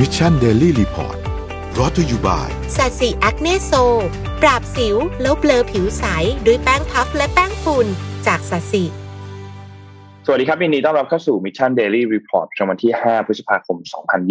[0.00, 1.18] Mission Daily Report
[1.78, 3.72] brought to you by Sasi Acne Sol
[4.42, 6.04] ปราบสิวแล้วเบลอผิวใส
[6.46, 7.86] ด้วยแป้งพัฟและแป้งฝุ่น
[8.26, 8.84] จากสัตสี
[10.26, 13.76] สวัสดีครับยินดีต้อนรับเข้าสู่ Mission Daily Report ประจำวันที่ 5 พฤษภาคม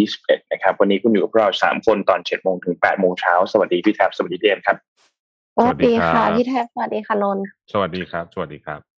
[0.00, 4.76] 2021 นะครับ วันนี้คุณอยู่กับเรา 3 คนตอน 7 โมงถึง 8 โมงเช้า สวัสดีพี่แท็บสวัสดีเดมครับ
[5.56, 8.93] สวัสดีค่ะสวัสดีครับพี่แทบสวัสดีค่ะนนท์สวัสดีครับ สวัสดีครับ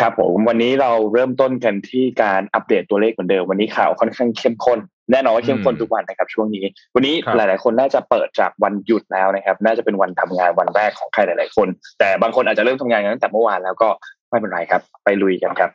[0.00, 4.78] ครับผมวันนี้เราเริ่มต้นกันที่การอัปเดตตัวเลขเหมือนเดิมวันนี้ข่าวค่อนข้างเข้มข้น
[5.12, 6.64] แน่นอนว่าเข้มข้นอืมทุกวันนะครับ ช่วงนี้
[6.94, 13.88] วันนี้ครับหลาย ๆ คนน่าจะเปิดจากวันหยุดแล้วนะครับ น่าจะเป็นวันทำงานวันแรกของใครหลาย ๆ คน แต่บางคนอาจจะเริ่มทำงานกันตั้งแต่เมื่อวานแล้วก็
[14.30, 15.70] ไม่เป็นไรครับ ไปลุยกันครับ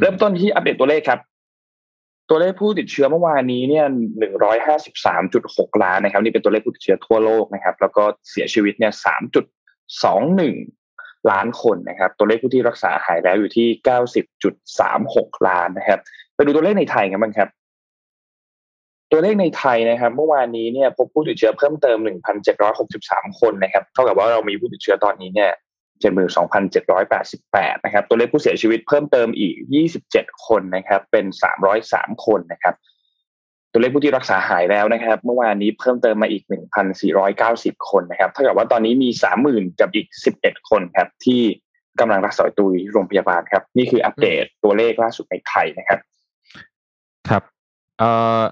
[0.00, 1.20] เริ่มต้นที่อัปเดตตัวเลขครับ
[2.30, 3.84] ตัวเลขผู้ติดเชื้อเมื่อวานนี้เนี่ย
[4.18, 9.44] หนึ่งร้อยห้าสิบสามจุดหกล้านนะครับ นี่เป็นตัวเลขผู้ติดเชื้อทั่วโลกนะครับ แล้วก็เสียชีวิตเนี่ยสามจุด
[10.04, 10.54] สองหนึ่ง
[11.30, 16.00] ล้านคนนะครับ ตัวเลขผู้ที่รักษาหายแล้วอยู่ที่เก้าสิบจุดสามหกล้านนะครับ
[16.34, 17.48] ไปดูตัวเลขในไทยกันบ้างครับ
[19.12, 21.98] ตัวเลขในไทยนะครับ เมื่อวานนี้เนี่ยพบผู้ติดเชื้อเพิ่มเติม
[22.68, 25.52] 1,763 คนนะครับ เท่ากับว่าเรามีผู้ติดเชื้อตอนนี้เนี่ย
[26.48, 29.54] 72,788 นะครับ ตัวเลขผู้เสียชีวิตเพิ่มเติมอีก
[30.00, 31.26] 27 คนนะครับ เป็น
[31.74, 32.74] 303 คนนะครับ
[33.76, 36.42] ตัวเลขผู้ที่รักษาหายแล้วนะครับ เมื่อวานนี้เพิ่มเติมมาอีก
[37.16, 39.08] 1,490 คนนะครับเท่ากับว่าตอนนี้มี
[39.44, 40.06] 30,000 กับอีก
[40.38, 41.42] 11 คนครับที่
[42.00, 45.98] กำลังรักษาตัวอยู่ที่โรงพยาบาลครับ นี่คืออัปเดตตัวเลขล่าสุดในไทยนะครับ
[47.28, 47.42] ครับ
[47.98, 48.10] เอ่
[48.40, 48.42] อ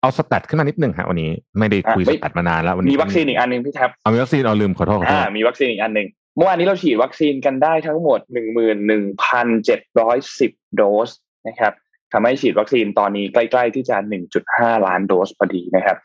[0.00, 11.10] เอา stat ขึ้นมานิดหนึ่งฮะวันนี้ไม่ได้คุยอะไม่ stat มานานแล้ววันนี้มีวัคซีนอีกอันหนึ่งพี่แท็บเอามีวัคซีนเอาลืมขอโทษขอโทอ่ามีวัคซีนอีกอันหนึ่งเมื่อวานนี้เราฉีดวัคซีนกันได้ทั้งหมดหนึ่งหมื่นหนึ่งพันเจ็ดร้อยสิบโดส
[11.48, 11.72] นะครับ
[12.12, 15.96] ทำให้ฉีดวัคซีนตอนนี้ใกล้ๆที่จะหนึ่งจุดห้าล้านโดสพอดีนะครับ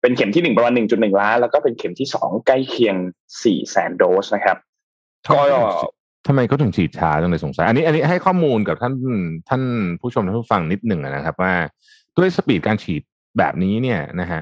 [0.00, 2.96] เป็นเข็มที่หนึ่งประมาณหนึ่งจุดหนึ่งล้าน แล้วก็เป็นเข็มที่สองใกล้เคียง
[3.44, 4.56] สี่แสนโดสนะครับ
[5.34, 5.42] ก็
[6.26, 8.94] ทำไมเขาถึงฉีดช้าจังเลยสงสัย อันนี้อันนี้ให้ข้อมูลกับท่าน
[9.48, 9.62] ท่าน
[10.00, 11.52] ผู้ชมท่านผู้ฟังนิดหนึ่งนะครับ ว่า
[12.16, 13.02] ด้วยสปีดการฉีด
[13.38, 14.40] แบบนี้เนี่ยนะฮะ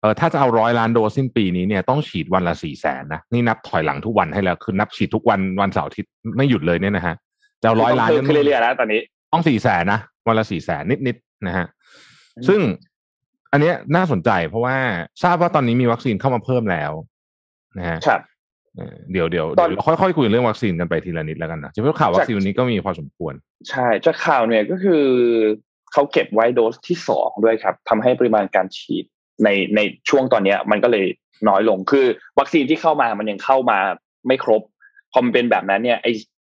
[0.00, 7.14] เออถ้าจะเอาร้อยล้านโดสสิ้นปีนี้เนี่ยต้องฉีดวันละสี่แสนนะนี่นับถอยหลังทุกวันให้แล้วคือนับฉีดทุกวันวันเสาร์อาทิตย์ไม่หยุดเลยเนี่ยนะฮะ
[7.62, 9.00] จะเอาร้อยล้านเพิ่มขึ้นเรื่อยๆแล้วตอนนี้
[9.32, 11.66] ต้องสี่แสนนะ วันละสี่แสนนิดๆนะฮะ
[12.48, 12.60] ซึ่ง
[13.52, 14.76] อันเนี้ยน่าสนใจเพราะว่า
[15.22, 16.92] ทราบว่าตอนนี้มีวัคซีนเข้ามาเพิ่มแล้ว
[17.78, 18.20] นะฮะครับ
[18.76, 23.34] เอ่อเดี๋ยวเดี๋ยวตอนเดี๋ยวค่อยๆคุยเรื่องวัคซีนกันไปทีละนิดแล้วกันนะเฉพาะข่าววัคซีนวันนี้ก็มีพอสมควร
[23.68, 25.04] ใช่จากข่าวเนี่ยก็คือ
[25.92, 29.04] เขาเก็บไว้โดสที่สองด้วยครับทำให้ปริมาณการฉีด
[29.44, 31.06] ในในช่วงตอนเนี้ย มันก็เลย
[31.48, 32.06] น้อยลงคือ
[32.38, 33.78] วัคซีนที่เข้ามามันยังเข้ามา
[34.26, 34.62] ไม่ครบ
[35.12, 36.06] พอมันเป็นแบบนั้นเนี่ยไอ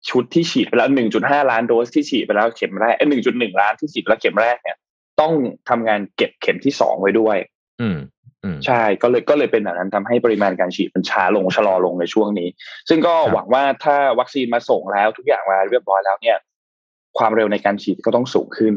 [0.10, 4.78] ชุดที่ฉีดไปแล้วหนึ่งจุดห้าล้านโดสที่ฉีดไปแล้วเข็มแรกไอหนึ่งจุดหนึ่งล้านที่ฉีดไปแล้วเข็มแรกเนี่ย
[5.22, 5.34] ต้อง
[5.70, 7.38] ทำงานเก็บเข็มที่สองไว้ด้วย
[7.82, 7.98] อืม
[8.44, 12.50] อืมใช่ก็เลยก็เลยเป็นแบบนั้นทำให้ปริมาณการฉีดมันช้าลงชะลอลงในช่วงนี้
[12.90, 16.38] ซึ่งก็ครับหวังว่าถ้าวัคซีนมาส่งแล้วทุกอย่างมาเรียบร้อยแล้วเนี่ย
[17.18, 18.74] ความเร็วในการฉีดก็ต้องสูงขึ้น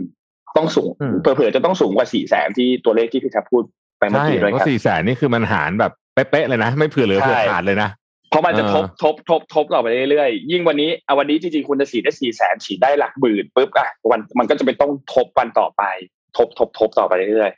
[0.56, 3.62] ต้องสูงอืมเผื่อๆจะต้องสูงกว่าสี่แสนที่ตัวเลขที่พี่แทบพูด
[3.98, 7.90] ไปเมื่อใช่กี้ด้วยเพครับราะสี่แสนนี่คือมันหารแบบเป๊ะๆเลยนะ ไม่เผื่อเหลือใช่เผื่อขาดเลยนะ
[8.28, 15.82] เพราะมันจะเออทบทบทบทบต่อไปเรื่อยๆยิ่งวันนี้เอาวันนี้จริงๆคุณจะฉีดได้สี่แสนฉีดได้หลักหมื่นปุ๊บอะวันมันก็จะเป็นต้องทบวันต่อไป
[16.36, 17.50] ทบทบทบต่อไปเรื่อย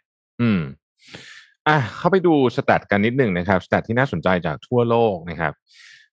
[0.43, 0.61] อืม
[1.69, 5.53] อะเข้าไปดูสแตทกันนิดหนึ่งนะครับสแตทที่น่าสนใจจากทั่วโลกนะครับ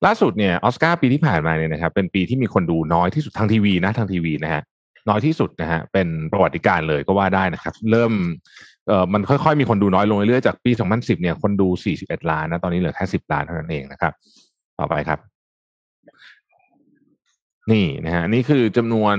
[0.05, 4.61] ล่าสุดเนี่ยออสการ์ปีที่ผ่านมาเนี่ยนะครับ เป็นปีที่มีคนดูน้อยที่สุดทางทีวีนะทางทีวีนะฮะ
[5.09, 8.11] น้อยที่สุดนะฮะเป็นประวัติการณ์เลยก็ว่าได้นะครับ เริ่ม
[8.87, 11.67] เอ่อมันค่อยๆ มีคนดูน้อยลงเรื่อยๆจากปี 2010 เนี่ยคนดู
[11.99, 14.13] 41 ล้านนะตอนนี้เหลือแค่ 10 ล้านเท่านั้นเองนะครับ
[14.79, 15.19] ต่อไปครับ
[17.71, 19.15] นี่นะฮะนี่คือจำนวน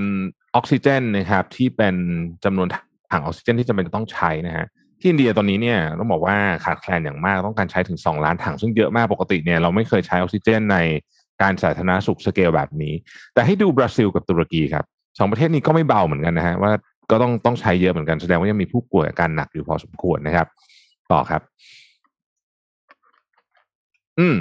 [0.55, 1.95] ออกซิเจนนะครับ ที่เป็น
[2.45, 2.69] จำนวน
[3.13, 4.67] ถังออกซิเจนที่จำเป็นจะต้องใช้นะฮะ
[5.01, 10.77] ที่อินเดียตอนนี้เนี่ยต้องบอกว่าขาดแคลนอย่างมากต้องการใช้ถึง 2 ล้านถังซึ่งเยอะมากปกติเนี่ยเราไม่เคยใช้ออกซิเจนใน
[11.43, 12.95] การสาธารณสุขสเกลแบบนี้
[13.35, 14.85] แต่ให้ดูบราซิลกับตุรกีครับ
[15.19, 16.73] สองประเทศนี้ก็ไม่เบาเหมือนกันนะฮะว่า
[17.11, 20.47] ก็ต้องต้องใช้เยอะเหมือนกันแสดงว่ายังมีผู้ป่วยอาการหนักอยู่พอสมควรนะครับ
[21.13, 21.43] ต่อครับ
[24.19, 24.37] อืม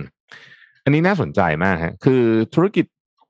[0.87, 2.23] อันนี้น่าสนใจมากฮะคือ
[2.55, 2.85] ธุรกิจ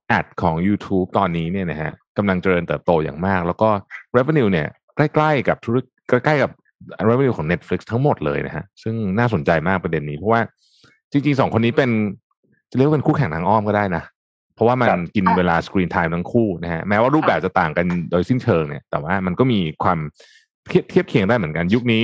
[0.08, 3.70] แอดของ YouTube ตอนนี้เนี่ยนะฮะกำลังเจริญเติบโตอย่างมาก แล้วก็
[4.18, 6.52] revenue เนี่ยใกล้ๆกับธุรกิจใกล้ๆกับ
[7.10, 10.42] revenue ของ Netflix ทั้งหมดเลยนะฮะซึ่งน่าสนใจมากประเด็นนี้ เพราะว่า
[11.12, 11.90] จริงๆสองคนนี้เป็น
[12.72, 14.04] จะเรียกว่าเป็นคู่แข่งทางอ้อมก็ได้นะ
[14.56, 20.00] เพราะว่ามันกินเวลาสกรีนไทม์ทั้งคู่นะฮะแม้ว่ารูปแบบจะต่างกันโดยสิ้นเชิงเนี่ย แต่ว่ามันก็มีความ
[20.68, 22.04] เทียบเทียบเคียงได้เหมือนกัน ยุคนี้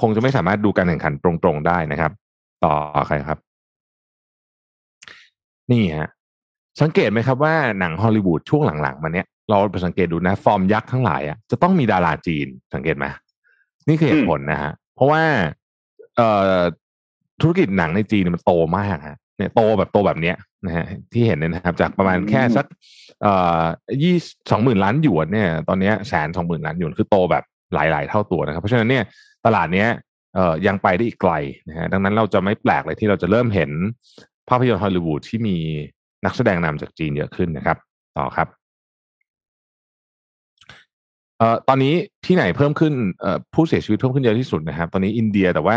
[0.00, 2.12] คงจะไม่สามารถดูการแข่งขันตรงๆได้นะครับ
[2.64, 2.74] ต่อ
[3.08, 3.40] ใครครับ
[5.72, 6.08] นี่ฮะ
[6.80, 13.06] สังเกตไหมครับว่าหนังฮอลลีวูดช่วงหลังๆมาเนี้ยเราไปสังเกตดูนะ ฟอร์มยักษ์ทั้งหลายอะจะต้องมีดาราจีนสังเกตไหม
[13.88, 15.22] นี่คือเหตุผลนะฮะเพราะว่า
[16.16, 16.58] เอ่อ
[17.40, 20.36] ธุรกิจหนังในจีนเนี่ยมันโตมากฮะเนี่ยโตแบบโตแบบเนี้ย
[20.66, 22.66] นะฮะที่เห็นเนี่ยนะครับ จากประมาณแค่สัก
[23.22, 23.62] เอ่อ
[24.02, 24.14] ยี่
[24.50, 27.44] สองหมื่นล้านหยวนเนี่ย ตอนเนี้ยแสนสองหมื่นล้านหยวนคือโตแบบ
[27.74, 29.04] หลาย ๆ เท่าตัวนะครับ เพราะฉะนั้นเนี่ย
[29.46, 29.88] ตลาดเนี้ย
[30.34, 31.32] เอ่อยังไปได้อีกไกล
[31.68, 33.70] นะฮะดังนั้นเราจะไม่แปลกเลยที่เราจะเริ่มเห็น
[34.52, 35.56] ภาพยนตร์ฮอลลีวูดที่มี
[36.24, 37.76] นักแสดงนำจากจีนเยอะขึ้นนะครับ
[38.16, 38.48] ต่อครับ
[41.38, 41.94] เอ่อตอนนี้
[42.26, 45.76] ที่ไหนเพิ่มขึ้นเอ่อผู้เสียชีวิตเพิ่มขึ้นเยอะที่สุดนะครับ ตอนนี้อินเดียแต่ว่า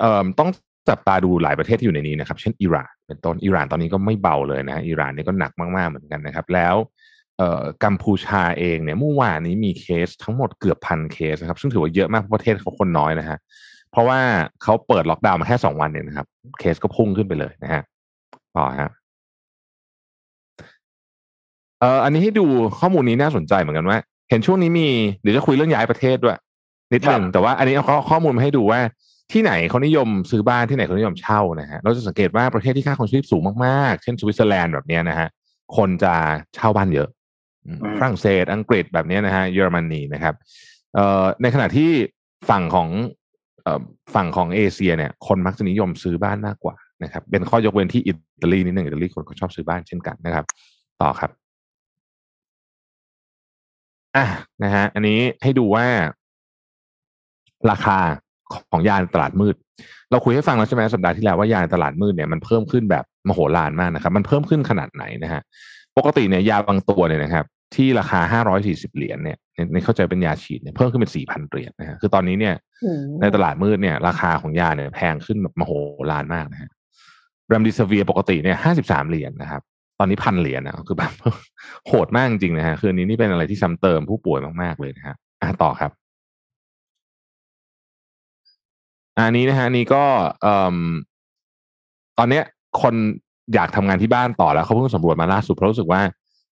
[0.00, 0.50] เอ่อต้อง
[0.88, 6.74] จับตาดูหลายประเทศที่อยู่ในนี้นะครับ เช่นอิหร่านเป็นต้นอิหร่านตอนนี้ก็ไม่เบาเลยนะอิหร่านนี่ก็หนักมาก ๆ เหมือนกันนะครับ แล้ว
[7.38, 13.38] เอ่อกัมพูชาเองเนี่ยเมื่อวานนี้มีเคสทั้งหมดเกือบพันเคสนะครับ ซึ่งถือว่าเยอะมากเพราะประเทศเขาคนน้อยนะฮะ
[13.92, 14.20] เพราะว่า
[14.62, 16.26] เขาเปิดล็อกดาวน์มาแค่สองวันเนี่ยนะครับ
[16.60, 17.82] เคสก็พุ่งขึ้นไปเลยนะฮะ
[18.56, 18.90] ต่อฮะ
[21.80, 22.46] เอ่ออันนี้ให้ดู
[22.80, 23.98] ข้อมูลนี้น่าสนใจเหมือนกันว่า
[24.30, 24.88] เห็นช่วงนี้มี
[25.22, 26.38] เดี๋ยวจะคุยเรื่องย้ายประเทศด้วย
[26.92, 28.80] นิดหนึ่งแต่ว่าอันนี้เอาข้อข้อมูลมาให้ดูว่า
[29.32, 35.28] ที่ไหนเขานิยมซื้อบ้านที่ไหนเขานิยมเช่านะฮะเราจะสังเกตว่าประเทศที่ค่าครองชีพสูงมากๆ เช่นสวิตเซอร์แลนด์แบบเนี้ยนะฮะ
[35.76, 36.14] คนจะ
[36.54, 37.08] เช่าบ้านเยอะ
[37.66, 40.34] อืมอืมฝรั่งเศสอังกฤษแบบเนี้ยนะฮะเยอรมนีนะครับ
[40.94, 41.90] เอ่อในขณะที่
[42.48, 42.88] ฝั่งของ
[43.62, 43.80] เอ่อ
[44.14, 48.12] ฝั่งของเอเชียเนี่ย คนมักจะนิยมซื้อบ้านมากกว่า นะครับ เป็นข้อยกเว้นที่อิ
[48.42, 50.44] ตาลีนิดหนึ่งอิตาลีคนเขาชอบซื้อบ้านเช่นกันนะครับ
[51.02, 51.30] ต่อครับ
[54.16, 54.26] อะ
[54.62, 55.86] นะฮะอันนี้ให้ดูว่า
[57.70, 57.98] ราคา
[58.70, 59.56] ของยาในตลาดมืด
[60.10, 65.42] เราคุยให้ฟังแล้วใช่ไหมสัปดาห์ที่แล้วว่ายาในตลาดมืดเนี่ยมันเพิ่มขึ้นแบบมโหฬารมากนะครับ มันเพิ่มขึ้นขนาดไหนนะฮะ
[65.98, 67.44] ปกติเนี่ยยาบางตัวเนี่ยนะครับ
[67.74, 72.54] ที่ราคาห้าร้อยสี่สิบเหรียญเนี่ยในในเข้าใจเป็นยาฉีดเนี่ยเพิ่มขึ้นเป็นสี่พันเหรียญนะฮะคือตอนนี้เนี่ย
[72.84, 75.72] อืมในตลาดมืดเนี่ย ราคาของยาเนี่ยแพงขึ้นแบบมโห
[76.10, 79.62] ฬารมากนะฮะแรมดิซเวียปกติเนี่ยห้าสิบสามเหรียญนะครับ
[79.98, 81.12] ตอนนี้พันเหรียญนะคือแบบ
[81.86, 85.90] โหดมากจริงนะฮะคือนนี้นี่เป็นอะไรที่ซ้ำเติมผู้ป่วยมากๆเลยนะฮะอะต่อครับ
[89.18, 90.04] อันนี้นะฮะนนี้ก็
[90.42, 90.76] เอ่ม
[92.18, 92.44] ตอนเนี้ย
[92.82, 92.94] คน
[93.54, 96.00] อยากทำงานที่บ้านต่อแล้วเขาเพิ่งสำรวจมาล่าสุดเพราะรู้สึกว่า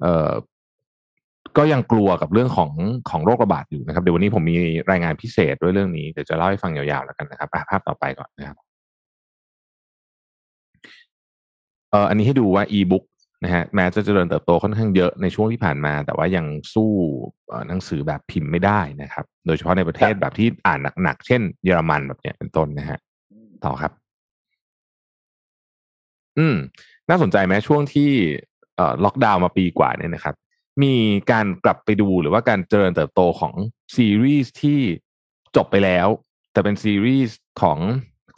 [0.02, 0.32] เอ่อ
[1.58, 2.72] ก็ยังกลัวกับเรื่องของ
[3.10, 4.56] ของโรคระบาดอยู่นะครับ เดี๋ยววันนี้ผมมี
[4.92, 8.58] รายงานพิเศษด้วยเรื่องนี้เดี๋ยวจะเล่าให้ฟังยาวๆแล้วกันนะครับภาพต่อไปก่อนนะครับ
[11.94, 13.04] เอ่ออันนี้ให้ดูว่า e-book
[13.44, 16.92] นะฮะแม้จะเจริญเติบโตค่อนข้างเยอะในช่วงที่ผ่านมา แต่ว่ายังสู้
[17.50, 23.00] เอ่อหนังสือแบบพิมพ์ไม่ได้นะครับ โดยเฉพาะในประเทศแบบที่อ่านหนักๆเช่นเยอรมันแบบเนี้ยเป็นต้นนะฮะ
[23.66, 23.92] ต่อครับ
[26.38, 26.56] อืม
[27.10, 28.12] น่าสนใจไหมช่วงที่
[28.76, 30.36] เอ่อล็อกดาวน์มาปีกว่าเนี่ยนะครับ
[30.84, 30.96] มี
[31.32, 33.54] การกลับไปดูหรือว่าการเจริญเติบโตของ
[33.96, 34.80] ซีรีส์ที่
[35.56, 36.08] จบไปแล้ว
[36.52, 37.80] แต่เป็นซีรีส์ของ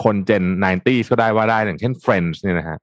[0.03, 2.77] คนเจน 90s ก็ได้ว่าได้อย่างเช่น Friends เนี่ยนะฮะ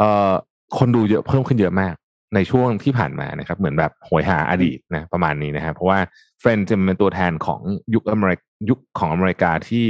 [0.00, 0.32] เอ่อ
[0.78, 1.94] คนดูเยอะเพิ่มขึ้นเยอะมาก
[2.34, 5.98] ในช่วงที่ผ่านมานะครับ เหมือนแบบโหยหาอดีตนะประมาณนี้นะฮะเพราะว่า
[6.42, 7.60] Friends จะเป็นตัวแทนของ
[7.94, 9.86] ยุคอเมริกยุคของอเมริกาที่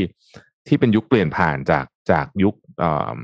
[0.66, 3.18] ที่เป็นยุคเปลี่ยนผ่านจากจากยุคเอ่อ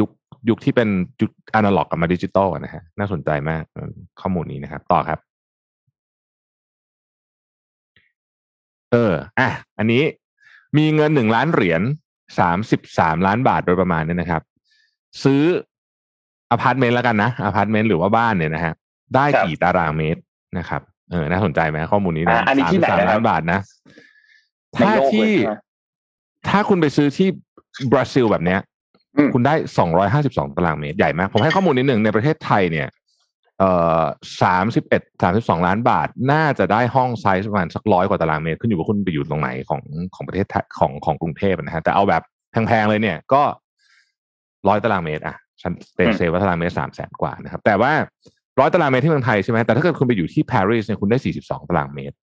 [0.00, 0.10] ยุค
[0.48, 0.88] ยุคที่เป็น
[1.20, 3.62] ยุคอนาล็อกกับมาดิจิตอลนะฮะน่าสนใจมาก
[4.20, 5.18] ข้อมูลนี้นะครับ ต่อครับ
[8.92, 9.48] เอออะ
[9.78, 10.02] อันนี้
[10.76, 11.82] มีเงินหนึ่งล้านเหรียญ
[12.38, 14.42] สามสิบสามล้านบาทโดยประมาณเนี่ยนะครับ
[15.24, 15.42] ซื้อ
[16.52, 18.74] อพาร์ตเมนต์แล้วกันนะอพาร์ตเมนต์หรือว่าบ้านเนี่ยนะฮะ
[19.14, 20.20] ได้ครับกี่ตารางเมตร
[20.58, 23.60] นะครับ เออน่าสนใจไหมข้อมูลนี้นะอ่าอันนี้ที่ไหนสามนะครับล้านบาทนะ
[24.72, 25.54] ในถ้าโลกเลยที่ใช่ไหม
[26.48, 27.28] ถ้าคุณไปซื้อที่
[27.92, 28.60] บราซิลแบบเนี้ย
[29.16, 32.88] อืมคุณได้สองร้อยห้าสิบสองตารางเมตรใหญ่มากผมให้ข้อมูลนิดหนึ่งในประเทศไทยเนี่ย
[33.58, 33.70] เอ่
[34.00, 34.02] อ
[34.42, 39.82] สามสิบเอ็ดสามสิบสองล้านบาท น่าจะได้ห้องไซส์ประมาณสักร้อยกว่าตารางเมตร ขึ้นอยู่ว่าคุณไปอยู่ตรงไหนของ
[40.14, 42.22] ของประเทศไทยของของกรุงเทพนะฮะแต่เอาแบบ
[42.66, 43.42] แพงๆเลยเนี่ย ก็
[44.68, 47.92] ร้อยตารางเมตร อะ ฉันเต็มเซลว่าตารางเมตรสามแสนกว่านะครับ แต่ว่า
[48.60, 52.16] ร้อยตารางเมตรที่เมืองไทยใช่ไหมแต่ถ้าเกิดคุณไปอยู่ที่ปารีสเนี่ยคุณได้สี่สิบสองตารางเมตร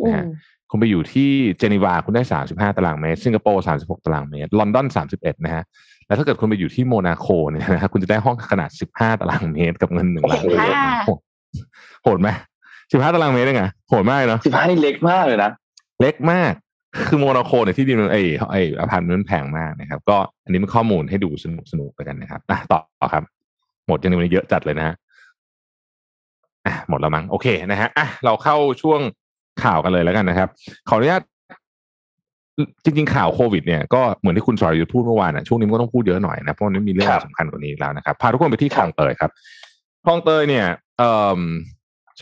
[0.00, 0.24] อืนะมฮะ
[0.70, 5.62] คุณไปอยู่ที่เจนีวาคุณได้สามสิบห้าตารางเมตร สิงคโปร์สามสิบหกตารางเมตร ลอนดอนสามสิบเอ็ดนะฮะ
[6.06, 11.20] แล้วถ้าเกิดคุณไปอยู่ที่โมนาโคเนี่ยนะฮะคุณจะได้ห้องขนาดสิบห้าตารางเมตรกับเงินหนึ่งล้านเหรียญ15โหด
[12.04, 12.28] โหดไหม
[12.92, 15.50] สิบห้าตารางเมตรเองไงโหดมากเนาะสิบห้านี่เล็กมากเลยนะ
[16.00, 16.52] เล็กมาก
[17.08, 23.22] คือโมนาโคเนี่ยที่ดินมันไอ้ไอ้อพาร์ตเมนต์มันแพงมากนะครับ ก็อันนี้เป็นข้อมูลให้ดูสนุกสนุกๆไปกันนะครับอะต่อครับ
[23.86, 24.94] หมดยังวันนี้เยอะจัดเลยนะฮะ
[26.66, 29.00] อะหมดแล้วมั้งโอเคนะฮะอะเราเข้าช่วง
[29.62, 30.48] ข่าวกันเลยแล้วกันนะครับ
[30.88, 31.22] ขออนุญาต
[32.84, 39.30] จริงๆข่าวโควิดเนี่ยก็เหมือนที่คุณสรยุทธ์พูดเมื่อวานนะช่วงนี้มันก็ต้องพูดเยอะหน่อยนะเพราะมันมีเรื่องครับสำคัญกว่านี้แล้วนะครับพาทุกคนไปที่คลองเตยครับ
[40.04, 40.66] คลองเตยเนี่ย
[40.98, 41.40] เอ่อ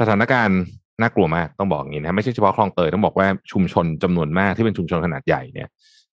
[0.00, 0.60] สถานการณ์
[1.00, 5.69] น่ากลัวมากต้องบอกอย่างนี้นะไม่ใช่เฉพาะคลองเตยต้องบอกว่าชุมชนจำนวนมากที่เป็นชุมชนขนาดใหญ่เนี่ย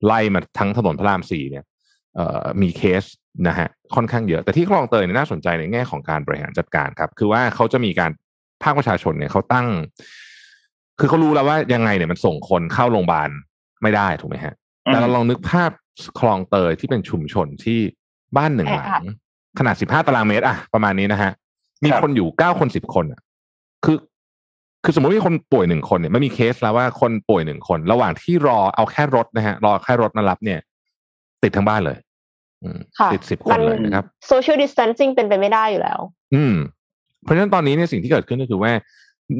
[0.05, 1.63] ไล่มาทั้งถนนพระรามสี่เนี่ย
[2.15, 3.03] เอ่อมีเคส
[3.47, 8.11] นะฮะค่อนข้างเยอะ แต่ที่คลองเตยเนี่ยน่าสนใจในแง่ของการบริหารจัดการครับ คือว่าเขาจะมีการ
[8.63, 9.67] ภาคประชาชนเนี่ยเขาตั้ง
[10.99, 13.29] คือเขารู้แล้วว่ายังไงเนี่ยมันส่งคนเข้าโรงพยาบาล
[13.81, 14.53] ไม่ได้ถูกไหมฮะ
[14.85, 15.71] แต่เราลองนึกภาพ
[16.19, 17.79] คลองเตยที่เป็นชุมชนที่
[18.37, 19.07] บ้านหนึ่งหลัแออังด
[19.59, 21.31] ขนาดสิบห้าตารางเมตรอะประมาณนี้นะฮะ
[21.83, 23.21] มีครับคนอยู่เก้าคนสิบคนอะ
[23.85, 23.97] คือ
[24.85, 30.59] คือสมมติมีคนป่วยหนึ่งคนเนี่ยไม่มีเคสแล้วว่าคนป่วยหนึ่งคน ระหว่างที่รอเอาแค่รถนะฮะรอแค่รถมารับเนี่ย
[31.43, 31.97] ติดทั้งบ้านเลย
[32.63, 35.99] อืมค่ะติดสิบคนเลยนะครับ social distancing เป็นไปไม่ได้อยู่แล้ว
[36.35, 36.55] อืม
[37.23, 38.71] เพราะฉะนั้นตอนนี้เนี่ยสิ่งที่เกิดขึ้นก็คือว่า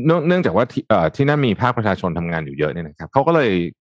[0.06, 3.52] เนื่องเนื่องจากว่าที่เอ่อที่นั่นมีภาคประชาชนทำงานอยู่เยอะเนี่ยนะครับเขาก็เลย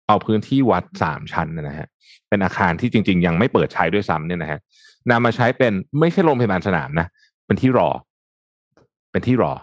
[0.08, 1.88] เอาพื้นที่วัดสามชั้นนะฮะ
[2.30, 4.60] เป็นอาคารที่จริง ๆ ยังไม่เปิดใช้ด้วยซ้ำเนี่ยนะฮะ
[5.12, 7.08] นำมาใช้เป็นไม่ใช่โรงพยาบาลสนามนะ
[7.46, 7.90] เป็นที่รอ
[9.12, 9.54] เป็นที่รอ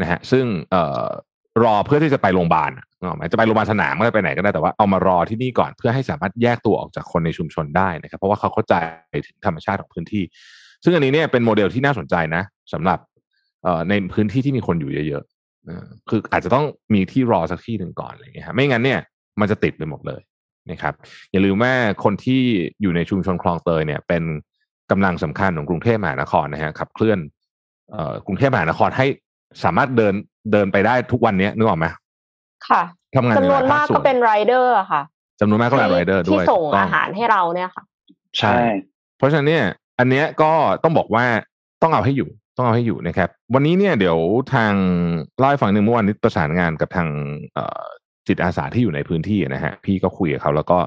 [0.00, 1.04] นะฮะซึ่งเอ่อ
[1.64, 8.74] รอเพื่อที่จะไปโรงพยาบาลอะนึกออกไหมจะไปโรงพยาบาลสนามก็ได้ไปไหนก็ได้แต่ว่าเอามารอที่นี่ก่อนเพื่อให้สามารถแยกตัวออกจากคนในชุมชนได้นะครับ เพราะว่าเขาเข้าใจ
[9.26, 10.24] ถึงธรรมชาติของพื้นที่
[10.84, 12.42] ซึ่งอันนี้เนี่ยเป็นโมเดลที่น่าสนใจนะ
[12.72, 12.98] สำหรับ
[13.62, 19.00] เอ่อในพื้นที่ที่มีคนอยู่เยอะๆคืออาจจะต้องมีที่รอสักที่หนึ่งก่อนอะไรอย่างเงี้ยไม่งั้นเนี่ย
[19.40, 20.20] มันจะติดไปหมดเลย
[20.70, 20.94] นะครับ
[21.32, 21.72] อย่าลืมว่า
[22.04, 22.40] คนที่
[22.82, 24.22] อยู่ในชุมชนคลองเตยเนี่ย เป็น
[24.90, 27.18] กำลังสำคัญของกรุงเทพมหานครนะฮะขับเคลื่อน
[27.90, 29.06] เอ่อกรุงเทพมหานครให้
[29.64, 30.14] สามารถเดิน
[30.52, 31.86] เดินไปได้ทุกวันเนี้ยนึกออกไหม
[32.68, 32.82] ค่ะ
[33.16, 35.02] ทำงานจำนวนใหลยภมากส่ก็เป็นไรเดอร์อะค่ะ
[35.40, 37.84] จำนวนมากก็เป็นไรเดอร์ด้วยที่ส่งถูกต้อาหารให้เราเนี่ยค่ะ
[38.38, 38.56] ใช่
[39.16, 39.64] เพราะฉะนั้นเนี่ย
[39.98, 41.24] อันเนี้ยก็ต้องบอกว่า
[41.82, 44.18] ต้องเอาให้อยู่ต้องเอาให้อยู่นะครับ วันนี้เนี่ยเดี๋ยว
[44.54, 44.72] ทาง
[45.38, 47.08] เล่าให้ฟังหนึ่งเมื่อวานนี้ประสานงานกับทาง
[47.54, 47.82] เอ่อ
[48.28, 50.78] จิตอาสาที่อยู่ในพื้นที่นะฮะพี่ก็คุยกับเขาแล้วก็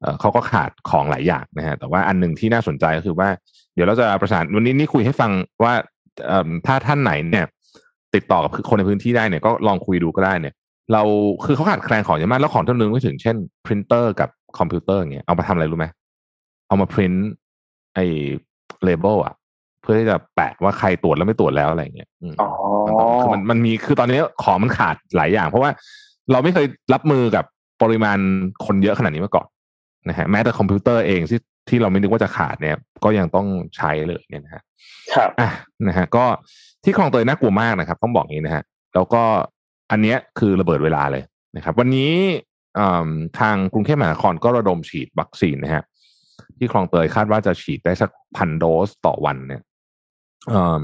[0.00, 3.28] เอ่อเขาก็ขาดของหลายอย่างนะฮะแต่ว่าอันหนึ่งที่น่าสนใจก็คือว่า
[3.74, 5.30] เดี๋ยวเราจะประสานวันนี้นี่คุยให้ฟัง
[5.62, 5.74] ว่า
[6.26, 7.46] เอิ่มถ้าท่านไหนเนี่ย
[8.16, 10.54] ติดต่อกับคนในพื้นที่ได้เนี่ยก็ลองคุยดูก็ได้เนี่ย
[10.92, 11.02] เรา
[11.44, 14.28] คือเขาขาดแคลนของเยอะมากแล้วของจำนวนไม่ถึงเช่นพรินเตอร์กับ
[14.58, 15.86] คอมพิวเตอร์อย่างเงี้ยเอามาทำอะไรรู้ไหม
[16.68, 17.12] เอามาพริน
[17.94, 18.04] ไอ้
[18.84, 19.34] เลเบลอะ
[19.82, 22.48] เพื่อที่จะแปะว่าใครตรวจแล้วไม่ตรวจแล้วอะไรอย่างเงี้ยอืมอ๋อ
[23.20, 25.70] คือมันมันมีคือตอนนี้ของมันขาดหลายอย่าง เพราะว่า
[26.32, 27.44] เราไม่เคยรับมือกับ
[27.82, 28.18] ปริมาณ
[28.66, 29.46] คนเยอะขนาดนี้มาก่อน
[30.08, 34.62] นะฮะแม้แต่คอมพิวเตอร์เองที่ ที่เราไม่นึกว่าจะขาดเนี่ย ก็ยังต้องใช้เลยเนี่ยนะฮะ
[35.14, 35.50] ครับอะ
[35.88, 36.24] นะฮะก็
[36.84, 39.22] ที่คลองเตยน่ากลัวมากนะครับ ต้องบอกอย่างนี้นะฮะแล้วก็
[39.90, 41.22] อันเนี้ยคือระเบิดเวลาเลย
[41.56, 42.12] นะครับ วันนี้
[42.78, 43.08] อืม
[43.40, 45.82] ทางกรุงเทพมหานครก็ระดมฉีดวัคซีนนะฮะ
[46.58, 49.62] ที่คลองเตยคาดว่าจะฉีดได้สักพันโดสต่อวันเนี่ย
[50.52, 50.80] อืม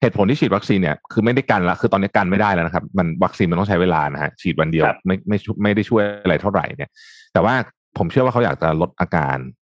[0.00, 6.90] เหตุผลที่ฉีดวัคซีนเนี่ยคือไม่ได้กันละคือตอนนี้กันไม่ได้แล้วนะครับ มันวัคซีนมันต้องใช้เวลานะฮะฉีดวันเดียวครับไม่ไม่ช่วยไม่ได้ช่วยอะไรเท่าไหร่เนี่ย
[7.32, 7.54] แต่ว่า
[7.98, 9.67] ผมเชื่อว่าเขาอยากจะลดอาการอ่าค่ะ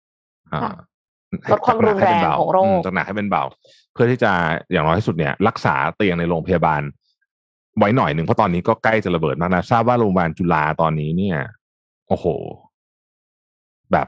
[1.51, 3.43] ลดความรุนแรงของโรคมจากหนักให้เป็นเบา
[3.93, 4.31] เพื่อที่จะ
[4.71, 6.81] อย่างน้อยที่สุดเนี่ย รักษาเตียงในโรงพยาบาล
[7.77, 11.37] ไว้หน่อยหนึ่งเพราะตอนนี้ก็ใกล้จะระเบิดมากนะทราบว่าโรงพยาบาลจุฬาตอนนี้เนี่ย
[12.07, 12.25] โอ้โห
[13.91, 14.07] แบบ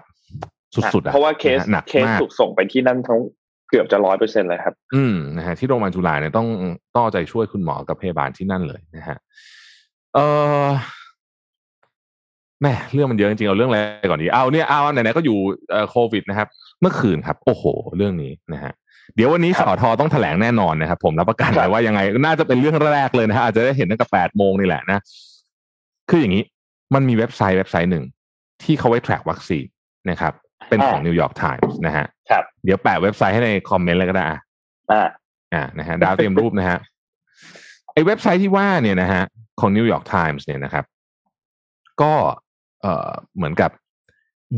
[0.94, 3.20] สุดๆอะเพราะว่าเคสนะฮะหนักเคสมากถูกส่งไปที่นั่นทั้ง
[3.70, 6.48] เกือบจะร้อยเปอร์เซ็นต์เลยครับ อืมนะฮะที่โรงพยาบาลจุฬาเนี่ยต้อง
[6.94, 9.18] ต้องเอาใจช่วยคุณหมอกับพยาบาลที่นั่นเลยนะฮะ
[10.16, 10.20] เอ
[10.66, 10.68] อ
[12.62, 15.38] แม่เรื่องมันเยอะจริงๆเอาเรื่องอะไรก่อนดีเอาเนี่ยเอาไหนๆก็อยู่
[15.72, 16.48] เอ่อโควิดนะครับ
[16.82, 17.64] เมื่อคืนครับ โอ้โห
[17.98, 18.74] เรื่องนี้นะฮะ
[19.16, 25.00] เดี๋ยววันนี้ครัสบอทอต้องแถลงแน่นอนนะครับผมรับประกันครัเลยบว่ายังไงน่าจะเป็นเรื่องแรกเลยนะฮะอาจจะได้เห็นตั้งแต่แปดโมงนี่แหละนะ
[26.10, 26.44] คืออย่างนี้
[26.94, 28.06] มันมีเว็บไซต์เว็บไซต์หนึ่ง
[28.64, 29.66] ที่เขาไว้ track วัคซีน
[30.10, 30.34] นะครับ
[30.70, 34.40] เป็นของนิวยอร์กไทมส์นะฮะครับเดี๋ยวแปะเว็บไซต์ให้ใน comment เลยก็ได้อะ
[34.92, 35.08] อ่า
[35.54, 36.80] อ่านะฮะดาวเตรียมรูปนะฮะ
[37.94, 39.24] ไอ้เว็บไซต์ที่ว่าเนี่ยนะฮะ
[39.60, 40.86] ของนิวยอร์กไทมส์เนี่ยนะครับ
[42.02, 42.14] ก็
[42.82, 43.72] เอ่อเหมือนกับ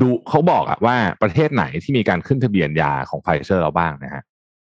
[0.02, 4.24] ดูเขาบอกอะว่าประเทศไหนที่มีการขึ้นทะเบียนยาของไฟเซอร์แล้วบ้างนะฮะ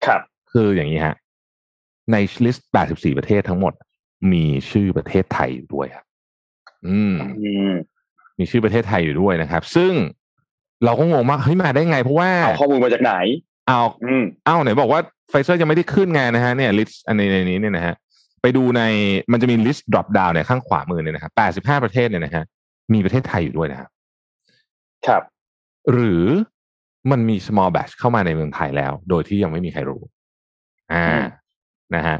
[0.05, 1.15] ครับ คืออย่างนี้ฮะ
[2.12, 2.15] ใน
[2.46, 3.74] list 84 ประเทศทั้งหมด
[4.33, 6.05] มีชื่อประเทศไทยอยู่ด้วยครับ
[6.88, 7.74] อืมอืม
[8.39, 9.93] มีชื่อประเทศไทยอยู่ด้วยนะครับ ซึ่ง
[10.86, 13.13] เราก็งงมากเฮ้ยมาได้ไง เพราะว่าเอาข้อมูลมาจากไหน
[13.67, 17.95] เอาอืมเอ้าไหนบอกว่าไฟเซอร์ยังไม่ได้ขึ้นไงนะฮะเนี่ย list อันในในนี้เนี่ยนะฮะ
[18.41, 18.81] ไปดูใน
[19.31, 22.43] มันจะมีลิสต์ drop down เนี่ยข้างขวามือเนี่ยนะครับ85 ประเทศเนี่ยนะฮะ
[22.94, 23.90] มีประเทศไทยอยู่ด้วยนะครับ
[25.08, 25.24] ครับ
[25.92, 26.24] หรือ
[27.12, 30.02] มันมี small batch เข้ามาในเมืองไทยแล้ว โดยที่ยังไม่มีใครรู้
[30.94, 31.25] อ่าอืม
[31.96, 32.18] นะฮะ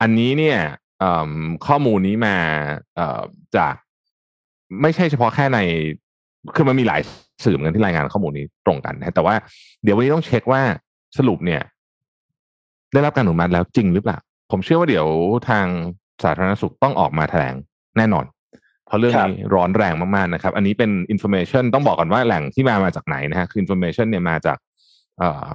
[0.00, 0.58] อันนี้เนี่ย
[0.98, 1.30] เอิ่ม
[1.66, 2.36] ข้อมูลนี้มา
[2.96, 3.20] เอ่อ
[3.56, 3.74] จาก
[4.82, 5.58] ไม่ใช่เฉพาะแค่ใน
[6.56, 7.00] คือมันมีหลาย
[7.44, 9.34] สื่อเหมือนกันที่รายงานข้อมูลนี้ตรงกันนะแต่ว่า
[9.82, 10.62] เดี๋ยววันนี้ต้องเช็คว่า
[11.18, 11.62] สรุปเนี่ย
[12.92, 14.18] ได้รับการอนุมัติแล้วจริงหรือเปล่า
[14.50, 15.06] ผมเชื่อว่าเดี๋ยว
[15.48, 15.66] ทาง
[16.22, 17.54] สาธารณสุขต้องออกมาแถลง
[17.96, 18.24] แน่นอน
[18.90, 24.58] เพราะเรื่องนี้ร้อนแรงมากๆนะครับ อันนี้เป็น information ต้องบอกก่อนว่าแหล่งที่มามาจากไหนนะฮะคือ information เนี่ยมาจาก
[25.18, 25.46] เอ่อ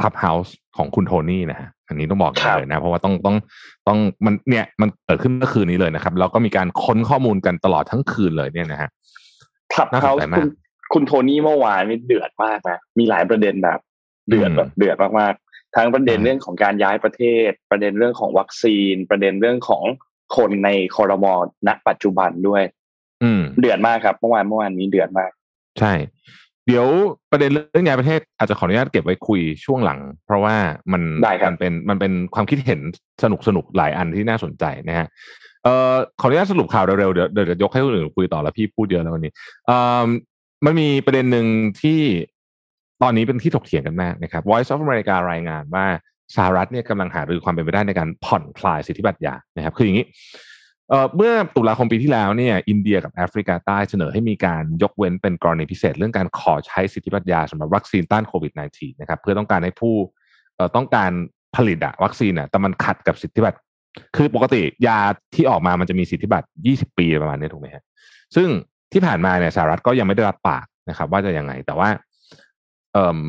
[0.00, 3.36] คับเฮาส์ของคุณโทนี่นะฮะอันนี้ต้องบอกกันเลยนะ เพราะว่าต้องต้อง
[3.88, 8.90] ต้องมันเนี่ยมันเกิดขึ้นเมื่อคืนนี้เลยนะครับแล้วก็มีการค้นข้อมูลกันตลอดทั้งคืนเลยเนี่ยนะฮะ
[9.74, 10.48] ครับน่าสนเขาใจมากคุณ
[10.92, 13.78] คุณโทนี่เมื่อวานนี่เดือดมากนะมีหลายประเด็นแบบ
[14.28, 19.84] เดือดอืมแบบเดือดมากๆทั้งประเด็นอืมเรื่องของการย้ายประเทศ ประเด็นเรื่องของวัคซีน ประเด็นเรื่องของ
[20.36, 21.34] คนในคอรมอ
[21.66, 22.62] ณปัจจุบันด้วย
[23.24, 25.30] อืมเดือดมากครับเมื่อวานเมื่อวานนี้เดือดมาก
[25.80, 25.92] ใช่
[26.66, 26.86] เดี๋ยว
[27.30, 30.56] ประเด็นเรื่องย้ายประเทศอาจจะขออนุญาตเก็บไว้คุยช่วงหลัง เพราะว่า
[30.92, 32.80] มันได้ครับมันเป็นมันเป็นความคิดเห็น
[33.22, 35.06] สนุกสนุกหลายอันที่น่าสนใจนะฮะ
[35.64, 39.32] เอ่อขออนุญาตสรุปข่าวเร็วๆเดี๋ยวเดี๋ยวจะยกให้คนอื่นคุยต่อแล้วพี่พูดเยอะแล้ววันนี้
[39.66, 40.06] เอ่อ
[40.64, 41.46] มันมีประเด็นหนึ่ง
[41.82, 42.00] ที่
[43.02, 45.86] ตอนนี้เป็นที่ถกเถียงกันมากนะครับ Voice of America รายงานว่า
[46.36, 50.06] สหรัฐเนี่ยกำลังหารือความเป็นไปได้ในการผ่อนคลายสิทธิบัตรยานะครับ คืออย่างนี้
[50.90, 59.94] เอ่อเมื่อตุลาคมปีที่แล้วเนี่ยอินเดียกับแอฟริกาใต้เสนอให้มีการยกเว้นเป็นกรณีพิเศษ เรื่องการขอใช้สิทธิบัตรยาสำหรับวัคซีนต้านโควิด -19 นะครับเพื่อต้องการให้ผู้
[60.56, 61.10] เอ่อต้องการ
[61.56, 63.58] ผลิตอะวัคซีนอะแต่มันขัดกับสิทธิบัตร
[64.16, 64.98] คือปกติยา
[65.34, 67.84] ที่ออกมามันจะมีสิทธิบัตร 20 ปีประมาณนี้ถูกไหมฮะ
[68.36, 68.48] ซึ่ง
[68.92, 71.88] ที่ผ่านมาเนี่ยสหรัฐก็ยังไม่ได้รับปากนะครับ ว่าจะยังไงแต่ว่า
[72.92, 73.20] เอ่อ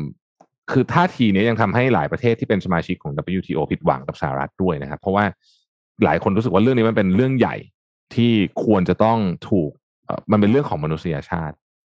[0.72, 5.24] คือท่าทีนี้ยังทำให้หลายประเทศที่เป็นสมาชิกของ WTO ผิดหวังกับสหรัฐด้วยนะครับ เพราะว่า
[6.04, 7.56] หลายคนรู้สึกว่าเรื่องนี้มันเป็นเรื่องใหญ่
[8.14, 8.32] ที่
[8.64, 9.18] ควรจะต้อง
[9.50, 9.70] ถูก
[10.06, 11.56] เอ่อมันเป็นเรื่องของมนุษยชาติ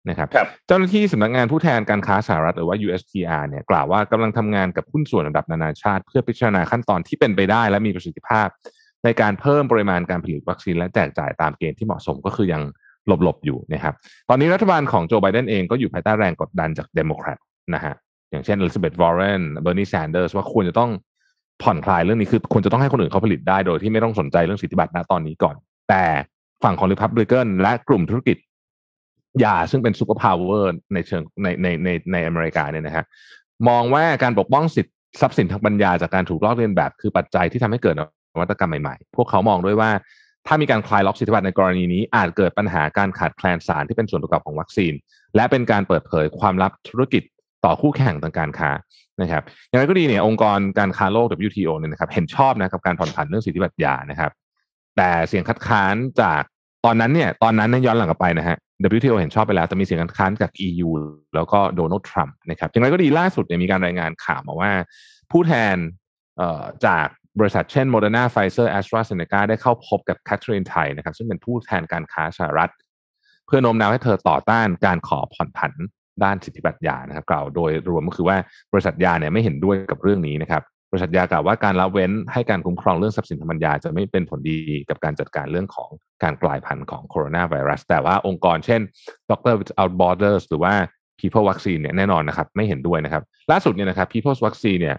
[0.10, 8.48] นะครับครับเจ้าหน้าที่สำนักงานผู้แทนการค้าสหรัฐหรือว่า USTR เนี่ยกล่าวว่ากำลังทำงานกับหุ้นส่วนระดับนานาชาติ เพื่อพิจารณาขั้นตอนที่เป็นไปได้ และมีประสิทธิภาพ
[9.04, 12.62] ในการเพิ่มปริมาณการผลิตวัคซีนและแจกจ่ายตามเกณฑ์ที่เหมาะสมก็คือยัง
[13.08, 13.96] หลบๆอยู่นะครับ
[14.30, 17.40] ตอนนี้รัฐบาลของโจไบเดนเองก็อยู่ภายใต้แรงกดดันจากเดโมแครต
[17.74, 17.96] นะฮะ
[18.32, 20.92] อย่างเช่น Elizabeth Warren Bernie Sanders ว่าควรจะต้อง
[21.64, 25.56] ผ่อนคลายเรื่องนี้คือควรจะต้องให้คนอื่นเขาผลิตได้โดยที่ไม่ต้องสนใจเรื่องสิทธิบัตรณตอนนี้ก่อน
[25.90, 26.04] แต่
[26.64, 28.38] ฝั่งของ Republican และกลุ่มธุรกิจ
[29.44, 33.06] ยาซึ่งเป็น superpower ในเชิงในในในในอเมริกาเนี่ยนะฮะ
[33.70, 38.02] มองว่าการปกป้องสิทธิทรัพย์สินทางปัญญาจากการถูกลอกเลียนแบบคือปัจจัยที่ทำให้เกิดน
[38.42, 39.92] วัตกรรมใหม่ๆ พวกเขามองด้วยว่า
[40.48, 44.94] ถ้ามีการคลายล็อกสิทธิบัตรในกรณีนี้ อาจเกิดปัญหาการขาดแคลนสารที่เป็นส่วนประกอบของวัคซีน
[45.36, 47.24] และเป็นการเปิดเผยความลับธุรกิจ
[47.66, 48.70] ต่อคู่แข่งทางการค้า
[49.22, 54.32] นะครับอย่างไรก็ดีเนี่ยองค์กรการค้าโลก WTO เนี่ยนะครับเห็นชอบนะกับการผ่อนผันเรื่องสิทธิบัตรยานะครับ
[54.98, 56.42] แต่เสียงคัดค้านจาก
[56.86, 58.58] ตอนนั้นเนี่ยตอนนั้นนย้อนหลังกลับไปนะฮะ
[58.98, 60.90] WTO เห็นชอบไปแล้วแต่มีเสียงคัดค้านจาก EU
[61.36, 64.72] แล้วก็โดนัลด์ทรัมป์นะครับอย่างไรก็ดีล่าสุดเนี่ยมีการรายงานข่าวมาว่า
[65.32, 65.76] ผู้แทน
[66.38, 67.08] เอ่อจาก
[67.40, 72.72] บริษัทเช่น Moderna Pfizer AstraZeneca ได้เข้าพบกับแคทเธอรีนไทยนะครับซึ่งเป็นผู้แทนการค้าสหรัฐ
[73.46, 75.74] เพื่อโน้มน้าวให้เธอต่อต้านการขอผ่อนผัน
[76.24, 78.38] ด้านสิทธิบัตรยานะครับ กล่าวโดยรวมก็คือว่า
[78.74, 85.90] บริษัทยาเนี่ยไม่เห็นด้วยกับเรื่องนี้นะครับบริษัทยากล่าวว่าการละเว้นให้การคุ้มครองเรื่องทรัพย์สินทางปัญญาจะไม่เป็นผลดีกับการจัดการเรื่องของ
[86.24, 88.82] การกลายพันธุ์ของโคโรนาไวรัส แต่ว่าองค์กรเช่น
[89.30, 90.74] Doctor Without Borders หรือว่า
[91.20, 94.98] People Vaccine เนี่ยแน่นอนนะครับ ไม่เห็นด้วยนะครับ ล่าสุดเนี่ยนะครับ People's Vaccine เนี่ย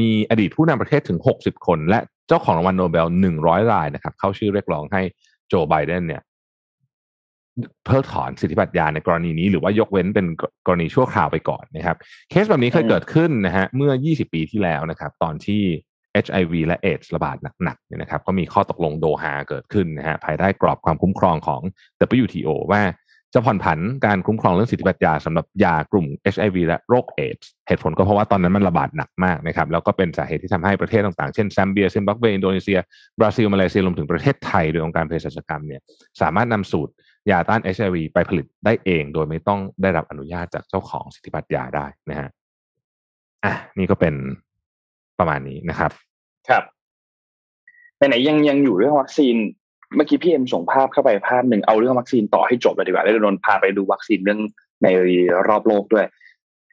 [0.00, 3.06] มีอดีตผู้นำประเทศถึง 60 คน และเจ้าของรางวัลโนเบล
[3.38, 5.02] 100 รายนะครับ เข้าชื่อเรียกร้องให้
[5.48, 6.22] โจไบเดนเนี่ย
[7.86, 10.26] เพิกถอนสิทธิบัตรยาในกรณีนี้ หรือว่ายกเว้นเป็น
[10.66, 11.96] กรณีชั่วคราวไปก่อนนะครับ
[12.30, 15.62] เคสแบบนี้เคยเกิดขึ้นนะฮะเมื่อ 20 ปีที่แล้วนะครับ ตอนที่
[16.24, 21.60] HIV และเอดส์ระบาดหนักๆเนี่ยนะครับ ก็มีข้อตกลงโดฮาเกิดขึ้นนะฮะภายใต้กรอบความคุ้มครองของ
[22.22, 22.82] WTO ว่า
[23.34, 32.78] จะผ่อนผันการคุ้มครองเรื่องสิทธิบัตรยาสำหรับยากลุ่ม HIV และโรคเอดส์เหตุผลก็เพราะว่าตอนนั้นมันระบาดหนักมากนะครับ แล้วก็เป็นสาเหตุที่ทำให้ประเทศต่างๆ เช่นแซมเบียซิมบับเว อินโดนีเซีย
[33.18, 35.80] บราซิล มาเลเซียรวมถึงประเทศไทย โดยองค์การเภสัชกรรมเนี่ย
[36.20, 36.92] สามารถนำสูตร
[37.30, 42.28] ยาต้าน HIV ไปผลิตได้เอง โดยไม่ต้องได้รับอนุญาตจากเจ้าของสิทธิบัตรยาได้นะฮะ
[43.44, 44.14] อะนี่ก็เป็น
[45.18, 45.90] ประมาณนี้นะครับ
[46.48, 46.62] ครับ
[47.96, 49.34] ไหนยังยังอยู่เรื่องวัคซีน
[49.96, 54.40] เมื่อกี้พี่เอ็มส่งภาพเข้าไปภาพหนึ่งเอาเรื่องวัคซีนต่อให้จบเลยดีกว่าแล้วนนพาไปดูวัคซีนเรื่อง
[54.82, 54.88] ใน
[55.48, 56.06] รอบโลกด้วย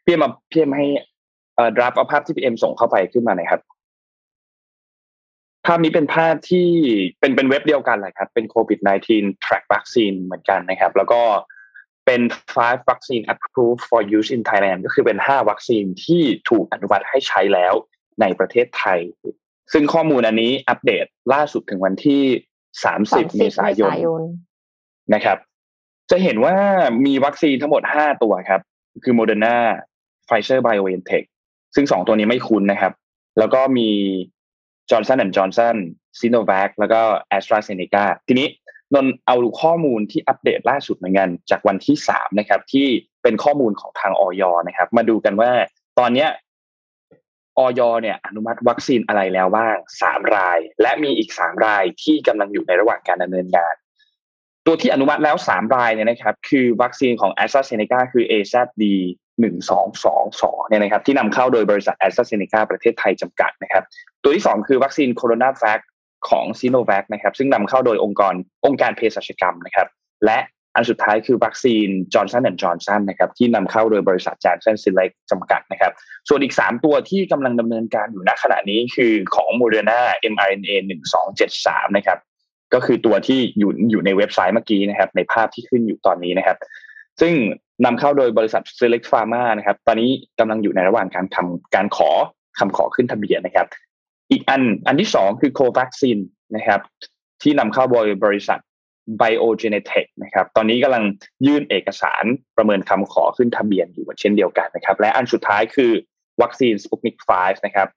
[0.03, 0.85] พี่เอ็มมาพี่เอ็มให้
[1.55, 3.61] เอ่อดราฟเอาภาพที่พี่เอ็มส่งเข้าไปขึ้นมาหน่อยครับ
[5.65, 6.69] ภาพนี้เป็นภาพที่
[7.19, 8.80] เป็นเป็นเว็บเดียวกันแหละครับ เป็นโควิด
[9.12, 11.21] -19 track vaccine เหมือนกันนะครับ แล้วก็
[12.06, 12.21] เป็น
[12.56, 17.74] five vaccine approved for use in Thailand ก็คือเป็นห้าวัคซีนที่ถูกอนุมัติให้ใช้แล้ว
[18.21, 19.00] ในประเทศไทย
[19.74, 22.24] ซึ่งข้อมูลอันนี้อัปเดตล่าสุดถึงวันที่
[22.82, 23.91] 30 เมษายน
[25.13, 25.38] นะครับ
[26.12, 26.56] จะเห็นว่า
[27.06, 28.62] มีวัคซีนทั้งหมด 5 ตัวครับ
[29.04, 29.56] คือ Moderna
[30.28, 31.26] Pfizer BioNTech
[31.76, 32.93] ซึ่ง 2 ตัวนี้ไม่คุ้นนะครับ
[33.39, 33.89] แล้วก็มี
[34.91, 35.77] จอห์นสันแอนด์จอห์นสัน
[36.19, 38.47] ซีโนแวคแล้วก็แอสตราเซเนกาทีนี้
[38.93, 42.88] นนเอาข้อมูลที่อัปเดตล่าสุดเหมือนกัน จากวันที่สามนะครับ ที่
[43.23, 44.43] เป็นข้อมูลของทางอย.
[44.67, 45.51] นะครับ มาดูกันว่า
[45.99, 46.30] ตอนเนี้ย
[47.60, 47.81] อย.
[48.01, 53.75] เนี่ย อนุมัติวัคซีนอะไรแล้วบ้างสามราย และมีอีกสามรายที่กำลังอยู่ในระหว่างการดำเนินงาน
[54.65, 58.84] ตัวที่อนุมัติแล้วสามรายเนี่ยนะครับ คือวัคซีนของแอสตราเซเนกาคือ a z d
[59.41, 63.84] 1222เนี่ยนะครับที่นำเข้าโดยบริษัทแอสตราเซเนกาประเทศไทยจำกัดนะครับ
[64.23, 65.79] ตัวที่ 2 คือวัคซีน CoronaVac
[66.30, 68.34] ของซีโนแวคนะครับซึ่งนำเข้าโดยองค์กร
[68.65, 69.88] องค์การเภสัชกรรมนะครับ
[70.25, 70.39] และ
[70.75, 75.91] อันสุดท้ายคือวัคซีนจอห์นสันและจอห์นสันนะครับที่นำเข้าโดยบริษัทแจนเซ่นซีแลกจำกัดนะครับ
[76.30, 79.99] ส่วนอีก 3 ตัวที่กำลังดำเนินการอยู่ณขณะนี้คือของโมเดอร์นา
[80.34, 80.71] mRNA
[81.36, 82.19] 1273นะครับ
[82.73, 86.58] ก็คือตัวที่อยู่อยู่ในเว็บไซต์เมื่อกี้นะครับในภาพที่ขึ้นอยู่ตอนนี้นะครับ
[87.21, 87.34] ซึ่ง
[87.86, 92.10] นำเข้าโดยบริษัท Select Pharma นะครับ ตอนนี้กำลังอยู่ในระหว่างการทำการขอ
[92.60, 93.67] คำขอขึ้นทะเบียนนะครับ
[94.32, 96.19] อีกอันอันที่สองคือ Covaxin
[96.56, 96.82] นะครับ
[97.41, 98.60] ที่นำเข้าโดยบริษัท
[99.21, 101.04] Biogenetech นะครับ ตอนนี้กำลัง
[101.47, 102.24] ยื่นเอกสาร
[102.58, 105.91] ประเมินคำขอขึ้นทะเบียนอยู่เช่นเดียวกันนะครับ และอันสุดท้ายคือ
[106.41, 107.88] วัคซีน Sputnik 5นะครับ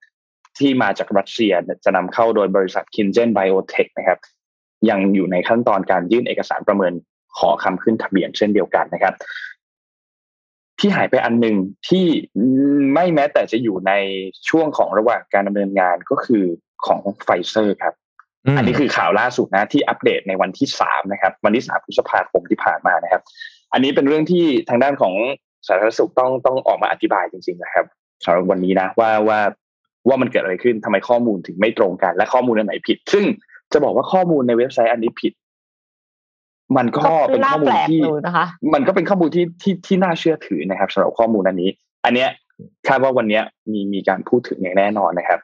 [0.58, 1.52] ที่มาจากรัสเซีย
[1.84, 4.18] จะนำเข้าโดยบริษัท Kingen Biotech นะครับ
[4.90, 6.92] ยังอยู่ในขั้นตอนการยื่นเอกสารประเมิน
[7.38, 9.14] ขอคำขึ้นทะเบียนเช่นเดียวกันนะครับ
[10.80, 11.56] ที่หายไปอันหนึ่ง
[11.88, 12.06] ที่
[12.94, 13.92] ไม่แม้แต่จะอยู่ใน
[14.48, 16.44] ช่วงของระหว่างการดำเนินงานก็คือ
[16.86, 17.94] ของไฟเซอร์ครับ
[18.56, 23.22] อันนี้คือข่าวล่าสุดนะที่อัปเดตในวันที่สามนะครับ วันที่สามพฤษภาคมที่ผ่านมานะครับ
[23.72, 25.14] อันนี้เป็นเรื่องที่ทางด้านของ
[25.66, 27.86] สาธารณสุขต้องต้องออกมาอธิบายจริง ๆ นะครับ
[28.24, 29.40] สำหรับวันนี้นะว่าว่า
[30.08, 33.24] ว่ามันเกิดอะไรขึ้นทำไมข้อมูลถึงไม่ตรงกัน และข้อมูลอันไหนผิด ซึ่ง
[33.72, 35.32] จะบอกว่าข้อมูลในเว็บไซต์อันนี้ผิด
[36.76, 41.70] มันก็เป็นข้อมูลที่นะคะมันก็เป็นข้อมูลที่ที่ที่น่าเชื่อถือนะครับสำหรับข้อมูลอันนี้
[42.04, 42.28] อันเนี้ย
[42.88, 45.40] คาดว่าวันเนี้ยมีมีการพูดถึงอย่างแน่นอนนะครับ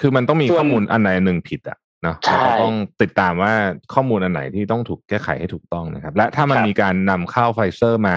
[0.00, 3.52] คือมันต้องมีข้อมูลอันไหนหนึ่งผิดอะเนาะเราต้องติดตามว่า
[3.94, 8.16] ข้อมูลอันไหนที่ต้องถูกแก้ไขให้ถูกต้องนะครับ และถ้ามันมีการนำเข้าไฟเซอร์มา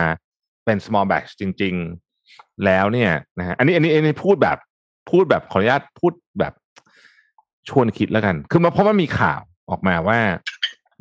[0.66, 1.76] เป็น small batch จริง
[2.20, 4.58] ๆ แล้วเนี่ยนะฮะอันนี้อันนี้อันนี้พูดแบบ
[5.12, 6.54] พูดแบบขออนุญาตพูดแบบ
[7.70, 9.40] ชวนคิดแล้วกัน คือมาเพราะมันมีข่าว
[9.72, 10.20] ออกมาว่า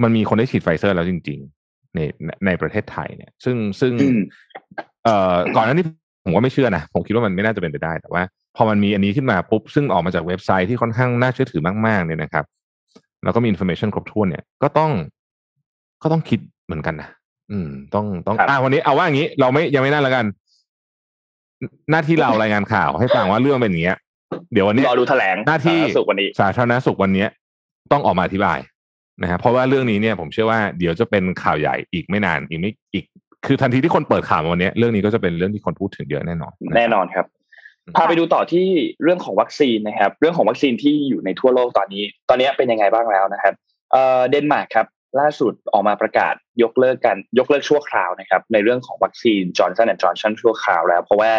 [0.02, 2.00] มันมีคนได้ฉีดไฟเซอร์แล้วจริง ๆ ใน
[2.46, 3.92] ในประเทศไทยเนี่ย ซึ่งซึ่ง
[5.04, 5.86] เอ่อก่อนหน้านี้
[6.24, 8.22] ผมก็ไม่เชื่อนะ ผมคิดว่ามันไม่น่าจะเป็นไปได้ แต่ว่า
[8.56, 12.44] พอมันมีอันนี้ขึ้นมาปุ๊บ ซึ่งออกมาจากเว็บไซต์ที่ค่อนข้างน่าเชื่อถือมากๆเนี่ยนะครับ
[13.24, 14.90] แล้วก็มี information ครบถ้วนเนี่ย ก็ต้อง
[16.02, 17.08] ก็ต้องคิดเหมือนกันนะ
[17.52, 20.24] อืม ต้องต้องอ่าวันนี้เอาว่าอย่างนี้เราไม่ยังไม่น่าแล้วกัน
[21.90, 23.96] หน้าที่เรารายงานข่าวให้ฟังว่าเรื่องเป็นอย่างเงี้ย
[24.52, 27.26] เดี๋ยววันนี้รอดูแถลงหน้าที่สุขวันนี้ สาธารณสุขวันนี้
[27.92, 28.58] ต้องออกมาอธิบาย
[29.22, 33.04] นะฮะเพราะว่าเรื่องนี้เนี่ยผมเชื่อว่าเดี๋ยวจะเป็นข่าวใหญ่อีกไม่นานอีกไม่อีก
[33.46, 37.26] คือทันทีที่คนเปิดข่าววันนี้เรื่องนี้ก็จะเป็นเรื่องที่คนพูดถึงเยอะแน่นอน แน่นอนครับ
[37.96, 38.66] พาไปดูต่อที่
[39.02, 43.54] เรื่องของวัคซีนนะครับ เรื่องของวัคซีนที่อยู่ในทั่วโลกตอนนี้ ตอนนี้เป็นยังไงบ้างแล้วนะครับ
[43.92, 44.86] เอ่อเดนมาร์กครับ
[45.20, 51.32] ล่าสุดออกมาประกาศยกเลิกกันยกเลิกชั่วคราวนะครับ ในเรื่องของวัคซีนจอห์นสันแอนด์จอห์นสันชั่วคราวแล้ว เพราะว่า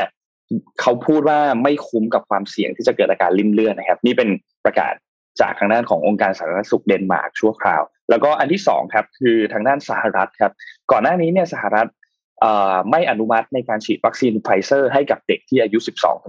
[0.82, 4.30] เขาพูดว่าไม่คุ้มกับความเสี่ยงที่จะเกิดอาการลิ่มเลือดนะครับ นี่เป็น
[4.66, 4.94] ประกาศ
[5.42, 10.52] จากทางด้านขององค์การสาธารณสุขเดนมาร์กชั่วคราว แล้วก็อันที่สองครับคือทางด้านสหรัฐครับ
[10.92, 11.88] ก่อนหน้านี้เนี่ยสหรัฐ
[12.92, 15.80] ไม่อนุมัติในการฉีดวัคซีนไฟเซอร์ให้กับเด็กที่อายุ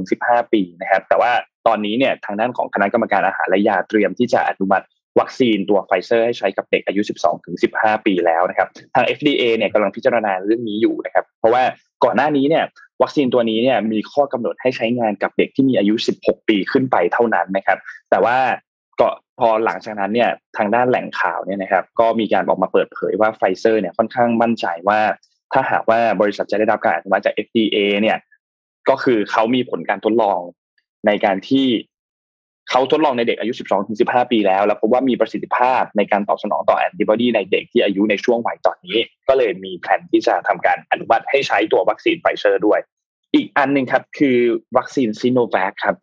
[0.00, 1.32] 12-15 ปีนะครับ แต่ว่า
[1.66, 4.84] ตอนนี้เนี่ยทางด้านของคณะกรรมการอาหารและยาเตรียมที่จะอนุมัติ
[5.20, 7.00] วัคซีนตัวไฟเซอร์ให้ใช้กับเด็กอายุ
[7.54, 11.62] 12-15 ปีแล้วนะครับ ทาง FDA เนี่ยกำลังพิจารณาเรื่องนี้อยู่นะครับ เพราะว่า
[12.04, 12.64] ก่อนหน้านี้เนี่ย
[13.02, 17.78] วัคซีนตัวนี้เนี่ยมีข้อกำหนดให้ใช้งานกับเด็กที่มีอายุ 16 ปีขึ้นไปเท่านั้นนะครับ
[18.10, 18.36] แต่ว่า
[19.00, 19.08] ก็
[19.40, 25.00] พอหลังจากนั้นเนี่ยทางด้านแหล่งข่าวเนี่ยนะครับก็มีการออกมาเปิดเผยว่าไฟเซอร์เนี่ยค่อนข้างมั่นใจว่า
[25.52, 28.18] ถ้าหากว่าบริษัทจะได้รับการอนุมัติจาก FDA เนี่ย
[28.88, 30.40] ก็คือเขามีผลการทดลอง
[31.06, 31.66] ในการที่
[32.70, 33.52] เขาทดลองในเด็กอายุ
[33.92, 42.80] 12-15 ปีแล้ว แล้วพบว่ามีประสิทธิภาพในการตอบสนองต่อแอนติบอดีในเด็กที่อายุในช่วงวัยตอนนี้ ก็เลยมีแผนที่จะทำการอนุมัติให้ใช้ตัววัคซีนไฟเซอร์ด้วย
[43.34, 44.38] อีกอันหนึ่งครับคือ
[44.76, 45.96] วัคซีนซีโนแวคครับ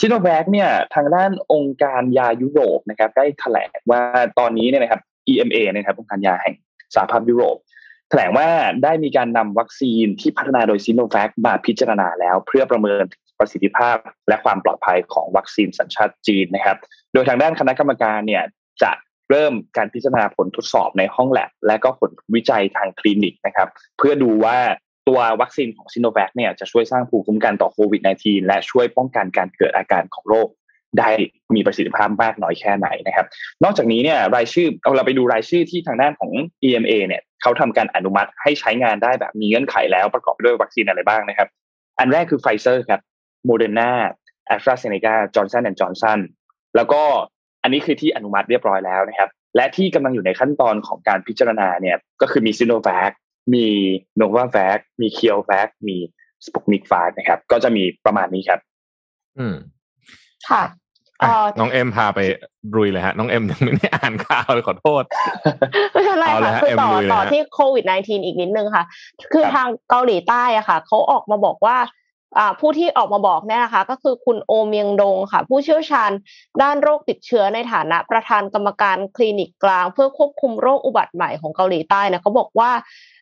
[0.00, 4.02] ซีโนแวคเนี่ยทางด้านองค์การยายุโรปนะครับได้แถลงว่า
[4.38, 5.00] ตอนนี้เนี่ยนะครับ
[5.32, 6.54] EMA นะครับองค์การยาแห่ง
[6.94, 7.56] สหภาพยุโรป
[8.10, 8.48] แถลงว่า
[8.84, 13.04] ได้มีการนำวัคซีนที่พัฒนาโดยซีโนแวคมาพิจารณาแล้ว เพื่อประเมิน
[13.38, 13.96] ประสิทธิภาพ
[14.28, 16.76] และความปลอดภัยของวัคซีนสัญชาติจีนนะครับ
[17.12, 18.44] โดยทางด้านคณะกรรมการเนี่ย
[18.82, 18.92] จะ
[19.30, 24.58] เริ่มการพิจารณาผลทดสอบในห้องแลบและก็ผลวิจัยทางคลินิกนะครับ เพื่อดูว่า
[25.08, 30.48] ตัววัคซีนของซิโนแวคเนี่ยจะช่วยสร้างภูมิคุ้มกันต่อโควิด -19 และช่วยป้องกันการเกิดอาการของโรค
[30.98, 31.10] ได้
[31.54, 33.26] มีประสิทธิภาพมากน้อยแค่ไหนนะครับ
[33.64, 36.30] นอกจากนี้เนี่ยรายชื่อเอาเราไปดูรายชื่อที่ทางด้านของ
[36.66, 41.48] EMA เนี่ยเขาทำการอนุมัติให้ใช้งานได้แบบมีเงื่อนไขแล้วประกอบด้วยวัคซีนอะไรบ้างนะครับ
[41.98, 43.00] อันแรกคือไฟเซอร์ครับ
[43.46, 43.90] โมเดอร์นา
[44.46, 46.20] แอสตราเซเนกาจอห์นสันแอนด์จอห์นสัน
[46.76, 47.02] แล้วก็
[47.62, 53.12] อันนี้คือที่อนุมัติเรียบร้อยแล้วนะครับ และที่กำลังอยู่ในขั้นตอนของการพิจารณาเนี่ยก็คือมีซิโนแวค
[53.54, 53.66] มี
[54.16, 55.96] โนวาแวคมีเคียวร์แวคมี
[56.44, 58.60] สปุกนิกฟานะครับ ก็จะมีประมาณนี้ครับ
[59.38, 59.56] อืม
[60.50, 60.64] ค่ะ
[61.58, 62.20] น้องเอ็มพาไป
[62.76, 65.02] รุยเลยฮะ น้องเอ็มยังไม่ได้อ่านข่าวเลยขอโทษ
[65.92, 68.84] ไม่เป็นไรค่ะคือต่อต่อที่โควิด -19 อีกนิดนึงค่ะ
[69.32, 71.76] คือทางเกาหลีใต้อะค่ะเขาออกมาบอกว่า
[72.60, 76.10] ผู้ที่ออกมาบอกเนี่ยนะคะ ก็คือคุณโอเมียงดงค่ะ ผู้เชี่ยวชาญ
[76.62, 82.70] ด้านโรคติดเชื้อในฐานะประธานกรรมการคลินิกกลาง เพื่อควบคุมโรคอุบัติใหม่ของเกาหลีใต้นะเขาบอกว่า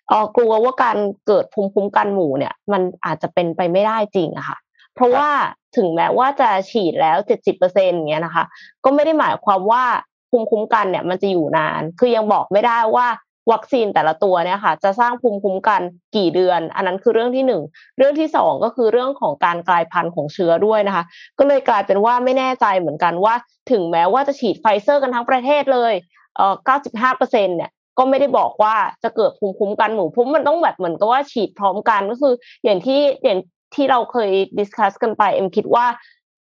[0.09, 4.59] เออกลัวว่าการเกิดภูมิคุ้มกันหมู่เนี่ย มันอาจจะเป็นไปไม่ได้จริงอะค่ะ
[4.95, 5.29] เพราะว่า
[5.77, 8.45] ถึงแม้ว่าจะฉีดแล้วเจ็ดสิบเปอร์เซ็นต์เงี้ยนะคะ
[8.85, 9.85] ก็ไม่ได้หมายความว่า
[10.31, 13.07] ภูมิคุ้มกันเนี่ย มันจะอยู่นาน คือยังบอกไม่ได้ว่า
[13.53, 15.81] วัคซีนแต่ละตัวเนี่ยค่ะ จะสร้างภูมิคุ้มกัน
[16.16, 17.62] กี่เดือน อันนั้นคือเรื่องที่หนึ่ง
[17.99, 21.05] เรื่องที่สองก็คือเรื่องของการกลายพันธุ์ของเชื้อด้วยนะคะ
[21.38, 23.35] ก็เลยกลายเป็นว่าไม่แน่ใจเหมือนกันว่า
[23.71, 25.95] ถึงแม้ว่าจะฉีดไฟเซอร์กันทั้งประเทศเลย
[26.37, 26.55] เอ่อ
[26.87, 33.39] 95เปอร์เซ็นเนี่ย ก็ไม่ได้บอกว่าจะเกิดภูมิคุ้มกันหมู่เพราะมันต้องแบบเหมือนกับว่าฉีดพร้อมกันก็คือ อย่างที่อย่าง
[33.75, 35.87] ที่เราเคย discuss กันไปเอ็มคิดว่า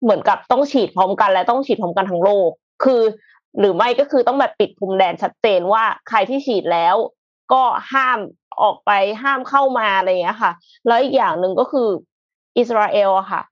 [0.03, 2.51] เหมือนกับต้องฉีดพร้อมกัน และต้องฉีดพร้อมกันทั้งโลก
[2.85, 3.03] คือ
[3.61, 6.97] หรือไม่ก็คือต้องแบบปิดพรมแดนชัดเจนว่าใครที่ฉีดแล้ว
[7.53, 7.63] ก็
[7.93, 8.19] ห้าม
[8.63, 8.91] ออกไป
[9.23, 10.53] ห้ามเข้ามาอะไรอย่างเงี้ค่ะ
[10.87, 11.89] แล้วอีกอย่างหนึ่งก็คือ
[12.59, 13.43] อิสราเอลอะค่ะ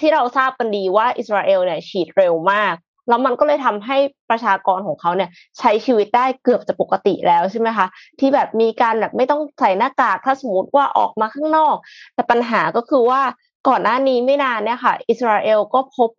[0.00, 2.74] ที่เราทราบกันดีว่าอิสราเอลเนี่ยฉีดเร็วมาก
[3.08, 3.96] แล้วมันก็เลยทำให้
[4.30, 7.86] ประชากรของเขาเนี่ยใช้ชีวิตได้เกือบจะปกติแล้วใช่ไหมคะ
[8.18, 11.76] ที่แบบมีการแบบไม่ต้องใส่หน้ากากถ้าสมมติว่าออกมาข้างนอก
[12.14, 13.20] แต่ปัญหาก็คือว่า
[13.68, 16.10] ก่อนหน้านี้ไม่นานเนี่ยค่ะ อิสราเอลก็พบ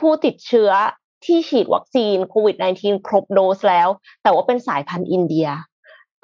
[0.00, 0.70] ผู้ติดเชื้อ
[1.24, 3.88] ที่ฉีดวัคซีนโควิด -19 ครบโดสแล้ว
[4.22, 5.48] แต่ว่าเป็นสายพันธุ์อินเดีย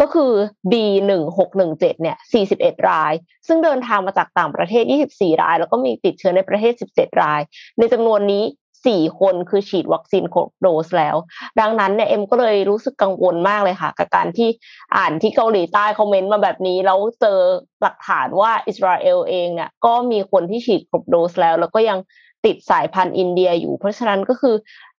[0.00, 0.32] ก็คือ
[0.72, 2.16] B1617 เนี่ย
[2.52, 3.12] 41 ราย
[3.46, 7.40] ซึ่งเดินทางมาจากต่างประเทศ 24 ราย แล้วก็มีติดเชื้อในประเทศ 17 ราย
[7.78, 8.44] ในจำนวนนี้
[8.86, 11.16] สี่คนคือฉีดวัคซีนครบโดสแล้ว
[11.60, 14.48] ดังนั้นเนี่ยเอ็มก็เลยรู้สึกกังวลมากเลยค่ะ กับการที่
[14.96, 17.38] อ่านที่เกาหลีใต้คอมเมนต์มาแบบนี้ แล้วเจอ
[17.82, 21.98] หลักฐานว่าอิสราเอลเองเนี่ยก็มีคนที่ฉีดครบโดสแล้ว แล้วก็ยัง
[22.44, 24.54] ติดสายพันธุ์อินเดียอยู่ เพราะฉะนั้นก็คือ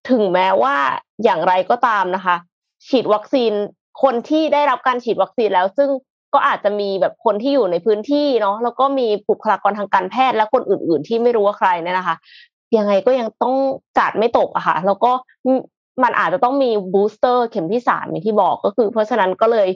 [0.10, 0.76] ถึงแม้ว่า
[1.24, 2.36] อย่างไรก็ตามนะคะ
[2.88, 3.54] ฉีดวัคซีน
[4.04, 5.90] คนที่ได้รับการฉีดวัคซีนแล้วซึ่ง
[6.34, 12.16] ก็อาจจะมีแบบคนที่อยู่ในพื้นที่เนาะแล้วก็มีบุคลากรทางการแพทย์และคนอื่น ๆ ที่ไม่รู้ว่าใครเนี่ยนะคะ
[12.78, 13.56] ยังไงก็ยังต้อง
[13.98, 15.12] การ์ดไม่ตกอะค่ะ แล้วก็
[16.04, 19.68] มันอาจจะต้องมี booster เข็มที่สามที่บอกก็คือ เพราะฉะนั้นก็เลย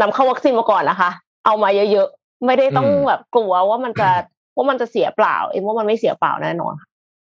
[0.00, 1.10] นำเข้าวัคซีนมาก่อนนะคะ
[1.46, 4.08] เอามาเยอะๆ ไม่ได้ต้องแบบกลัวว่ามันจะ
[4.56, 6.74] ว่ามันจะเสียเปล่าเอ็มว่ามันไม่เสียเปล่าแน่นอน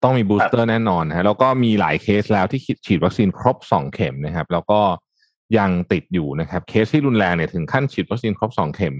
[0.03, 4.79] ต้องมี booster แน่นอนฮะแล้วก็มีหลายเคสแล้วที่ฉีดวัคซีนครบสองเข็มนะครับ แล้วก็
[5.57, 8.97] ยังติดอยู่นะครับ เคสที่รุนแรงเนี่ยถึงขั้นฉีดวัคซีนครบสองเข็ม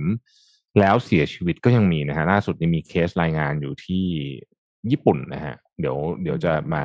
[0.79, 4.05] แล้วเสียชีวิตก็ยังมีนะฮะล่าสุดนี่มีเคสรายงานอยู่ที่
[4.91, 6.81] ญี่ปุ่นนะฮะ เดี๋ยวเดี๋ยวจะมา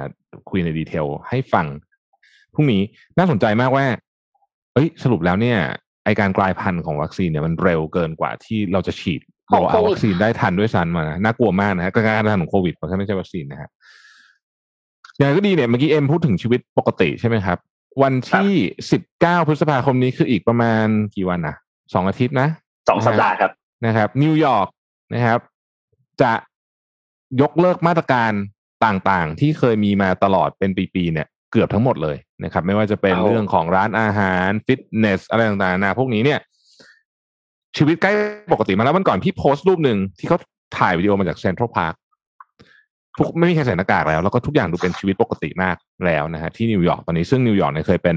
[0.50, 1.66] คุยในดีเทลให้ฟัง
[2.54, 2.82] พรุ่งนี้
[3.18, 3.84] น่าสนใจมากว่า
[4.74, 5.58] เอ้ยสรุปแล้วเนี่ย
[6.04, 13.70] ไอการกลายพันธุ์ของวัคซีนเนี่ยมันเร็วเกินกว่าที่เราจะฉีดเราเอาวัคซีนได้ทันด้วยซ้ำมานะน่ากลัวมากนะฮะการพันธุ์ของโควิดเพราะไม่ใช่วัคซีนนะฮะ
[15.18, 17.58] อย่างก็ดีเนี่ยเมื่อกี้เอ็มพูดถึงชีวิตปกติใช่ไหมครับ
[18.02, 18.52] วันที่
[18.90, 21.56] สิบเก้าพฤษภาคมนี้คืออีกประมาณกี่วันนะ
[21.94, 22.48] สองอาทิตย์นะ
[22.88, 23.50] สองสัปดาห์ครับ
[23.86, 24.68] นะครับ นิวยอร์ก
[25.14, 25.40] นะครับ
[26.22, 26.32] จะ
[27.40, 28.32] ยกเลิกมาตรการ
[28.84, 36.40] ต่างๆ ที่เคยมีมาตลอดเป็นปีๆเนี่ยเกือบทั้งหมดเลยนะครับ ไม่ว่าจะเป็นเรื่องของร้านอาหารฟิตเนสอะไรต่างๆนะพวกนี้เนี่ย
[37.76, 38.12] ชีวิตใกล้
[38.52, 40.38] ปกติมาแล้ววันก่อนพี่โพสต์รูปหนึ่งที่เขา
[40.78, 41.94] ถ่ายวิดีโอมาจากเซ็นทรัลพาร์ค
[43.18, 48.16] ทุกไม่มีใครใส่หน้ากากแล้ว แล้วก็ทุกอย่างดูเป็นชีวิตปกติมากแล้วนะฮะที่นิวยอร์กตอนนี้ซึ่งนิวยอร์กเนี่ยเคยเป็น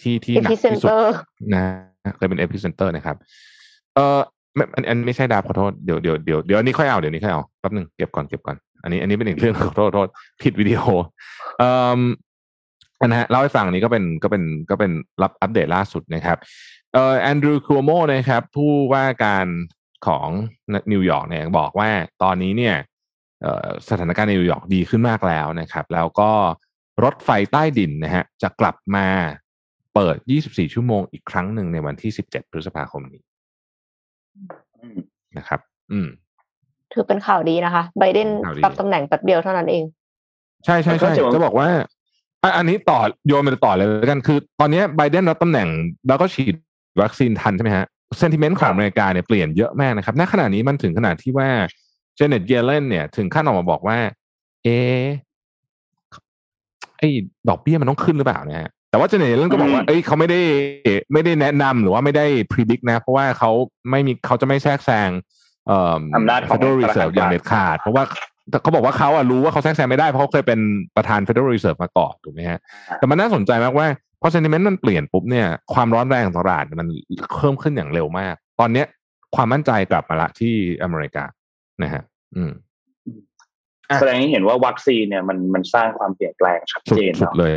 [0.00, 0.92] ที่ที่หนักที่สุด
[1.54, 1.64] นะ
[2.16, 3.16] เคยเป็น epicenter นะครับ
[3.94, 4.18] เออ
[4.54, 10.08] ไม่อันไม่ใช่ดาบขอโทษเดี๋ยวเดี๋ยวเดี๋ยวเดี๋ยวอันนี้ค่อยเอาเดี๋ยวนี้ค่อยเอาแป๊บหนึ่งเก็บก่อนเก็บก่อน อันนี้ อันนี้เป็นอีกเรื่องขอโทษโทษ
[10.42, 10.80] ผิดวิดีโอ
[11.58, 12.00] เอ่อ
[13.06, 14.92] นะฮะเล่าให้ฟังนี้ก็เป็นก็เป็นก็เป็น
[15.22, 16.38] รับอัปเดตล่าสุดนะครับ
[16.92, 19.46] เอ่อแอนดรูว์คูโมนะครับผู้ว่าการ
[20.06, 20.28] ของ
[20.92, 21.90] นิวยอร์กเนี่ยบอกว่า
[22.22, 22.76] ตอนนี้เนี่ย
[23.88, 26.30] สถานการณ์ในนิวยอร์กดีขึ้นมากแล้วนะครับ แล้วก็
[27.04, 29.06] รถไฟใต้ดินนะฮะจะกลับมา
[29.94, 30.16] เปิด
[30.46, 33.22] 24 ชั่วโมงอีกครั้งหนึ่งในวันที่ 17 พฤษภาคมนี้
[35.38, 35.60] นะครับ
[35.92, 36.08] อืม
[36.94, 38.28] ถือเป็นข่าวดีนะคะไบเดน
[38.64, 39.84] รับตำแหน่งแป๊บเดียวเท่านั้นเอง
[40.64, 41.68] ใช่ใช่ใช่จะบอกว่า
[42.56, 45.68] อันนี้ต่อโยนไปต่อเลยแล้วกันคือ ตอนนี้ไบเดนรับตำแหน่ง
[46.08, 46.54] แล้วก็ฉีด
[47.02, 47.86] วัคซีนทันใช่ไหมฮะ
[48.18, 51.48] เซนติเมนต์ของอเมริกาเนี่ยเปลี่ยนเยอะมากนะครับณขณะนี้มันถึงขนาดที่ว่า
[52.16, 53.98] เจเน็ตเยเลนเนี่ยถึงขั้นออกมาบอกว่า
[54.64, 54.68] เอ
[56.98, 57.08] ไอ้
[57.48, 60.40] ดอกเบี้ยมันต้องขึ้นหรือเปล่าเนี่ยแต่ว่าเจเน็ตเยเลนก็บอกว่าเอ้ยเขาไม่ได้
[61.12, 63.50] ไม่ได้แนะนำหรือว่าไม่ได้ predict นะ เพราะว่าเขา
[63.90, 65.10] ไม่มีเขาจะไม่แทรกแซง
[66.16, 68.04] อำนาจของ Federal Reserve อย่างเด็ดขาด เพราะว่า
[68.62, 70.60] เขาบอกว่าเขาอะรู้ว่าเขาแทรกแซงไม่ได้ เพราะเขาเคยเป็น
[70.96, 72.58] ประธาน Federal Reserve มาก่อนถูกไหมฮะ
[72.96, 73.86] แต่มันน่าสนใจมากว่า
[74.20, 76.88] พอ sentiment มันเปลี่ยนปุ๊บเนี่ยความร้อนแรงของตลาดมัน
[77.36, 78.86] เพิ่มขึ้นอย่างเร็วมาก ตอนเนี้ย
[79.34, 81.24] ความมั่นใจกลับมาละที่อเมริกา
[81.82, 82.02] นะฮะ
[82.36, 82.52] อืม
[84.00, 87.52] แสดงให้เห็นว่าวัคซีนเนี่ยมันมันสร้างความเปลี่ยนแปลงชัดเจนเลย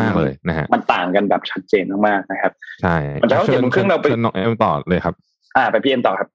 [0.00, 5.14] มากๆเลยนะฮะมันต่างกันแบบชัดเจนมากๆนะครับ ใช่มันจะเข้าเจ็ดโมงครึ่งเราไปน้องเอ็มต่อเลยครับ
[5.56, 6.28] อ่าไปพี่เอ็มต่อครับ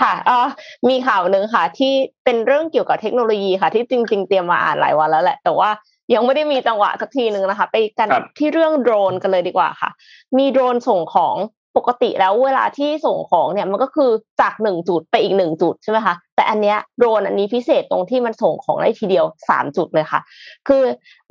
[0.00, 0.48] ค่ะเออ
[0.88, 1.92] มีข่าวหนึ่งค่ะ ที่
[2.24, 5.70] เป็นเรื่องเกี่ยวกับเทคโนโลยีค่ะ ที่จริง ๆ เตรียมมาอ่านหลายวันแล้วแหละ แต่ว่า
[6.14, 8.08] ยังไม่ได้มีจังหวะสักทีหนึ่งนะคะ ไปกัน
[8.38, 9.90] ที่เรื่องโดรนกันเลยดีกว่าค่ะ
[10.38, 11.36] มีโดรนส่งของ
[11.76, 14.10] ปกติแล้วเวลาที่ส่งของเนี่ยมันก็คือ
[14.40, 20.20] จากหนึ่งจุดไปอีกหนึ่งจุดใช่ไหมคะแต่อันเนี้ยโดรนอันนี้พิเศษตรงที่มันส่งของได้ทีเดียวสามจุดเลยค่ะ
[20.68, 20.82] คือ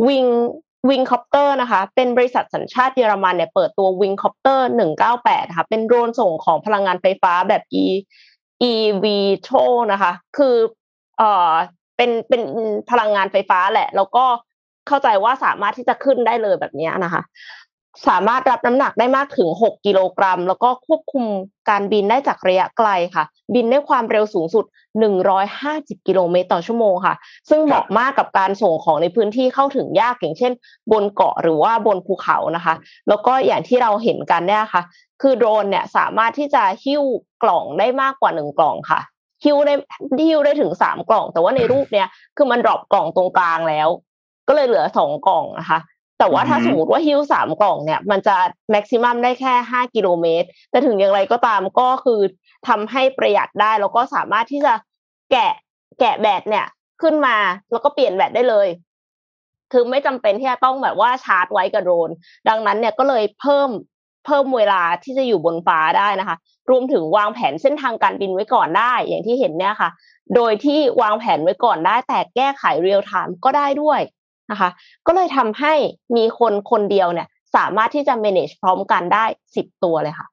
[0.08, 0.26] วิง
[0.90, 7.86] วิงคอปเตอร์นะคะ เป็นบริษัทสัญชาติเยอรมันเนี่ยเปิดตัววิงคอปเตอร์หนึ่งเก้าแปดค่ะ เป็นโดรนส่งของพลังงานไฟฟ้าแบบ e
[8.62, 9.06] EV
[9.48, 10.56] t o นะคะ คือ
[11.17, 11.52] เอ่อ
[11.98, 12.41] เป็นเป็น
[12.89, 14.26] พลังงานไฟฟ้าแหละ แล้วก็
[14.88, 17.22] เข้าใจว่าสามารถที่จะขึ้นได้เลยแบบนี้นะคะ
[18.08, 21.26] สามารถรับน้ำหนักได้มากถึง 6 กิโลกรัม แล้วก็ควบคุม
[21.70, 24.66] การบินได้จากระยะไกลค่ะ บินได้ความเร็วสูงสุด
[25.36, 27.16] 150 กิโลเมตรต่อชั่วโมงค่ะ
[27.50, 30.52] ซึ่งเหมาะมากกับการส่งของในพื้นที่เข้าถึงยากอย่างเช่น
[30.92, 32.74] บนเกาะหรือว่าบนภูเขานะคะ
[33.08, 34.82] แล้วก็อย่างที่เราเห็นกันเนี่ยค่ะ
[35.22, 37.04] คือโดรนเนี่ยสามารถที่จะหิ้ว
[37.44, 39.00] กล่องได้มากกว่าหนึ่งกล่องค่ะ
[39.44, 39.74] หิ้วได้
[40.28, 42.08] หิ้วได้ถึงสามกล่อง แต่ว่าในรูปเนี่ย
[42.38, 43.88] คือมันดรอปกล่องตรงกลางแล้ว
[44.48, 45.80] ก็เลยเหลือสองกล่องนะคะ
[46.20, 48.36] แต่ว่าถ้าสมมติว่าฮิ้วสามกล่องเนี่ย มันจะ
[48.72, 52.20] แม็กซิมัมได้แค่ห้ากิโลเมตร แต่ถึงอย่างไรก็ตามก็คือ
[52.68, 54.74] ทำให้ประหยัดได้แล้วก็สามารถที่จะ
[55.32, 55.54] แกะ
[56.00, 56.66] แกะแบตเนี่ย
[57.02, 57.38] ขึ้นมา
[57.72, 58.68] แล้วก็เปลี่ยนแบตได้เลย
[59.72, 62.10] คือไม่จำเป็นที่จะต้องแบบว่าชาร์จไว้กับโดรน
[62.50, 63.70] ดังนั้นเนี่ยก็เลยเพิ่ม
[64.26, 66.38] เพิ่มเวลาที่จะอยู่บนฟ้าได้นะคะ
[66.70, 69.90] รวมถึงวางแผนเส้นทางการบินไว้ก่อนได้ อย่างที่เห็นเนี่ยค่ะ
[70.36, 74.00] โดยที่วางแผนไว้ก่อนได้ แต่แก้ไข real time ก็ได้ด้วย
[74.52, 74.70] นะคะ
[75.08, 75.74] ก็เลยทำให้
[76.16, 80.28] มีคนคนเดียวเนี่ย สามารถที่จะ manage พร้อมกันได้สิบตัวเลยค่ะ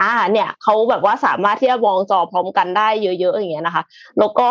[0.00, 3.82] อ่าเนี่ยเขาแบบว่าสามารถที่จะมองจอพร้อมกันได้เยอะๆอย่างเงี้ยนะคะ
[4.18, 4.48] แล้วก็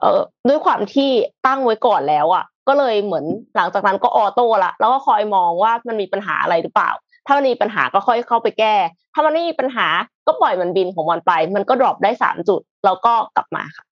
[0.00, 1.10] เอ่อด้วยความที่
[1.46, 3.24] ตั้งไว้ก่อนแล้วอะ ก็เลยเหมือน
[3.56, 6.90] หลังจากนั้นก็ auto ละแล้วก็คอยมองว่ามันมีปัญหาอะไรหรือเปล่า
[7.26, 8.74] ถ้ามันมีปัญหาก็ค่อยเข้าไปแก้
[9.14, 9.86] ถ้ามันไม่มีปัญหา
[10.26, 13.84] ก็ปล่อยมันบินของมันไป มันก็ drop ได้สามจุด แล้วก็กลับมาค่ะ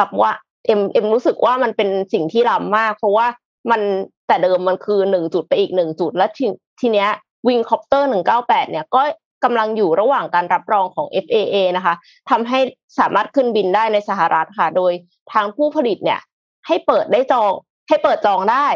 [0.00, 0.32] รับว่า
[0.66, 3.26] เอ็มเอ็มรู้สึกว่ามันเป็นสิ่งที่ล้ำมาก เพราะว่า
[3.70, 3.80] มัน
[4.26, 6.46] แต่เดิมมันคือหนึ่งจุดไปอีกหนึ่งจุด แล้วที
[6.80, 7.08] ทีเนี้ย
[7.48, 9.02] วิงคอปเตอร์หนึ่งเก้าแปดเนี่ยก็
[9.44, 11.94] กำลังอยู่ระหว่างการรับรองของ FAA นะคะ
[12.30, 12.58] ทำให้
[12.98, 14.92] สามารถขึ้นบินได้ในสหรัฐค่ะ โดย
[15.32, 16.20] ทางผู้ผลิตเนี่ย
[16.66, 17.52] ให้เปิดได้จอง
[17.88, 18.66] ให้เปิดจองได้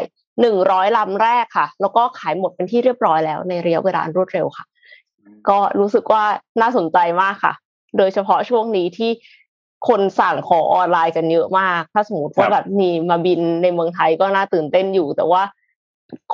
[0.41, 4.65] หนึ่งร้อยลำแรกค่ะ แล้วก็ขายหมดเป็นที่เรียบร้อยแล้วในระยะเวลารวดเร็วค่ะ
[5.49, 6.23] ก็รู้สึกว่า
[6.61, 7.53] น่าสนใจมากค่ะ
[7.97, 9.11] โดยเฉพาะช่วงนี้ที่
[9.87, 15.43] คนสั่งขอออนไลน์กันเยอะมาก ถ้าสมมติว่าแบบมีมาบินในเมืองไทยก็น่าตื่นเต้นอยู่ แต่ว่า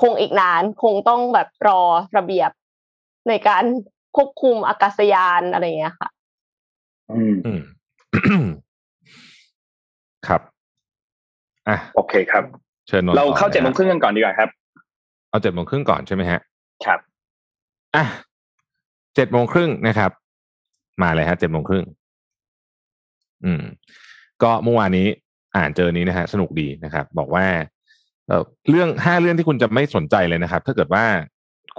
[0.02, 1.82] คงอีกนานคงต้องแบบรอ
[2.18, 2.52] ระเบียบ
[3.28, 3.64] ในการ
[4.16, 6.10] ควบคุมอากาศยานอะไรเงี้ยค่ะ
[7.12, 7.22] อื
[7.58, 7.60] ม
[10.28, 10.42] ครับ
[11.70, 12.44] อะโอเคครับ
[12.88, 14.50] เชิญเราเข้าเจ็ดโมงครึ่งกันก่อนดีกว่าครับ
[15.30, 16.40] เอาเจ็ดโมงครึ่งก่อนใช่ไหมฮะ
[16.86, 17.00] ครับ
[17.96, 18.06] อะ
[19.16, 20.12] เจ็ดโมงครึ่งนะครับ
[21.02, 21.84] มาเลยฮะเจ็ดโมงครึ่ง
[23.46, 23.64] อืม
[24.44, 25.08] ก็เมื่อวานนี้
[25.58, 27.46] อ่านเจอนี้นะฮะสนุกดีนะครับ บอกว่า
[28.28, 31.04] เออเรื่องห้าเรื่องที่คุณจะไม่สนใจเลยนะครับ ถ้าเกิดว่า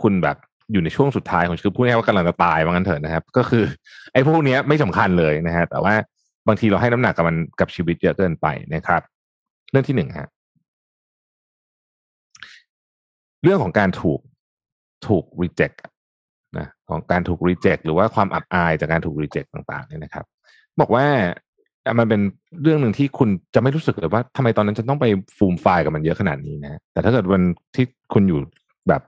[0.02, 0.36] คุณแบบ
[0.72, 3.64] อยู่ในช่วงสุดท้ายของชีวิตพูดง่ายว่ากำลังจะตายว่างั้นเถอะนะครับ ก็คือ
[4.12, 5.94] ไอ้พวกนี้ไม่สำคัญเลยนะฮะแต่ว่า
[6.48, 9.02] บางทีเราให้น้ำหนักกับมันกับชีวิตเยอะเกินไปนะครับ
[9.70, 10.28] เรื่องที่หนึ่งฮะ
[13.42, 14.20] เรื่องของการถูก
[15.06, 15.78] ถูก reject
[16.58, 20.24] นะของการถูก reject หรือว่าความอับอายจากการถูก reject ต่างๆเนี่ยนะครับ
[20.80, 21.06] บอกว่า
[21.98, 22.20] มันเป็น
[22.62, 27.42] เรื่องหนึ่งที่คุณจะไม่รู้สึกเลยว่าทำไมตอนนั้นฉันต้องไปฟูมไฟล์กับมันเยอะขนาดนี้นะแต่ถ้าเกิดวัน
[27.76, 28.40] ที่คุณอยู่
[28.88, 29.02] แบบ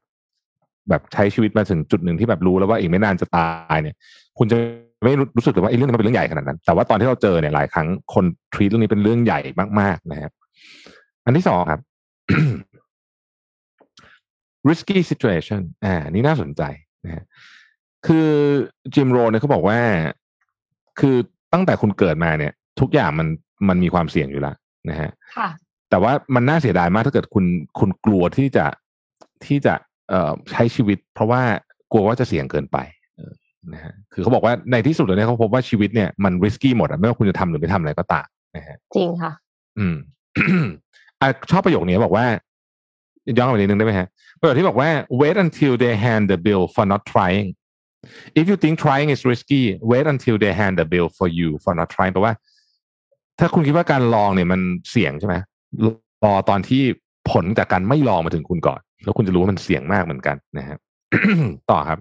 [0.88, 3.96] แบบใช้ชีวิตมาถึงจุดหนึ่งที่แบบรู้แล้วว่าอีกไม่นานจะตายเนี่ย
[4.38, 4.56] คุณจะ
[5.04, 9.40] ไม่รู้สึกเลยว่าไอ้เรื่องนี้มันเป็นเรื่องใหญ่ขนาดนั้น แต่ว่าตอนที่เราเจอเนี่ยหลายครั้งคนทรีตเรื่องนี้เป็นเรื่องใหญ่
[9.80, 10.32] มากๆนะครับ
[11.24, 11.80] อันที่สองครับ
[14.68, 16.62] risky situation อ่า นี่น่าสนใจ
[17.04, 17.24] นะฮะ
[18.06, 18.28] คือ
[18.94, 19.78] จิมโรเนี่ยเขาบอกว่า
[21.00, 21.16] คือ
[21.52, 23.28] ตั้งแต่คุณเกิดมาเนี่ย ทุกอย่างมัน
[23.68, 24.56] มันมีความเสี่ยงอยู่แล้ว
[24.90, 25.11] นะฮะ
[25.90, 27.44] แต่ว่ามันน่าเสียดายมากถ้าเกิดคุณ
[27.78, 28.66] คุณกลัวที่จะ
[29.46, 29.74] ที่จะ
[30.08, 31.42] เอ่อใช้ชีวิต เพราะว่า
[31.92, 32.78] กลัวว่าจะเสี่ยงเกินไป
[33.72, 39.32] นะฮะคือเขาบอกว่าในที่สุดแล้วเนี่ยเขาพบว่าชีวิตเนี่ยมันริสกี้หมดอะไม่ว่าคุณจะทำหรือไม่ทำอะไรก็ตามนะฮะจริงค่ะ
[39.78, 39.96] อืม
[41.20, 42.26] อชอบประโยคนี้บอกว่า
[43.38, 44.08] ย้อนกลับไปนิดนึงได้ไหมฮะ
[44.38, 47.46] ประโยคที่บอกว่า wait until they hand the bill for not trying
[48.40, 51.72] if you think trying is risky wait until they hand the bill for you for
[51.78, 52.35] not trying แปลว่า
[53.40, 55.35] ถ้าคุณคิดว่าการลองเนี่ยมันเสี่ยงใช่ไหม
[56.25, 56.83] รอตอนที่
[57.31, 60.79] ผลจากการไม่ลองมาถึงคุณก่อน แล้วคุณจะรู้ว่ามันเสี่ยงมากเหมือนกันนะฮะ
[61.71, 61.99] ต่อครับ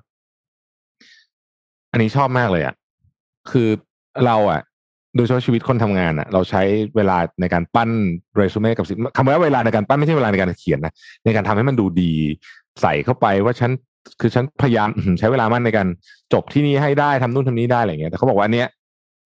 [1.92, 2.76] อันนี้ชอบมากเลยอะ
[3.52, 3.70] คือ
[4.26, 4.62] เราอะ
[5.16, 6.62] โดยเฉพาะชีวิตคนทำงานอะ เราใช้
[6.96, 7.90] เวลาในการปั้น
[8.38, 8.86] เรซูเม่กับ
[9.18, 10.94] คำว่าเวลาในการปั้นไม่ใช่เวลาในการเขียนนะ
[11.26, 12.14] ในการทำให้มันดูดี
[12.82, 13.72] ใส่เข้าไปว่าฉัน
[14.20, 14.90] คือฉันพยายาม
[15.20, 15.88] ใช้เวลามันในการ
[16.34, 18.68] จบที่นี่ให้ได้ทำนู่นทำนี้ได้อะไรเงี้ยแต่เขาบอกว่าอันเนี้ย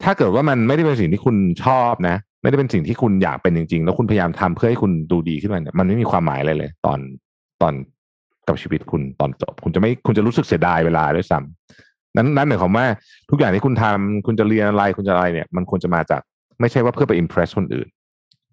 [0.05, 1.35] ถ้าเกิดว่ามันไม่ได้เป็นสิ่งที่คุณ
[1.65, 6.99] ชอบนะ ไม่ได้เป็นสิ่งที่คุณอยากเป็นจริง ๆ แล้วคุณพยายามทำเพื่อให้คุณดูดีขึ้นมาเนี่ยมันไม่มีความหมายอะไรเลย ตอน
[7.61, 7.73] ตอน
[8.47, 12.85] กับชีวิตคุณตอนจบ คุณจะไม่คุณจะรู้สึกเสียดายเวลาด้วยซ้ำนั้นนั้นหมายความว่า
[13.29, 16.21] ทุกอย่างที่คุณทำคุณจะเรียนอะไรคุณจะอะไรเนี่ย มันควรจะมาจาก
[16.59, 17.87] ไม่ใช่ว่าเพื่อไปอิมเพรสคนอื่น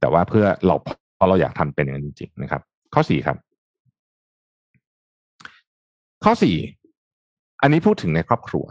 [0.00, 0.74] แต่ว่าเพื่อเรา
[1.16, 2.62] เพราะเราอยากทำเป็นอย่างนั้นจริง ๆ นะครับ
[2.94, 3.36] ข้อสี่ครับ
[6.24, 6.56] ข้อสี่
[7.62, 8.64] อันนี้พูดถึงในครอบครัว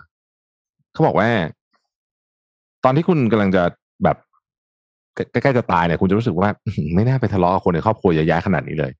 [0.93, 1.29] เขาบอกว่า
[2.85, 3.63] ตอนที่คุณกำลังจะ
[4.03, 4.17] แบบ
[5.31, 6.49] ใกล้ๆจะตายเนี่ยคุณจะรู้สึกว่า
[6.95, 8.91] ไม่น่าไปทะเลาะกับคนในครอบครัวเยอะแยะขนาดนี้เลย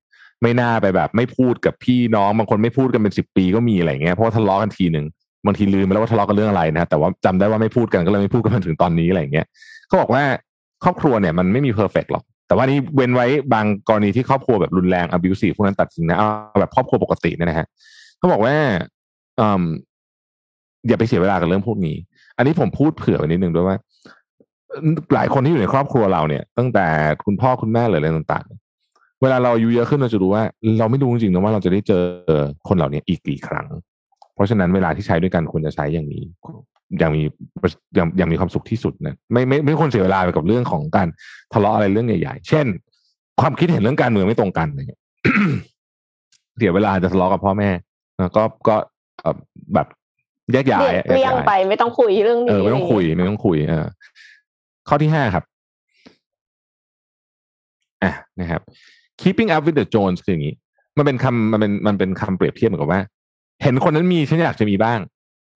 [0.42, 5.06] ไม่น่าไปแบบ ไม่พูดกับพี่น้องบางคนไม่พูดกันเป็นสิบปีก็มีอะไรเงี้ยเพราะว่าทะเลาะกันทีหนึ่ง
[5.46, 9.46] บางทีลืมไปแล้วว่าทะเลาะกันเรื่องอะไรนะแต่ว่าจำได้ว่าไม่พูดกันก็เลยไม่พูดกันถึงตอนนี้อะไรเงี้ย
[9.88, 10.22] เขาบอกว่า
[10.84, 16.28] ครอบครัวเนี่ยมันไม่มีเพอร์เฟกหรอกแต่ว่านี่เว้นไว้บางกรณีที่ครอบครัวแบบรุนแรง abusive พวกนั้นตัดสินนะเอา
[16.60, 17.66] แบบครอบครัวปกติเนี่ยนะฮะ
[18.18, 18.54] เขาบอกว่า
[19.40, 19.42] อ
[20.88, 21.96] อย่าไปเสียเวลากับเรื่องพวกนี้
[22.36, 23.76] อันนี้ผมพูดเผื่อไว้นิดนึงด้วยว่า
[25.14, 26.86] หลายคนที่อยู่ในครอบครัวเราเนี่ย ตั้งแต่
[27.26, 30.42] คุณพ่อคุณแม่หรืออะไรต่างๆ เวลาเราอายุเยอะขึ้นเราจะรู้ว่า
[30.78, 32.04] เราไม่รู้จริงๆนะว่าเราจะได้เจอ
[32.68, 33.66] คนเหล่านี้อีกกี่ครั้ง
[34.34, 36.24] เพราะฉะนั้นเวลาที่ใช้ด้วยกันควรจะใช้อย่างนี้
[36.98, 37.22] อย่างมี
[37.94, 41.08] อย่างอย่างมีความสุขที่สุดนะไม่ไม่ไม่ควรเสียเวลาไปกับเรื่องของการ
[41.52, 42.66] ทะเลาะอะไรเรื่องใหญ่ๆ เช่น
[43.40, 45.00] ความคิดเห็นเรื่องการเมืองไม่ตรงกันอะไรเงี้ย
[46.56, 47.70] เสียเวลาจะทะเลาะกับพ่อแม่
[48.36, 48.76] ก็ก็
[49.74, 49.86] แบบ
[50.52, 53.86] แยกย้ายเลี่ยงไปไม่ต้องคุยเรื่องนี้เออไม่ต้องคุยไม่ต้องคุยเออ
[54.88, 55.44] ข้อที่ห้าครับ
[58.02, 58.60] อะนะครับ
[59.22, 60.54] keeping up with the Jones คืออย่างนี้
[60.98, 63.00] มันเป็นคำมันเป็นมันเป็นคำเปรียบเทียบเหมือนกับว่า
[63.62, 64.98] เห็นคนนั้นมีฉันอยากจะมีบ้าง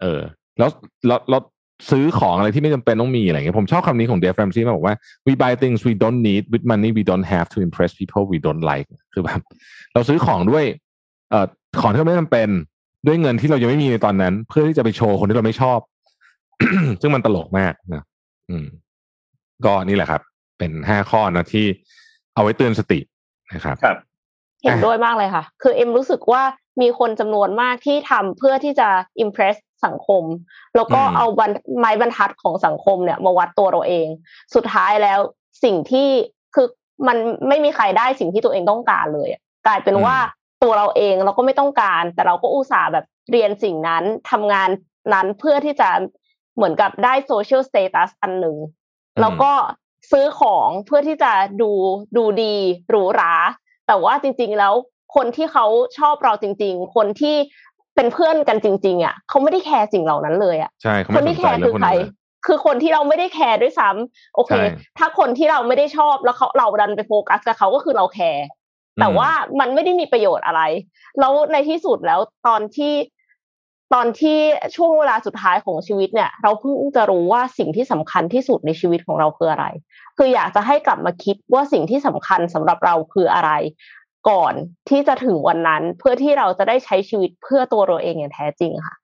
[0.01, 0.21] เออ
[0.59, 0.71] แล้ว
[1.07, 1.43] แล้วแล้ว
[1.91, 4.95] ซื้อของอะไรที่ไม่จำเป็นต้องมีอะไรเงี้ยผมชอบคำนี้ของเดฟแรมซี่มาบอกว่า
[5.27, 8.39] we buy things we don't need with money we don't have to impress people we
[8.47, 9.41] don't like คือแบบ
[9.93, 10.65] เราซื้อของด้วย
[11.31, 11.47] เอ่อ
[11.81, 12.49] ของที่ไม่จำเป็น
[13.07, 15.79] ด้วยเงินที่เรายังไม่มีในตอนนั้น เพื่อที่จะไปโชว์คนที่เราไม่ชอบ
[17.01, 18.05] ซึ่งมันตลกมากนะ
[18.51, 18.67] อืม
[19.65, 20.23] ก็นี่แหละครับ
[20.59, 21.67] เป็นห้าข้อนะที่
[22.35, 22.99] เอาไว้เตือนสติ
[23.55, 23.97] นะครับครับ
[24.63, 26.43] เห็นด้วยมากเลยค่ะ คือเอ็มรู้สึกว่า
[26.81, 28.89] มีคนจำนวนมากที่ทำเพื่อที่จะ
[29.21, 29.55] อิมเพรส
[29.85, 30.23] สังคม
[30.77, 34.07] แล้วก็เอาบันไม้บรรทัดของสังคมเนี่ย มาวัดตัวเราเอง
[34.55, 35.19] สุดท้ายแล้ว
[35.65, 36.09] สิ่งที่
[36.55, 36.67] คือ
[37.09, 37.17] มัน
[37.49, 39.29] ไม่มีใครได้สิ่งที่ตัวเองต้องการเลย
[39.67, 40.17] กลายเป็นว่า
[40.67, 44.69] ตัวเราเองเราก็ไม่ต้องการ แต่เราก็อุตส่าห์แบบเรียนสิ่งนั้นทำงาน
[45.15, 45.89] นั้นเพื่อที่จะ
[46.57, 48.57] เหมือนกับได้ social status อันหนึ่ง
[49.21, 49.53] แล้วก็
[50.11, 51.71] ซื้อของเพื่อที่จะดู
[52.17, 52.55] ดูดี
[52.91, 53.35] หรูหรา
[53.87, 54.75] แต่ว่าจริง ๆ แล้ว
[55.17, 55.67] คนที่เขา
[55.99, 57.37] ชอบเราจริง ๆ คนที่
[57.95, 61.91] เป็นเพื่อนกันจริง ๆ อะเขาไม่ได้ care สิ่งเหล่านั้นเลยอะใช่คนที่ care คือใคร
[62.47, 64.53] คือคนที่เราไม่ได้ care ด้วยซ้ำโอเค
[64.99, 68.45] ถ้าคนที่เราไม่ได้ชอบแล้วเขาเราดันไปโฟกัสกับเขาก็คือเรา care
[69.01, 69.31] แต่ว่า
[69.61, 70.63] มันไม่ได้มีประโยชน์อะไร
[71.21, 72.95] แล้วในที่สุดแล้วตอนที่
[73.95, 74.39] ตอนที่
[74.77, 79.67] ช่วงเวลาสุดท้ายของชีวิตเนี่ย เราเพิ่งจะรู้ว่าสิ่งที่สำคัญที่สุดในชีวิตของเราคืออะไร
[80.17, 83.51] คืออยากจะให้กลับมาคิดว่าสิ่งที่สำคัญสำหรับเราคืออะไร
[84.29, 84.55] ก่อน
[84.89, 88.97] ที่จะถึงวันนั้นเพื่อที่เราจะได้ใช้ชีวิตเพื่อตัวเราเองอย่างแท้จริงค่ะ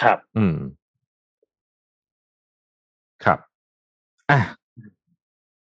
[0.00, 0.56] ครับ อืม
[3.24, 3.38] ครับ
[4.30, 4.40] อะ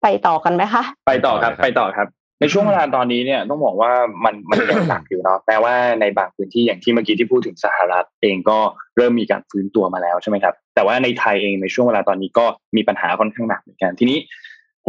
[0.02, 2.08] ไปต่อกันไหมคะ ไปต่อครับ ไปต่อครับ
[2.42, 3.92] ในช่วงเวลาตอนนี้เนี่ยต้องบอกว่า
[4.26, 8.58] มันมันยังหนักอยู่เนาะแม้ว่าในบางพื้นที่อย่างที่เมื่อกี้ที่พูดถึงสหรัฐเองก็
[8.98, 14.20] เริ่มมีการฟื้นตัวมาแล้วใช่ไหมครับ แต่ว่าในไทยเองในช่วงเวลาตอนนี้ก็มีปัญหาค่อนข้างหนักเหมือนกันทีนี้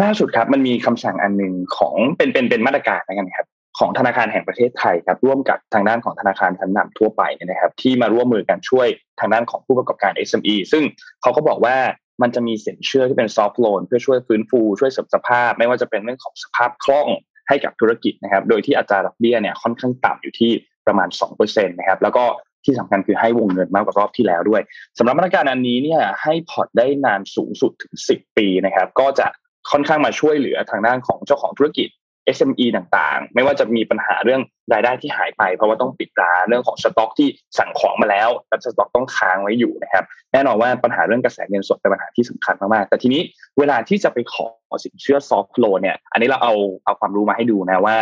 [0.02, 3.48] ล่าสุดครับมันมีคำสั่งอันหนึ่งของเป็นเป็นเป็นมาตรการนะครับ
[3.78, 8.86] ของธนาคารแห่งประเทศไทยครับร่วมกับทางด้านของธนาคารชั้นนำทั่วไปนะครับ ที่มาร่วมมือกันช่วย
[9.20, 10.82] ทางด้านของผู้ประกอบการ SME ซึ่ง
[11.22, 11.76] เขาก็บอกว่า
[12.22, 17.08] มันจะมีสินเชื่อที่เป็นซอฟท์โลนเพื่อช่วยฟื้นฟูช่วยเสริมสภาพ ไม่ว่าจะเป็นเรื่องของสภาพคล่อง
[17.50, 20.52] ให้กับธุรกิจนะครับ โดยที่อัตราดอกเบี้ยเนี่ยค่อนข้างต่ำอยู่ที่
[20.86, 22.24] ประมาณ2%นะครับแล้วก็
[22.64, 24.62] ที่สำคัญคือให้วงเงินมากกว่ารอบที่แล้วด้วย
[24.98, 29.26] สำหรับมาตรการอันนี้เนี่ยให้พอร์ตได้นานสูงสุดถึง 10 ปีนะครับ ก็จะ
[29.70, 31.88] ค่อนข้างมาช่วยเหลือทางด้านของเจ้าของธุรกิจ
[32.36, 34.40] SME ต่างๆ ไม่ว่าจะมีปัญหาเรื่อง
[34.72, 43.22] รายได้ที่หายไป เพราะว่าต้องปิดร้านเรื่องของสต็อกที่สั่งของมาแล้วแต่สต็อกต้องค้างไว้อยู่นะครับ แน่นอนว่าปัญหาเรื่องกระแสเงินสดเป็นปัญหาที่สำคัญมากๆแต่ทีนี้
[43.58, 44.46] เวลาที่จะไปขอ
[44.84, 46.54] สินเชื่อซอฟท์โลนเนี่ย อันนี้เราเอา
[46.84, 47.96] เอาความรู้มาให้ดูนะว่า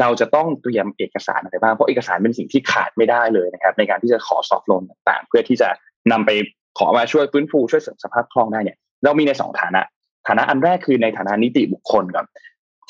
[0.00, 5.68] เราจะต้องเตรียมเอกสารอะไรบ้างเพราะเอกสารเป็นสิ่งที่ขาดไม่ได้เลยนะครับในการที่จะขอซอฟท์โลนต่างๆ เพื่อที่จะ
[6.12, 6.30] นำไป
[6.78, 9.82] ขอมาช่วยฟื้นฟูช่วยเสริมสภาพคล่องได้เนี่ยเรามีในสองฐานะ
[10.28, 12.26] ฐานะอันแรกคือในฐานะนิติบุคคลก่อน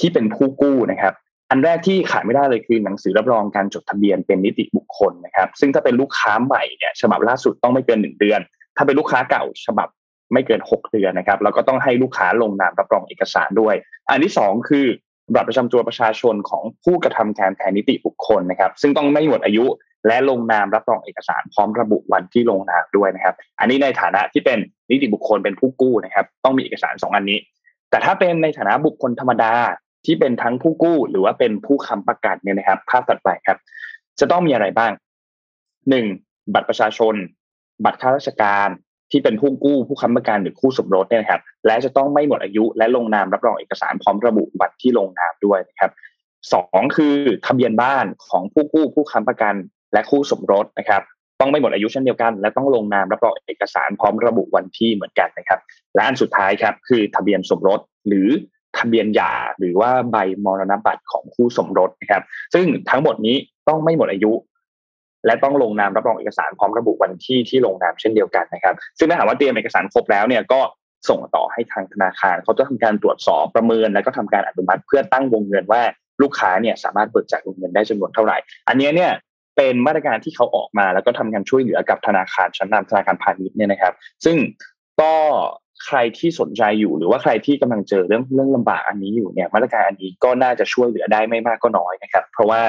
[0.00, 1.14] ที่เป็นผู้กู้นะครับ
[1.50, 8.40] อันแรกที่ขายไม่ได้เลยคือหนังสือรับรองการจดทะเบียนเป็นนิติบุคคลนะครับ ซึ่งถ้าเป็นลูกค้าใหม่เนี่ยฉบับล่าสุดต้องไม่เกินหนึ่งเดือน
[8.76, 9.88] ถ้าเป็นลูกค้าเก่าฉบับ
[10.32, 13.74] ไม่เกินหกเดือนนะครับแล้วก็ต้องให้ลูกค้าลงนามรับรองเอกสารด้วย
[14.10, 14.86] อันที่สองคือ
[15.34, 19.64] บัตรประจำตัวประชาชนของผู้กระทำการแทนนิติบุคคลนะครับ ซึ่งต้องไม่หมดอายุ
[20.06, 24.58] และลงนามรับรองเอกสารพร้อมระบุวันที่ลงนามด้วยนะครับ อันนี้ในฐานะที่เป็น
[24.90, 27.38] นิติบุคคลเป็นผู้กู้นะครับ ต้องมีเอกสารสองอันนี้
[27.90, 29.52] แต่ถ้าเป็นในฐานะบุคคลธรรมดา
[30.04, 33.58] ที่เป็นทั้งผู้กู้หรือว่าเป็นผู้ค้ำประกันเนี่ยนะครับภาพตัดไปครับ
[34.20, 34.92] จะต้องมีอะไรบ้าง
[35.90, 36.06] หนึ่ง
[36.54, 37.14] บัตรประชาชน
[37.84, 38.68] บัตรข้าราชการ
[39.10, 45.90] ที่เป็นผู้กู้ผู้ค้ำประกันหรือคู่สมรสเนี่ยนะครับและจะต้องไม่หมดอายุและลงนามรับรองเอกสารพร้อมระบุบัตรที่ลงนามด้วยนะครับ
[46.52, 49.54] สองคือทะเบียนบ้านของผู้กู้ผู้ค้ำประกัน
[49.92, 51.02] และคู่สมรสนะครับ
[51.40, 55.60] ต้องไม่หมดอายุเช่นเดียวกัน และต้องลงนามรับรองเอกสารพร้อมระบุวันที่เหมือนกันนะครับ
[55.94, 58.28] และอันสุดท้ายครับคือทะเบียนสมรสหรือ
[58.78, 62.22] ทะเบียนหย่าหรือว่าใบมรณบัตรของคู่สมรสนะครับ
[62.54, 63.36] ซึ่งทั้งหมดนี้
[63.68, 64.32] ต้องไม่หมดอายุ
[65.26, 70.60] และต้องลงนามรับรองเอกสารพร้อมระบุวันที่ที่ลงนามเช่นเดียวกันนะครับ ซึ่งถ้าหากว่าเตรียมเอกสารครบแล้วเนี่ยก็
[71.08, 75.82] ส่งต่อให้ทางธนาคาร เขาจะทำการตรวจสอบประเมิน แล้วก็ทำการอนุมัติเพื่อตั้งวงเงินว่า
[76.22, 78.36] ลูกค้าเนี่ยสามารถเบิกจ่ายวงเงินได้จำนวนเท่าไหร่
[78.68, 79.12] อันนี้เนี่ย
[79.56, 83.94] เป็นมาตรการที่เขาออกมาแล้วก็ทำการช่วยเหลือกับธนาคารชั้นนำธนาคารพาณิชย์เนี่ยนะครับ
[84.24, 84.36] ซึ่ง
[85.00, 85.12] ก็
[85.86, 92.60] ใครที่สนใจอยู่หรือว่าใครที่กำลังเจอเรื่องเรื่องลำบากอันนี้อยู่เนี่ยมาตรการอันนี้ก็น่าจะช่วยเหลือได้ไม่มากก็น้อยนะครับ เพราะว่า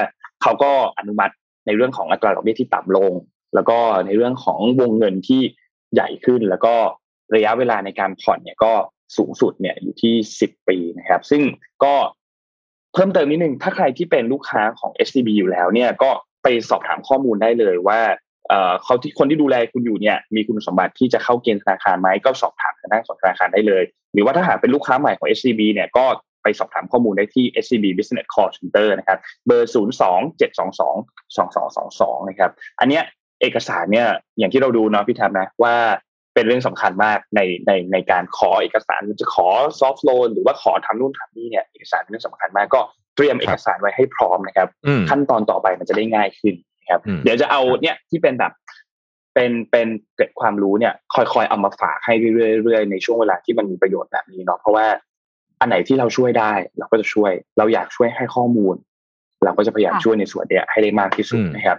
[0.42, 1.34] เขาก็อนุมัติ
[1.66, 3.12] ในเรื่องของอัตราดอกเบี้ยที่ต่ำลง
[3.54, 5.40] แล้วก็ในเรื่องของวงเงินที่
[5.94, 6.74] ใหญ่ขึ้น แล้วก็
[7.34, 8.72] ระยะเวลาในการผ่อนเนี่ยก็
[9.16, 11.42] สูงสุดเนี่ยอยู่ที่สิบปีนะครับ ซึ่ง
[11.84, 11.94] ก็
[12.92, 16.10] เพิ่มเติมนิดนึงถ้าใครที่เป็นลูกค้าของ SCB อยู่แล้วเนี่ยก็
[16.42, 18.00] ไปสอบถามข้อมูลได้เลยว่า
[18.84, 23.82] เขาที่คนที่ดูแลคุณอยู่เนี่ยมีคุณสมบัติที่จะเข้าเกณฑ์ธนาคารไหมก็สอบถามทางด้านของธนาคารได้เลย
[24.14, 26.04] หรือว่าถ้าหากเป็นลูกค้าใหม่ของ SCB เนี่ยก็
[26.42, 30.82] ไปสอบถามข้อมูลได้ที่ SCB Business Call Center นะครับเบอร์ 0 2 7 2 2
[31.36, 33.02] 2 2 2 2 นะครับ อันเนี้ย
[33.40, 35.74] เอกสารเนี่ยอย่างที่เราดูเนาะพี่แทบนะว่า
[36.34, 39.48] เป็นเรื่องสำคัญมากในในในการขอเอกสารจะขอ
[39.80, 42.80] ซอฟท์โลนหรือว่าขอทำนู่นทำนี่เนี่ยเอกสารเป็นเรื่องสำคัญมากก็
[43.16, 44.68] เตรียมเอกสารไว้ให้พร้อมนะครับ
[45.10, 48.52] ขั้นตอนต่อไปมันจะได้ง่ายขึ้นนะ ครับ เดี๋ยวจะเอาเนี่ยที่เป็นแบบ
[49.34, 54.86] เป็นเป็นเกิดความรู้เนี่ยค่อยๆเอามาฝากให้เรื่อยๆในช่วงเวลาที่มันมีประโยชน์แบบนี้เนาะเพราะว่า
[55.60, 58.74] อันไหนที่เราช่วยได้ เราก็จะช่วย เราอยากช่วยให้ข้อมูล
[59.44, 61.78] เราก็จะพยายามช่วยในส่วนเนี้ยให้ได้มากที่สุดนะครับ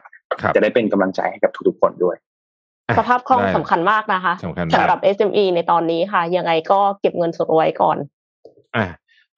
[0.55, 2.15] จะได้เป็นกำลังใจให้กับทุกๆคนด้วย
[2.97, 4.33] สภาพคล่องสำคัญมากนะคะ
[4.75, 7.97] สำหรับ SME ในตอนนี้ค่ะ ยังไงก็เก็บเงินสดไว้ก่อน
[8.75, 8.85] อ่า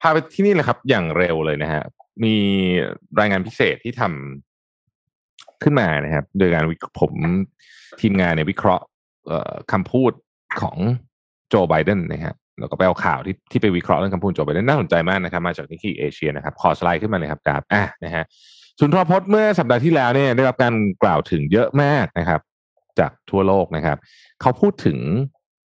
[0.00, 1.82] พาไปที่นี่เลยครับ อย่างเร็วเลยนะฮะ
[2.24, 2.36] มี
[3.20, 4.47] รายงานพิเศษที่ทำ
[5.62, 6.64] ขึ้นมานะครับ โดยการ
[7.00, 7.12] ผม
[8.00, 8.84] ทีมงานในวิเคราะห์
[9.72, 10.12] คำพูด
[10.60, 10.76] ของ
[11.48, 18.24] โจไบเดนนะฮะแล้วก็ไปเอาข่าวที่ที่ไปวิเคราะห์เรื่องคำพูดโจไบเดนน่าสนใจมากนะครับ มาจากนิกกี้เอเชียนะครับ ขอสไลด์ขึ้นมาเลยครับกราฟอะนะฮะ
[18.80, 22.40] สุนทรพจน์เมื่อสัปดาห์ที่แล้วเนี่ยได้รับการกล่าวถึงเยอะมากนะครับ
[22.98, 23.98] จากทั่วโลกนะครับ
[24.40, 24.98] เขาพูดถึง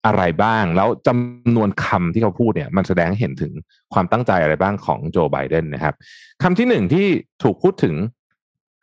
[0.06, 3.52] อะไรบ้าง แล้วจำนวนคำที่เขาพูดเนี่ย มันแสดงให้เห็นถึง
[3.94, 5.94] ความตั้งใจอะไรบ้างของโจไบเดนนะครับ
[6.42, 7.06] คำที่หนึ่งที่
[7.42, 7.94] ถูกพูดถึง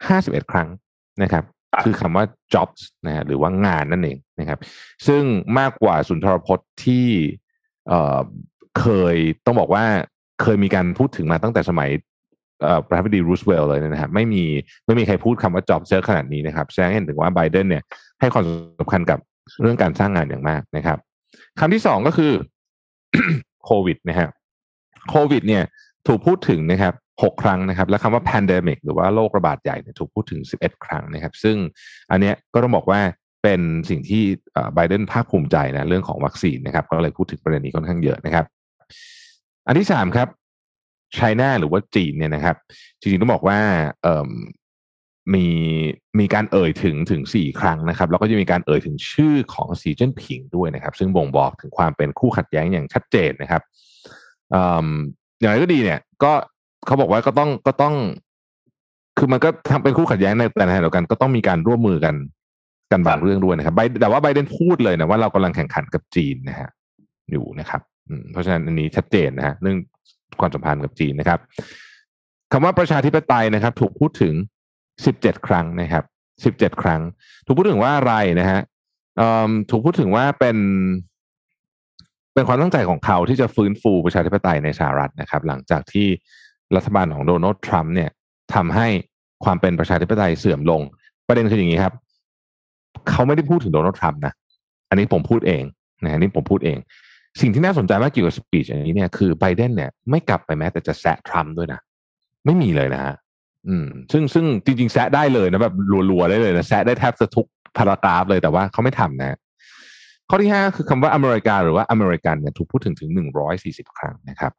[0.08, 0.70] ห้าสิบเอ็ดครั้ง
[1.24, 1.43] นะครับ
[1.84, 4.59] คือคำว่า jobs นะฮะหรือว่างานนั่นเองนะครับ
[5.07, 5.24] ซึ่ง
[5.59, 7.07] มากกว่าสุนทรพจน์ที่
[7.88, 8.20] เอ่อ
[8.80, 9.15] เคย
[9.45, 9.84] ต้องบอกว่า
[10.41, 11.89] เคยมีการพูดถึงมาตั้งแต่สมัย
[12.86, 14.43] ประธานาธิบดีรูสเวลเลยนะครับไม่มี
[14.86, 17.84] ไม่มีใครพูดคำว่า job เยอะขนาดนี้นะครับแสดงให้เห็นถึงว่าไบเดนเนี่ย
[18.20, 18.43] ให้ความ
[18.80, 19.20] สำคัญกับ
[19.61, 20.97] เรื่องการสร้างงานอย่างมากนะครับ
[21.59, 22.32] คำที่สองก็คือ
[23.65, 24.30] โควิดนะฮะ
[25.09, 25.63] โควิดเนี่ย
[26.07, 26.93] ถูกพูดถึงนะครับ
[27.24, 31.57] หกครั้งนะครับ และคำว่า pandemic หรือว่าโรคระบาดใหญ่เนี่ยถูกพูดถึงสิบเอ็ดครั้งนะครับ ซึ่ง
[32.11, 33.01] อันเนี้ยก็ต้องบอกว่า
[33.43, 34.24] เป็นสิ่งที่
[34.74, 38.45] ไบเดนภาคภูมิใจนะเรื่องของวัคซีนนะครับ ก็เลยพูดถึงประเด็นนี้ค่อนข้างเยอะนะครับ
[39.67, 40.28] อันที่สามครับ
[41.15, 42.55] ไชน่าหรือว่าจีนเนี่ยนะครับ
[42.99, 43.59] จริงๆต้องบอกว่า
[44.03, 44.30] เอ่อ
[45.34, 45.47] มี
[46.20, 53.61] มีการเอ่ยถึงถึงสี่ครั้งนะครับ แล้วก็จะมีการเอ่ยถึงชื่อของสีเจิ้นผิงด้วยนะครับ ซึ่งบ่งบอกถึงความเป็นคู่ขัดแย้งอย่างชัดเจนนะครับ
[55.39, 56.34] อย่างไรก็ดีเนี่ย ก็
[56.86, 57.96] เขาบอกว่าก็ต้องก็ต้อง
[59.18, 62.16] คือมันก็ทำเป็นคู่ขัดแย้งในแต่ในขณะเดียวกันก็ต้องมีการร่วมมือกัน
[62.92, 66.70] กันบางเรื่องด้วยนะครับแต่ว่าไบเดนพูดเลยนะว่าเรากำลังแข่งขันกับจีนนะฮะ
[67.32, 67.82] อยู่นะครับ
[68.32, 69.78] เพราะฉะนั้นอันนี้ชัดเจนนะฮะเรื่อง
[70.40, 71.40] ความสัมพันธ์กับจีนนะครับ
[72.52, 74.34] คำว่าประชาธิปไตยนะครับ ถูกพูดถึง
[75.06, 76.04] สิบเจ็ดครั้งนะครับ
[76.46, 77.02] สิบเจ็ดครั้ง
[77.46, 78.60] ถูกพูดถึงว่าอะไรนะฮะ
[79.70, 80.58] ถูกพูดถึงว่าเป็น
[82.34, 86.08] เป็นความตั้งใจของเขาที่จะฟื้นฟูประชาธิปไตยในสหรัฐนะครับ หลังจากที่
[86.76, 88.09] รัฐบาลของโดนัลด์ทรัมป์เนี่ย
[88.53, 88.88] ทำให้
[89.43, 90.82] ความเป็นประชาธิปไตยเสื่อมลง
[91.28, 91.93] ประเด็นคืออย่างนี้ครับ
[93.09, 94.34] เขาไม่ได้พูดถึงโดนัลด์ทรัมป์นะ
[94.89, 95.63] อันนี้ผมพูดเอง
[96.03, 96.78] นะนี่ผมพูดเอง
[97.41, 101.80] สิ่งที่น่าสนใจมากเกี่ยวกับสปีชอันนี้เนี่ยคือไบเดนเนี่ยไม่กลับไปแม้แต่จะแซะทรัมป์ด้วยนะ
[102.45, 103.15] ไม่มีเลยนะฮะ
[103.67, 105.76] อืม ซึ่งซึ่งจริงๆแซะได้เลยนะแบบ
[106.11, 107.47] รัวๆได้เลยนะแซะได้แทบจะทุก
[107.78, 109.38] พารากราฟเลยแต่ว่าเขาไม่ทำนะ
[110.30, 114.51] ข้อที่ห้าคือคำว่าอเมริกาหรือว่าอเมริกันเนี่ยถูกพูดถึงถึงหนึ่งร้อยสี่สิบครั้งนะครับ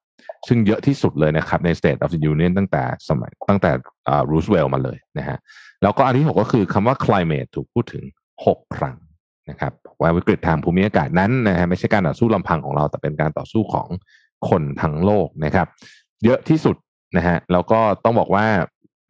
[0.49, 3.71] ซึ่งเยอะที่สุดเลยนะครับใน State of the Union ตั้งแต่สมัยตั้งแต่
[4.31, 5.39] รูสเวลมาเลยนะฮะ
[5.83, 8.05] แล้วก็อันที่หกก็คือคำว่า climate ถูกพูดถึง
[8.47, 8.97] หกครั้ง
[9.51, 13.89] นะครับว่าวิกฤตทางภูมิอากาศนั้นนะฮะไม่ใช่การต่อสู้ลำพังของเรา แต่เป็นการต่อสู้ของ
[14.49, 15.67] คนทั้งโลกนะครับ
[16.25, 16.77] เยอะที่สุด
[17.17, 18.47] นะฮะแล้วก็ต้องบอกว่า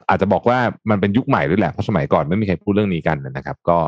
[0.08, 0.58] อาจจะบอกว่า
[0.90, 3.78] มันเป็นยุคใหม่ด้วยแหละเพราะสมัยก่อนไม่มีใครพูดเรื่องนี้กันนะครับ ก็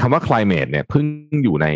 [0.00, 1.06] คำว่า climate เนี่ยเพิ่ง
[1.44, 1.66] อยู่ใน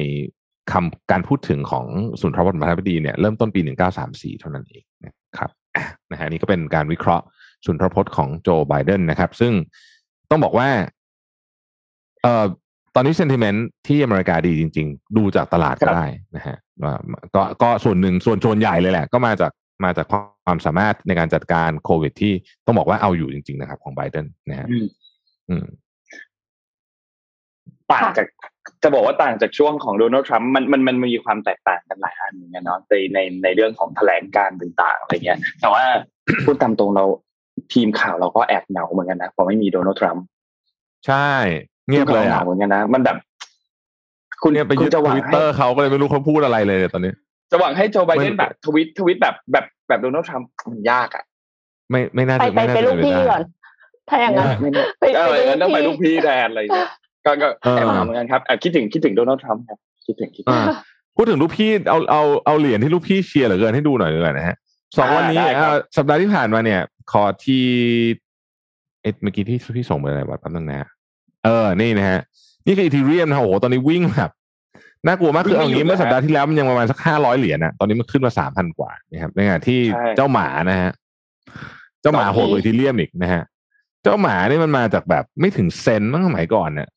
[0.73, 1.87] คำการพูดถึงของ
[2.21, 3.61] สุนทรพจน์มหาธิบดีเนี่ยเริ่มต้นปี
[4.01, 5.51] 1934 เท่านั้นเองนะครับ
[6.13, 7.25] นะฮะนี่ก็เป็นการวิเคราะห์
[7.67, 9.53] สุนทรพจน์ของโจไบเดนนะครับ ซึ่ง
[10.31, 10.69] ต้องบอกว่า
[12.23, 12.45] เอ่อ
[12.95, 16.07] ตอนนี้เซนติเมนต์ที่อเมริกาดีจริง ๆ ดูจากตลาดก็ได้
[16.37, 16.95] นะฮะว่า
[17.35, 19.53] ก็ก็ส่วนหนึ่งส่วนส่วนใหญ่เลยแหละ ก็มาจาก
[19.85, 20.07] มาจาก
[20.47, 22.33] ความสามารถในการจัดการโควิด ที่
[22.67, 24.69] ต้องบอกว่าเอาอยู่จริง ๆ นะครับ ของไบเดนนะฮะ
[25.51, 25.67] อืม
[27.91, 28.27] ต่างจาก
[28.83, 35.85] จะบอกว่าต่างจากช่วงของโดนัลด์ทรัมป์มันมันมันมีความแตกต่างกันหลายอันเหมือนกันเนาะในในในเรื่องของแถลงการต่างๆอะไรเงี้ย แต่ว่า
[36.45, 37.05] พูดตามตรงเรา
[37.73, 40.25] ทีมข่าวเราก็แอบเหงาเหมือนกันนะพอไม่มีโดนัลด์ทรัมป์
[41.07, 41.29] ใช่
[41.89, 43.17] เงียบเลยอะเหมือนกันนะมันแบบ
[44.43, 47.13] คุณเนี่ยไปยึดทวิตเตอร์เขาก็เลยไม่รู้เขาพูดอะไรเลยตอนนี้
[47.51, 51.25] จะหวังให้โจไบเดนแบบทวิตทวิตแบบแบบแบบโดนัลด์ทรัมป์มันยากอะ
[51.91, 53.43] ไม่ไม่น่าจะไปไปลูกพี่ก่อน
[54.09, 54.49] ถ้าอย่างนั้น
[55.01, 56.91] ไปไปต้องไปลูกพี่แทนอะไรเงี้ย
[57.25, 60.61] ก็ก็แอบเหมือนกันครับคิดถึงคิดถึงโดนัลด์ทรัมป์ครับคิดถึงคิดถึง
[61.17, 64.57] พูดถึงลูกพี่เอาเอาเอาเหรียญที่ลูกพี่เชียร์เหลือเกินให้ดูหน่อยเลยนะฮะ
[64.99, 65.43] สองวันนี้
[65.97, 66.81] สัปดาห์ที่ผ่านมาเนี่ย
[67.13, 67.65] ขอที่
[69.03, 70.89] เอ็ดเมื่อกี้ที่พี่ส่งไปอะไรวะแป๊บนึงนะ
[71.45, 72.21] เออนี่นะฮะ
[72.67, 74.31] นี่คืออีทีเรียมนะโอ้โหตอนนี้วิ่งแบบ
[75.07, 79.81] น่ากลัวมากคือเอางี้เมื่อสัปดาห์ที่แล้วมันยังประมาณสักห้าร้อยเหรียญนะตอนนี้มันขึ้นมาสามพันกว่านะครับในขณะที่
[80.17, 80.93] เจ้าหมานะฮะ
[82.03, 83.43] เจ้าหมาโหดกว่าอีทีเรียมอีกนะฮะ
[84.03, 86.89] เจ้าหมานี่มันมาจากแบบไม่ถึงเซนตั้งสมัยก่อนเนี่ย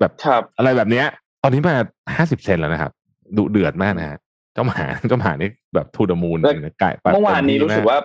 [0.00, 0.12] แบบ
[0.58, 1.06] อะไรแบบเนี้ย
[1.42, 1.76] ตอนนี้มา
[2.16, 2.92] ห้าสิบเซนแล้วนะครับ
[3.36, 4.18] ดุเดือดมากนะฮะ
[4.54, 6.38] เจ้าหมาเจ้าหมานี่แบบทูดมูล
[6.80, 7.98] ไก่เมื่อวานนี้รู้สึกว่า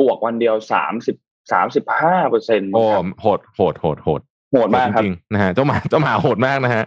[0.00, 1.16] บวกวันเดียวสามสิบ
[1.52, 2.84] สามสิบห้าเปอร์เซ็นต์โอ้
[3.20, 4.20] โหดโหดโหดโหด
[4.52, 5.02] โหดมากครับ
[5.32, 6.84] นะฮะเจ้าหมาเจ้าหมาโหดมากนะฮะ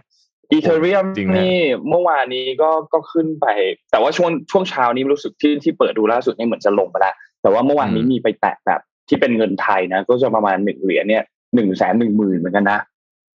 [0.50, 1.06] อีเทเรียม
[1.38, 1.58] นี่
[1.88, 3.46] เมื่อวานนี้ก็ก็ขึ้นไป
[3.90, 11.24] แต่ว่าช่วงช่วงเช้านี้รู้สึกที่ที่เปิดดูล่าสุดนี่เหมือนจะลงไปแล้วแต่ว่าเมื่อวานนี้มีไปแตะแบบที่เป็นเงินไทยนะ ก็จะประมาณหนึ่งเหรียญเนี่ย
[11.54, 12.80] หนึ่งแสนหนึ่งหมื่นเหมือนกันนะ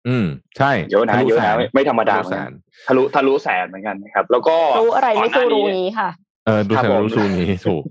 [0.08, 0.26] อืม
[0.58, 2.52] ใช่เยอะนะเยอะนะไม่ธรรมดาเหมือนกัน
[2.88, 6.08] ทะลุทะลุแสนเหมือนกันนะครับ แล้วก็รู้อะไรไม่สู้รู้นี้ค่ะ
[6.46, 7.82] เออดูแสนรู้สู้นี้ถูก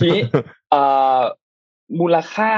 [0.00, 0.22] ทีนี้
[0.70, 0.82] เอ่
[1.18, 1.20] อ
[2.00, 2.52] มูลค่า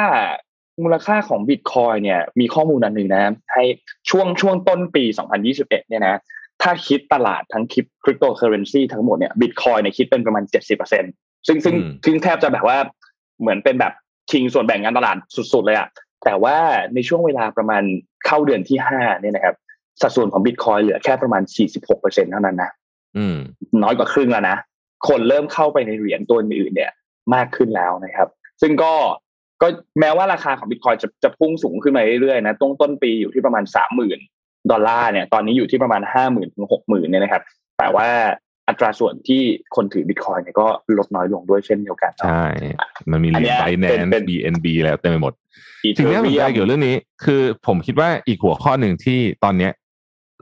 [0.85, 3.65] มูลค่าของบิตคอยเนี่ย มีข้อมูลอันหนึ่งนะให้
[4.11, 5.05] ช่วงช่วงต้นปี
[5.47, 6.17] 2021 เนี่ยนะ
[6.63, 10.45] ถ้าคิดตลาดทั้งคริปคริปโตเคอเรนซีทั้งหมดเนี่ยบิตคอยเนี่ยคิดเป็นประมาณ
[10.95, 12.79] 70%ซึ่งซึ่งซึ่งแทบจะแบบว่า
[13.41, 13.93] เหมือนเป็นแบบ
[14.31, 15.89] คิงส่วนแบ่งงานตลาดสุดๆเลยอะ
[16.25, 16.57] แต่ว่า
[16.95, 17.83] ในช่วงเวลาประมาณ
[18.27, 19.55] เข้าเดือนที่ห้าเนี่ยนะครับ
[20.01, 21.43] สัดส่วนของบิตคอยเหลือแค่ประมาณ
[21.87, 22.71] 46%เท่านั้นนะ
[23.83, 24.57] น้อยกว่าครึ่งแล้วนะ
[25.09, 26.93] คนเริ่มเข้าไปในเหรียญตัวอื่นเนี่ย
[27.35, 28.29] มากขึ้นแล้วนะครับ
[28.62, 28.93] ซึ่งก็
[29.62, 29.69] ก็
[30.01, 34.19] แม้ว่าราคาของบิตคอยน์จะจะพุ่งสูงขึ้นมาเรื่อยๆนะต้นต้นปีอยู่ที่ประมาณสามหมื่น
[34.71, 37.43] ดอลลาร์เนี่ย ตอนนี้อยู่ที่ประมาณห้าหมื่นถึงหกหมื่นเนี่ยนะครับ
[37.79, 38.09] แต่ว่า
[38.69, 39.43] อัตราส่วนที่
[39.77, 40.66] คนถือบิตคอยน์เนี่ยก็
[40.99, 42.45] ลดน้อยลงด้วยเช่นเดียวกัน ใช่
[43.11, 45.33] มันมีไบแนนซ์บีเอ็นบีแล้วเต็มไปหมด
[45.97, 49.73] สิ่งที่ผมจะเกี่ยวเรื่องนี้ คือผมคิดว่าอีกหัวข้อหนึ่งที่ตอนเนี้ย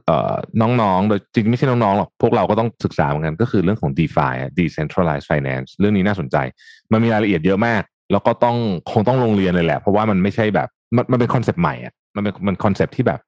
[0.07, 0.35] เอ่อ
[0.81, 6.37] น้องๆ โดยจริงไม่ใช่น้องๆหรอก พวกเราก็ต้องศึกษาเหมือนกันก็คือเรื่องของ DeFi Decentralized Finance เรื่องนี้น่าสนใจ
[6.93, 8.57] มันมีรายละเอียดเยอะมาก แล้วก็ต้อง
[8.93, 13.20] คงต้องลงเรียนเลยแหละ เพราะว่ามันไม่ใช่แบบ มันมันเป็นคอนเซปต์ใหม่อะมันเป็นมันคอนเซปต์ที่แบบ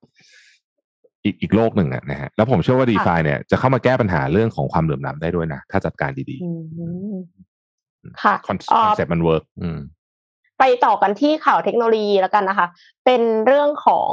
[1.24, 8.56] อีกอีกโลกหนึ่งอะนะฮะแล้วผมเชื่อว่า DeFi เนี่ยจะเข้ามาแก้ปัญหาเรื่องของความเหลื่อมล้ำได้ด้วยนะ ถ้าจัดการดีๆค่ะคอน
[8.96, 9.44] เซ็ปต์มัน work
[10.58, 12.66] ไปต่อกันที่ข่าวเทคโนโลยีแล้วกันนะคะ
[13.04, 14.10] เป็นเรื่องของ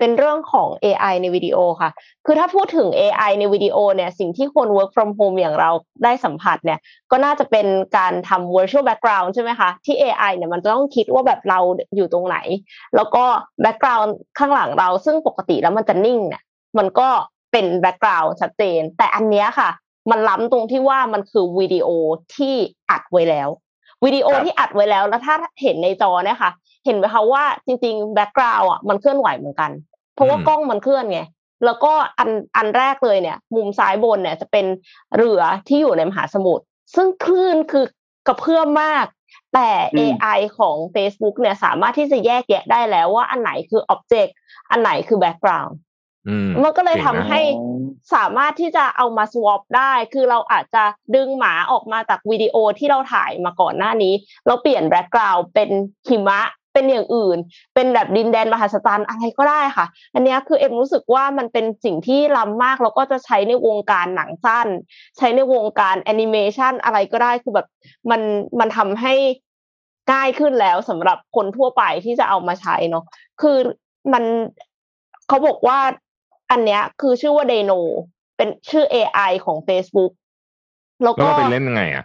[0.00, 1.90] เป็นเรื่องของ AI ในวิดีโอค่ะ
[2.26, 5.70] คือถ้าพูดถึง AI ในวิดีโอเนี่ยสิ่งที่คน work from home อย่างเรา
[6.04, 6.78] ได้สัมผัสเนี่ย
[7.10, 11.60] ก็น่าจะเป็นการทำ virtual background ใช่ไหมคะ ที่ AI เนี่ยมันจะต้องคิดว่าแบบเรา
[11.96, 12.36] อยู่ตรงไหน
[12.96, 13.24] แล้วก็
[13.64, 16.42] background ข้างหลังเราซึ่งปกติแล้วมันจะนิ่งเนี่ย
[16.78, 17.08] มันก็
[17.52, 19.70] เป็น background ชัดเจน แต่อันเนี้ยค่ะ
[20.10, 21.88] มันล้ำตรงที่ว่ามันคือวิดีโอ
[22.36, 22.54] ที่
[22.90, 23.48] อัดไว้แล้ว
[24.04, 26.50] วิดีโอที่อัดไว้แล้วแล้วถ้าเห็นในจอเนี่ยค่ะ
[26.84, 29.70] เห็นไหมคะว่าจริงๆ background อะมันเคลื่อนไหวเหมือนกัน
[30.18, 31.20] ราะว่ากล้องมันเคลื่อนไง
[31.64, 34.66] แล้วก็อันอันแรกเลยเนี่ย มุมซ้ายบนเนี่ยจะเป็น
[35.16, 37.84] เรือที่อยู่ในมหาสมุทรซึ่งคลื่นคือ
[38.26, 39.06] กระเพื่อมมาก
[39.54, 44.32] แต่ AI ของ Facebook เนี่ยสามารถที่จะแยกแยะได้แล้วว่าอันไหนคือ Object
[44.70, 45.74] อันไหนคือ Background
[46.62, 47.40] มันก็เลยทำให้
[48.14, 50.84] สามารถที่จะเอามา swap ได้ คือเราอาจจะ
[51.14, 54.14] ดึงหมาออกมาจากวิดีโอที่เราถ่ายมาก่อนหน้านี้
[54.46, 55.70] เราเปลี่ยนแบ็กกราวด์เป็น
[56.08, 56.40] หิมะ
[56.72, 57.38] เป็นอย่างอื่น
[57.74, 64.68] เป็นแบบดินแดนมหัศจรรย์อะไรก็ได้ค่ะ อันนี้คือเอ็มรู้สึกว่ามันเป็นสิ่งที่ล้ำมากแล้วก็จะใช้ในวงการหนังสั้น
[65.16, 67.66] ใช้ในวงการแอนิเมชันอะไรก็ได้คือแบบ
[68.10, 68.20] มัน
[68.58, 69.14] มันทำให้
[70.12, 73.04] ง่ายขึ้นแล้วสำหรับคนทั่วไปที่จะเอามาใช้เนาะ
[73.40, 73.56] คือ
[74.12, 74.24] มัน
[75.28, 75.78] เขาบอกว่า
[76.50, 77.72] อันเนี้ยคือชื่อว่าเดโน
[78.36, 80.12] เป็นชื่อ AI ของ Facebook
[81.04, 82.04] แล้วก็ไปเล่นยังไงอะ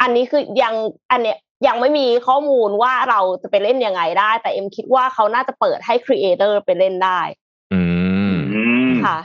[0.00, 0.74] อันนี้คือยัง
[1.10, 7.20] อันเนี้ย ยังไม่มีข้อมูลว่าเราจะไปเล่นยังไงได้ แต่เอ็มคิดว่าเขาน่าจะเปิดให้ creator ไปเล่นได้
[7.72, 7.80] อื
[8.32, 8.36] ม
[9.04, 9.18] ค่ะ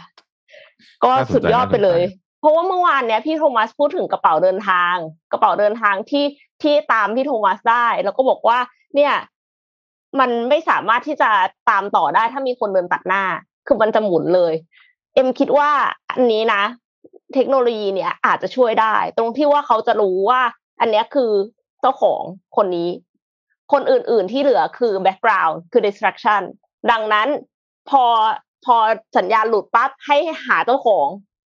[1.03, 2.01] ก็สุดยอดไปเลย
[2.39, 4.95] เพราะว่าเมื่อวานเนี้ยพี่โทมัสพูดถึงกระเป๋าเดินทาง
[5.31, 6.25] กระเป๋าเดินทางที่
[6.61, 8.59] ที่ตามพี่โทมัสได้ แล้วก็บอกว่า
[8.95, 9.13] เนี่ย
[10.19, 11.29] มันไม่สามารถที่จะ
[11.69, 13.23] ตามต่อได้ถ้ามีคนเดินตัดหน้า
[13.67, 14.53] คือมันจะหมุนเลย
[15.13, 15.69] เอ็มคิดว่า
[16.11, 16.63] อันนี้นะ
[17.33, 20.41] เทคโนโลยีเนี่ยอาจจะช่วยได้ ตรงที่ว่าเขาจะรู้ว่า
[20.81, 21.31] อันนี้คือ
[21.83, 22.21] เจ้าของ
[22.55, 22.89] คนนี้
[23.71, 26.41] คนอื่น ๆที่เหลือคือ background คือ distraction
[26.91, 27.27] ดังนั้น
[27.89, 28.03] พอ
[28.65, 28.77] พอ
[29.17, 31.07] สัญญาณหลุดปั๊บให้หาเจ้าของ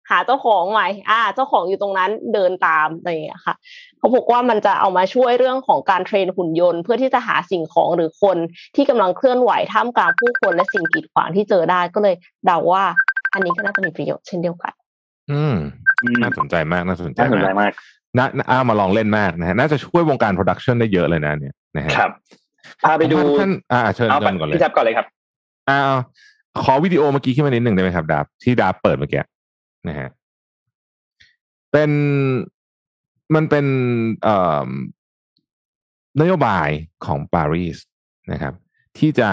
[0.10, 3.56] หาเจ้าของใหม่อ่า เจ้าของอยู่ตรงนั้นเดินตามอะไรอย่างเงี้ยค่ะ
[3.98, 8.38] เขาบอกว่ามันจะเอามาช่วยเรื่องของการเทรนหุ่นยนต์ เพื่อที่จะหาสิ่งของหรือคน
[8.76, 12.16] ที่กำลังเคลื่อนไหวท่ามกลางผู้คนและสิ่งกีดขวางที่เจอได้ก็เลย
[12.46, 12.84] เดาว่า
[13.34, 14.74] อันนี้ก็น่าจะมีประโยชน์เช่นเดียวกัน
[15.32, 15.56] อืม
[16.24, 17.74] น่าสนใจมากน่าสนใจน่าสนใจมาก
[18.18, 22.12] น่าน่ามาลองเล่นมากนะฮะน่าจะช่วยวงการ production ได้เยอะเลยนะเนี่ยนะฮะครับ
[22.84, 25.06] พาไปดูท่านอ่าเชิญเอาเชิญก่อนเลยพี่แท็บก่อนเลยครับ
[25.70, 25.80] อ่า
[26.64, 29.22] ขอวิดีโอเมื่อกี้ขึ้นมานิดหนึ่งได้ไหมครับดาบที่ดาบเปิดเมื่อกี้
[29.88, 30.10] นะฮะ
[31.72, 31.92] เป็น
[33.36, 33.66] มันเป็น
[34.24, 34.64] เอ่อ
[36.22, 36.70] นโยบาย
[37.06, 37.78] ของปารีส
[38.32, 38.54] นะครับ
[38.98, 39.30] ที่จะ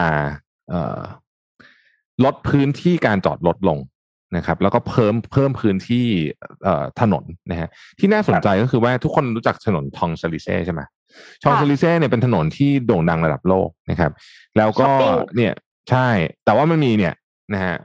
[0.71, 1.01] เอ่อ
[2.25, 3.79] ลดพื้นที่การจอดรถลง
[4.37, 6.07] นะครับแล้วก็เพิ่มเพิ่มพื้นที่
[6.65, 7.69] เอ่อถนนนะฮะ
[7.99, 10.81] ที่น่าสนใจก็คือว่าทุกคนรู้จักถนนทองซาลิเซ่ใช่ไหม
[11.43, 14.13] ชองซาลิเซ่เนี่ยเป็นถนนที่โด่งดังระดับโลกนะครับ
[14.57, 15.55] แล้วก็ Shopping เนี่ย
[15.91, 16.09] ใช่
[16.45, 17.15] แต่ว่ามันมีเนี่ย
[17.55, 17.77] นะฮะ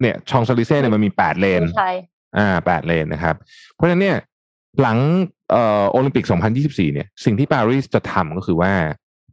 [0.00, 1.90] เนี่ยชองซาลิเซ่เนี่ยมันมีแปดเลนใช่
[2.38, 3.34] อ่าแปดเลนนะครับ
[3.74, 4.16] เพราะฉะนั้นเนี่ย
[4.80, 4.98] หลัง
[5.50, 6.24] เอ่อโอลิมปิก
[6.60, 8.72] 2024 เนี่ย สิ่งที่ปารีสจะทำก็คือว่า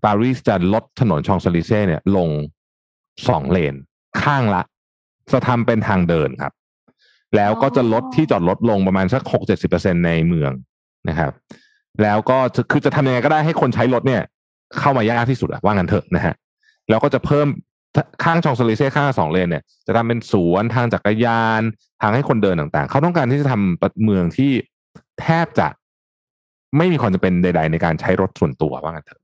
[0.05, 2.29] ปารีสจะลดถนนชองซาลิเซ่เนี่ยลง
[3.27, 3.75] สองเลน
[4.23, 4.61] ข้างละ
[5.33, 6.53] จะทำเป็นทางเดินครับ
[7.35, 10.51] แล้วก็จะลดที่จอดรถลงประมาณสักหกเจ็ดสิบเปอร์เซ็นในเมือง
[11.09, 11.31] นะครับ
[12.03, 14.21] แล้วก็จะคือจะทำยังไงก็ได้ให้คนใช้รถเนี่ย
[14.79, 16.33] เข้ามายากที่สุดอะว่างั้นเถอะนะฮะ
[16.89, 17.47] แล้วก็จะเพิ่ม
[18.23, 21.61] ข้างชองซาลิเซ่ข้างละสองเลนเนี่ย จะทำเป็นสวนทางจักรยาน
[22.01, 24.51] ทางให้คนเดินต่างๆ เขาต้องการที่จะทำเมืองที่
[25.21, 25.67] แทบจะ
[26.77, 29.21] ไม่มีความจำเป็นใด ๆ ในการใช้รถส่วนตัวว่างั้นเถอะ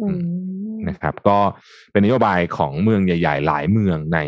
[0.00, 0.18] อืม
[0.88, 1.38] นะครับ ก็
[1.92, 4.18] เป็นนโยบายของเมืองใหญ่ ๆ หลายเมืองใน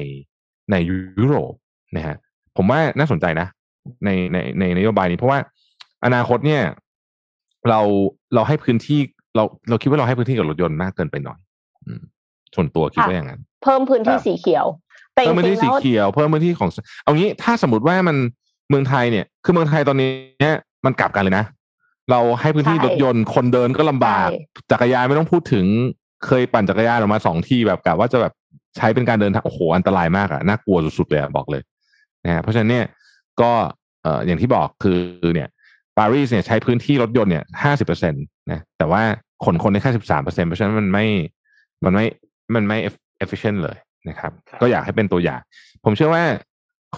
[0.70, 0.76] ใน
[1.20, 1.52] ยุโรป
[1.96, 2.16] นะฮะ
[2.56, 3.46] ผมว่าน่าสนใจนะ
[4.04, 5.38] ในในในนโยบายนี้เพราะว่า
[6.04, 6.62] อนาคตเนี่ย
[7.68, 7.80] เรา
[8.34, 9.00] เราให้พื้นที่
[9.36, 11.38] เราเราคิดว่าเราให้พื้นที่กับรถยนต์มากเกินไปหน่อย
[11.86, 12.02] อืม
[12.54, 14.66] ส่วนตัวคิดว่าอย่างนั้น เพิ่มพื้นที่ครับสีเขียว
[15.14, 16.70] แต่จเพิ่มพื้นริที่งๆสีแล้วเขียว เพิ่มพื้นที่ของ
[17.02, 18.16] เอางี้ถ้าสมมติว่ามัน
[18.70, 20.10] เมืองไทยเนี่ย คือเมืองไทยตอนนี้
[20.40, 21.44] เนี่ยมันกลับกันเลยนะ
[22.10, 24.38] เราให้พื้นที่ใช่รถยนต์คนเดินก็ลำบากใช่
[24.70, 25.66] จักรยานไม่ต้องพูดถึง
[26.26, 28.32] เคยปั่นจักรยานออกมาสองที่แบบกะว่าจะแบบ
[28.76, 31.62] ใช้เป็นการเดินทางโอ้โหอันตรายมากอะน่ากลัวสุดๆเลยอะบอกเลย
[32.24, 32.86] นะฮะเพราะฉะนั้นเนี่ย
[33.40, 33.52] ก็
[34.02, 34.98] เอ่ออย่างที่บอกคือ
[35.34, 35.48] เนี่ย
[35.98, 38.18] ปารีสเนี่ยใช้พื้นที่รถยนต์เนี่ยห้าสิบเปอร์เซ็นต
[38.50, 39.02] นะแต่ว่า
[39.44, 41.06] ขนคนได้แค่สิบสามเปอร์เซ็นเพราะฉะนั้นมันไม่
[41.84, 42.06] มันไม่
[42.54, 42.78] มันไม่
[43.24, 43.76] efficient เลย
[44.08, 45.40] นะครับครับ ก็อยากให้เป็นตัวอย่าง
[45.84, 46.24] ผมเชื่อว่า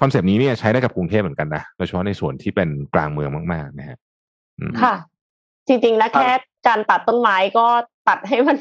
[0.00, 3.98] คอนเซปต์นี้เนี่ยใช้ได้กับกรุงเทพเหมือนกันนะโดยเฉพาะในส่วนที่เป็นกลางเมืองมาก ๆ นะฮะ
[4.58, 4.94] อืมค่ะ
[5.66, 6.30] จริงๆนะแค่
[6.68, 7.66] การตัดต้นไม้ก็
[8.08, 8.56] ตัดให้มัน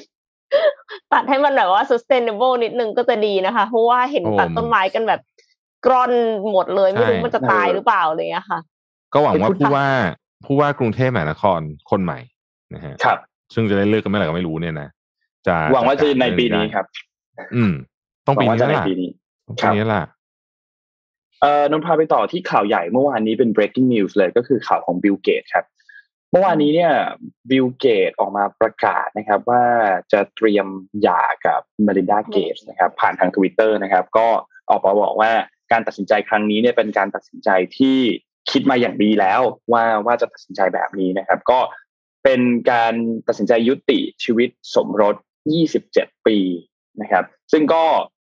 [1.13, 5.21] ตัดให้มันแบบว่า sustainable นิดนึงก็จะดีนะคะ เพราะว่าเห็นโอ้ตัดต้นไม้กันแบบ
[5.85, 6.11] กร่อน
[6.51, 8.59] หมดเลย ไม่รู้ใช่มันจะตายหรือเปล่าอะไรอย่างเงี้ยค่ะ
[9.13, 9.87] ก็หวังว่าไอ้พูดผู้ว่า
[10.45, 11.59] ผู้ว่ากรุงเทพมหานคร
[11.91, 12.19] คนใหม่
[12.73, 13.17] นะฮะครับ
[13.53, 14.89] ซึ่งจะได้เลือกกันเมื่อไหร่ก็ไม่รู้เนี่ยนะ
[15.47, 16.85] จะหวังว่าจะในปีนี้ได้ครับ
[17.55, 17.73] อืม
[18.25, 19.09] ต้องหวัปีงว่านี้จะแล้วในล่ะปีนี้
[19.47, 20.01] ต้องครัปีบนี้ล่ะ
[21.41, 25.65] เอ่อนนท์พาไปต่อที่ข่าวใหญ่เมื่อวานนี้เป็น breaking news เลยก็คือข่าวของบิลเกตส์ครับ
[26.31, 26.93] เมื่อวานนี้เนี่ย
[27.49, 29.63] บิลเกตส์ออกมาประกาศนะครับ ว่า
[30.11, 30.67] จะเตรียม
[31.01, 34.27] หย่ากับเมลินดาเกตส์นะครับ ผ่านทางทวิตเตอร์นะครับ ก็
[34.69, 35.31] ออกมาบอกว่า
[35.71, 37.97] การตัดสินใจครั้งนี้เนี่ยเป็นการตัดสินใจที่
[38.51, 39.41] คิดมาอย่างดีแล้ว
[39.73, 41.59] ว่าว่าจะตัดสินใจแบบนี้นะครับ ก็
[42.23, 42.93] เป็นการ
[43.27, 45.15] ตัดสินใจยุติชีวิตสมรส
[45.71, 46.37] 27 ปี
[47.01, 47.83] นะครับ ซึ่งก็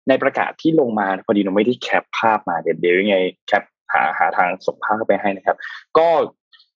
[0.10, 5.58] ในประกาศที่ลงมาพอดีเราไม่ได้แคปภาพมาเดี๋ยวเดี๋ยวยังไงแคปหาหาทางส่งภาพเข้าไปให้นะครับ
[5.98, 6.08] ก็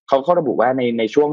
[0.10, 1.32] เขาเขาระบุว่าในในช่วง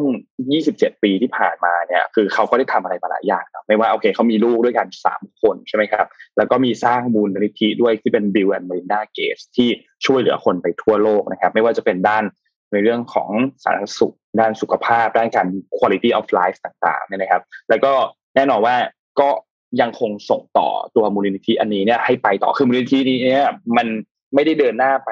[0.50, 6.06] 27 ปีที่ผ่านมาเนี่ย คือเขาก็ได้ทำอะไรมาหลายอย่างนะไม่ว่าโอเคเขามีลูกด้วยกันสามคนใช่ไหมครับ
[6.36, 9.68] แล้วก็มีสร้างมูลนิธิด้วยที่เป็น Bill and Melinda Gates ที่
[10.06, 12.24] ช่วยเหลือคนไปทั่วโลกนะครับ ไม่ว่าจะเป็นด้าน
[12.72, 13.30] ในเรื่องของ
[13.64, 15.46] สาธารณสุข ด้านสุขภาพ ด้านการ
[15.76, 17.92] quality of life ต่างๆเนี่ยนะครับ แล้วก็
[18.34, 18.76] แน่นอนว่า
[19.20, 19.28] ก็
[19.80, 23.86] ยังคงส่งต่อตัวมูลนิธิอันนี้เนี่ยให้ไปต่อคือมูลนิธินี้เนี่ยมัน
[24.34, 25.10] ไม่ได้เดินหน้าไป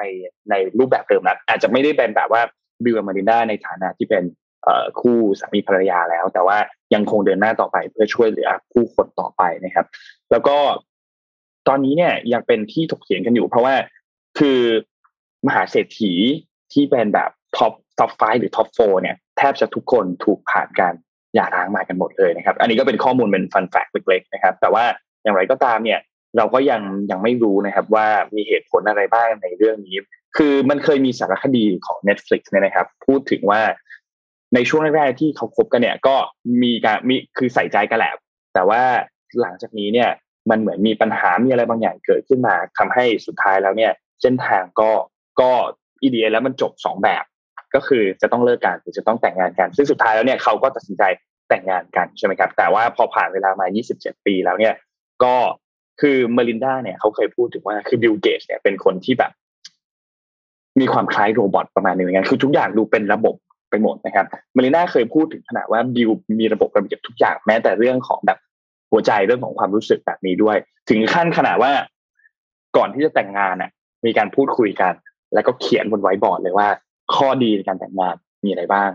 [0.49, 2.41] ในรูปแบบเดิมนะอาจจะไม่ได้เป็นแบบว่า
[2.83, 4.23] บิลมารินดาในฐานะที่เป็น
[4.99, 6.57] คู่สามีภรรยาแล้ว แต่ว่า
[6.93, 9.85] ยังคงเดินหน้าต่อไปเพื่อช่วยเหลือผู้คนต่อไปนะครับ
[10.31, 10.57] แล้วก็
[11.67, 13.75] ตอนนี้เนี่ยยังเป็นที่ถกเถียงกันอยู่ เพราะว่า
[14.39, 14.59] คือ
[15.47, 16.13] มหาเศรษฐี
[16.73, 20.93] ที่เป็นแบบ top top five หรือ top four เนี่ยแทบจะทุกคนถูกผ่านการ
[21.35, 24.85] หย่าร้างมากันหมดเลยนะครับ อันนี้ก็เป็นข้อมูลเป็น fun fact เล็กๆนะครับ แต่ว่า
[25.23, 25.99] อย่างไรก็ตามเนี่ย
[26.37, 29.97] เราก็ยังยังไม่รู้นะครับว่ามีเหตุผลอะไรบ้างในเรื่องนี้
[30.37, 33.61] คือมันเคยมีสารคดีของ Netflix เนี่ยนะครับ พูดถึงว่า
[34.53, 36.15] ในช่วงแรกๆที่เขาคบกันเนี่ย ก็
[36.63, 38.11] มีการมีคือใส่ใจกันแหละ
[38.53, 38.81] แต่ว่า
[39.41, 40.09] หลังจากนี้เนี่ย
[40.49, 44.91] มันเหมือนมีปัญหามีอะไรบางอย่างเกิดขึ้นมาทำให้สุดท้ายแล้วเนี่ย เส้นทางก็
[45.41, 45.51] ก็
[46.01, 47.23] อีเดียแล้วมันจบสองแบบ
[47.75, 51.03] ก็คือจะต้องเลิกกันหรือจะต้องแต่งงานกัน ซึ่งสุดท้ายแล้วเนี่ยเขาก็ตัดสินใจ
[51.49, 53.65] แต่งงานกันใช่ไหมครับ แต่ว่าพอผ่านเวลามา
[53.97, 54.73] 27 ปีแล้วเนี่ย
[55.23, 55.35] ก็
[56.01, 59.31] คือเมลินดาเนี่ยเขาเคยพูดถึงว่าคือบิลเกตส์เนี่ยเป็นคนที่แบบ
[60.79, 63.35] มีความคล้าย robot ประมาณนึงเหมือนกันคือทุกอย่างดูเป็นระบบ
[63.69, 66.09] ไปหมดนะครับเมลินดาเคยพูดถึงขนาดว่าบิล
[66.39, 68.37] มีระบบระเบียบทุกอย่างแม้แต่เรื่องของแบบ
[68.91, 70.57] หัวใจเรื่องของความรู้สึกแบบนี้ด้วย
[70.89, 71.71] ถึงขั้นขนาดว่า
[72.77, 73.71] ก่อนที่จะแต่งงานน่ะ
[74.05, 74.93] มีการพูดคุยกัน
[75.33, 76.67] แล้วก็เขียนบนไวบอร์ดเลยว่า
[77.15, 78.15] ข้อดีในการแต่งงาน
[78.45, 78.89] มีอะไรบ้าง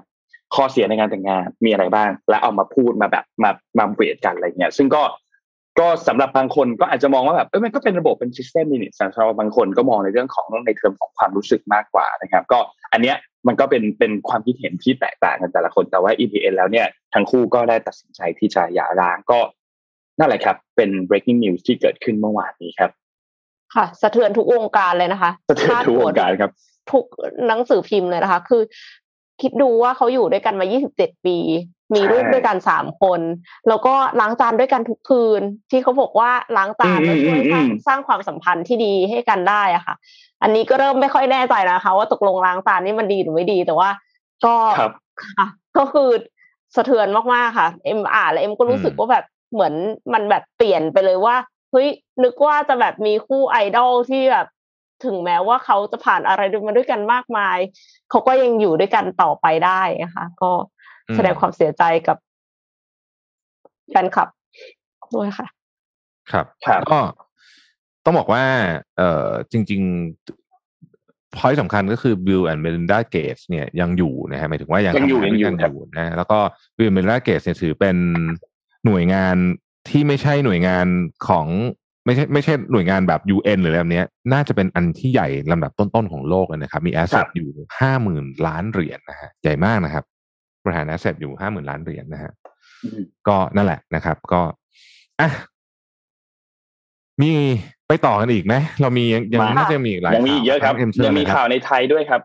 [0.54, 5.02] ข้อเสียในการแต่งงานมีอะไรบ้าง และเอามาพูดมาแบบมามา weight กันอะไรเงี้ยซึ่งก็
[5.78, 12.58] ก็สำหรับบางคนก็อาจจะมองว่าแบบเออมันก็เป็นระบบเป็น system นี่สำหรับบางคนก็มองในเรื่องของในเทอมของความรู้สึกมากกว่านะครับ ก็
[12.92, 13.16] อันเนี้ย
[13.46, 19.38] มันก็เป็นเป็นความคิดเห็นที่แตกต่างกันแต่ละคนแต่ว่า EPN แล้วเนี่ยทั้งคู่ก็ได้ตัดสินใจที่จะหย่าร้างก็
[20.18, 22.90] นั่นแหละครับ เป็น breaking news ที่เกิดขึ้นเมื่อวานนี้ครับ
[23.74, 26.50] ค่ะ สะเทือนทุกวงการเลยนะคะสะเทือนทุกวงการครับ
[26.92, 27.04] ทุก
[27.46, 28.62] หนังสือพิมพ์เลยนะคะ คือ
[29.42, 31.36] คิดดูว่าเขาอยู่ด้วยกันมา 27 ปี
[31.94, 33.20] มีลูกด้วยกันสามคน
[33.68, 39.94] แล้วก็ล้างจานด้วยกันทุกคืน ที่เขาบอกว่าล้างจานจะช่วยสร้างสร้างความสัมพันธ์ที่ดีให้กันได้อะค่ะ
[40.42, 43.88] อันนี้ก็เริ่มไม่ค่อยแน่ใจนะคะ ว่าตกลงล้างจานนี่มันดีหรือไม่ดีแต่ว่า
[44.44, 44.54] ก็
[45.22, 45.46] ค่ะ
[45.78, 46.08] ก็คือ
[46.76, 49.74] สะเทือนมากๆค่ะ เอ็มอ่านแล้วเอ็มก็รู้สึกว่าแบบเหมือน
[50.12, 51.36] มันแบบเปลี่ยนไปเลยว่า
[51.72, 51.88] เฮ้ย
[52.24, 54.46] นึกว่าจะแบบมีคู่ไอดอลที่แบบ
[55.04, 57.58] ถึงแม้ว่าเขาจะผ่านอะไรมาด้วยกันมากมาย
[58.10, 60.50] เขาก็ยังอยู่ด้วยกันต่อไปได้นะคะ ก็
[61.16, 62.16] แสดงความเสียใจกับ
[63.90, 64.28] แฟนคลับ
[65.14, 65.46] ด้วยค่ะ
[66.32, 66.98] ครับครับก็
[68.04, 68.44] ต้องบอกว่า
[68.96, 69.80] เอ่อจริง
[70.58, 76.38] ๆ พอยสำคัญก็คือ Bill and Melinda Gates เนี่ยยังอยู่นะฮะหมายถึงว่ายังยังอยู่ทำงานด้วยกันยังอยู่อยู่นะแล้วก็
[76.76, 77.96] Bill and Melinda Gates เนี่ยถือเป็น
[78.86, 79.36] หน่วยงาน
[79.88, 80.86] ที่ไม่ใช่หน่วยงาน
[81.28, 81.46] ของ
[82.04, 84.02] ไม่ใช่ไม่ใช่หน่วยงานแบบ UN หรืออะไรแบบนี้
[84.32, 87.48] น่าจะเป็นอันที่ใหญ่ลำดับต้นๆของโลกเลยนะครับ มี asset อยู่
[87.78, 90.04] ห้าหมื่นล้านเหรียญนะฮะใหญ่มากนะครับ
[90.62, 92.32] บริหาร asset อยู่ห้าหมื่นล้านเหรียญนะฮะ
[93.28, 94.40] ก็นั่นแหละนะครับ ก็
[95.20, 95.28] อะ
[97.20, 97.30] มี
[97.88, 102.20] ไปต่อกันอีกไหมเรามียังยังมาน่าจะมีอีกหลายยังมีอีกเยอะครับเอ็มเชิญยังมีเลยครับข่าวในไทยด้วยครับ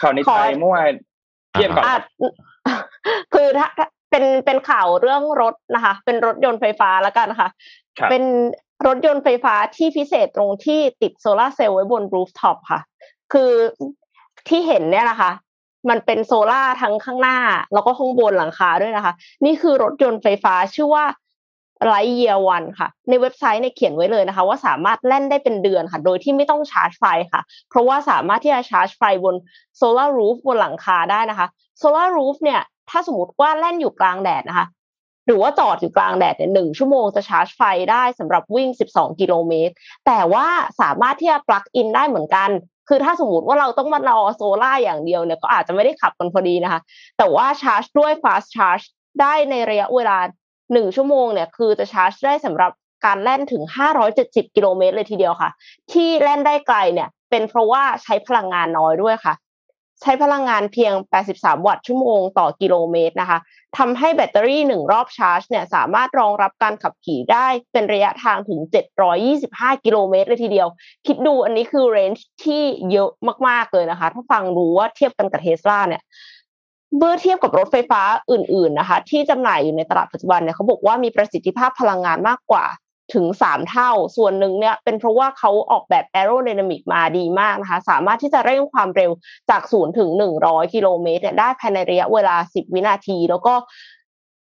[0.00, 0.92] ข่าวในไทยขอเมื่อวาน
[1.52, 2.02] เทียบก่อนอาจ
[3.34, 7.50] คือถ้าถ้าเป็นเป็นข่าวเรื่องรถนะคะ เป็นรถยนต์ไฟฟ้าแล้วกันนะคะ
[7.98, 8.24] ครับเป็น
[8.86, 12.80] รถยนต์ไฟฟ้าที่พิเศษตรงที่ติดโซลาร์เซลล์ไว้บน rooftop ค่ะ
[13.32, 13.50] คือ
[14.48, 15.30] ที่เห็นเนี่ยนะคะ
[15.88, 17.38] มันเป็นโซล่าทั้งข้างหน้า
[17.72, 19.12] แล้วก็ข้างบนหลังคาด้วยนะคะ
[19.44, 21.04] นี่คือรถยนต์ไฟฟ้าชื่อว่า
[21.86, 29.34] ไ i เยียวันค่ะ ในเว็บไซต์เนี่ยเขียนไว้เลยนะคะ ว่าสามารถแล่นได้เป็นเดือนค่ะ โดยที่ไม่ต้องชาร์จไฟค่ะ เพราะว่าสามารถที่จะชาร์จไฟบน
[29.76, 31.46] solar roof บนหลังคาได้นะคะ
[31.78, 32.60] solar roof เนี่ย
[32.90, 34.66] ถ้าสมมติว่าแล่นอยู่กลางแดดนะคะ
[35.26, 37.60] หรือว่าจอดอยู่กลางแดดเนี่ยหนึ่งชั่วโมงจะชาร์จไฟ
[37.90, 39.74] ได้สำหรับวิ่ง 12 กิโลเมตร
[40.06, 40.46] แต่ว่า
[40.80, 42.50] สามารถที่จะ plug in ได้เหมือนกัน
[42.92, 46.80] คือถ้าสมมติว่าเราต้องมารอโซล่าอย่างเดียวเนี่ยก็อาจจะไม่ได้ขับกันพอดีนะคะ
[47.18, 48.84] แต่ว่าชาร์จด้วย fast charge
[49.20, 50.18] ได้ในระยะเวลา
[50.72, 52.70] หนึ่งชั่วโมงเนี่ยคือจะชาร์จได้สำหรับ
[53.04, 53.62] การแล่นถึง
[54.08, 55.50] 570 กิโลเมตรเลยทีเดียวค่ะ
[55.92, 59.34] ที่แล่นได้ไกลเนี่ย เป็นเพราะว่าใช้พลังงานน้อยด้วยค่ะ
[60.02, 60.92] ใช้พลังงานเพียง
[61.30, 63.38] 83 วัตต์ชั่วโมงต่อกิโลเมตรนะคะ
[63.78, 68.60] ทำให้แบตเตอรี่หนึ่งรอบชาร์จเนี่ยสามารถรองรับการขับขี่ได้เป็นระยะทางถึง
[69.22, 70.68] 725 กิโลเมตรเลยทีเดียว
[71.06, 72.62] คิดดูอันนี้คือ range ที่
[72.92, 73.10] เยอะ
[73.48, 76.02] มาก ๆ เลยนะคะ ถ้าฟังรู้ว่าเทียบกันกับเทสลาเนี่ย
[76.96, 82.64] เมื่อเทียบกับรถไฟฟ้าอื่น ๆ นะคะ ที่จำหน่ายอยู่ในตลาดปัจจุบันเนี่ยเขาบอกว่ามีประสิทธิภาพพลังงานมากกว่า
[83.14, 89.10] ถึงสามเท่า ส่วนหนึ่งเนี่ยเป็นเพราะว่าเขาออกแบบ aerodynamic มาดีมากนะคะ สามารถที่จะเร่งความเร็ว
[89.50, 93.54] จากศูนย์ถึงหนึ่งร้อยกิโลเมตรเนี่ยได้ภายในระยะเวลาสิบวินาที แล้วก็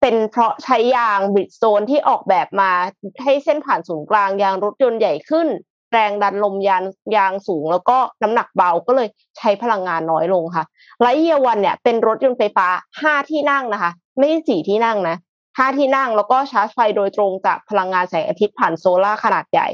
[0.01, 2.72] เป็นเพราะใช้ยาง Bridgestone ที่ออกแบบมา
[3.24, 5.47] ให้เส้นผ่านศูนย์กลางยางรถยนต์ใหญ่ขึ้น
[5.91, 6.84] แรงดันลมยาง
[7.16, 9.07] ยางสูง แล้วก็น้ำหนักเบาก็เลย
[9.38, 10.66] ใช้พลังงานน้อยลงค่ะ
[11.01, 12.68] Lightyear One เนี่ยเป็นรถยนต์ไฟฟ้า
[13.01, 15.16] ห้าที่นั่งนะคะ ไม่ใช่สี่ที่นั่งนะ
[15.58, 19.68] ห้าที่นั่ง แล้วก็ชาร์จไฟโดยตรงจากพลังงานแสงอาทิตย์ผ่านโซลาขนาดใหญ่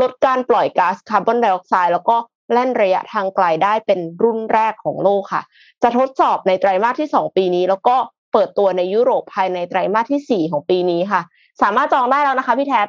[0.00, 2.16] ลดการปล่อยก๊าซคาร์บอนไดออกไซด์แล้วก็
[2.52, 5.42] แล่นระยะทางไกลได้เป็นรุ่นแรกของโลกค่ะ
[5.82, 7.96] จะทดสอบในไตรมาสที่ 2 ปีนี้ แล้วก็
[8.32, 11.22] เปิดตัวในยุโรปภายในไตรมาสที่ 4 ของปีนี้ค่ะ
[11.62, 12.88] สามารถจองได้แล้วนะคะพี่แท็บ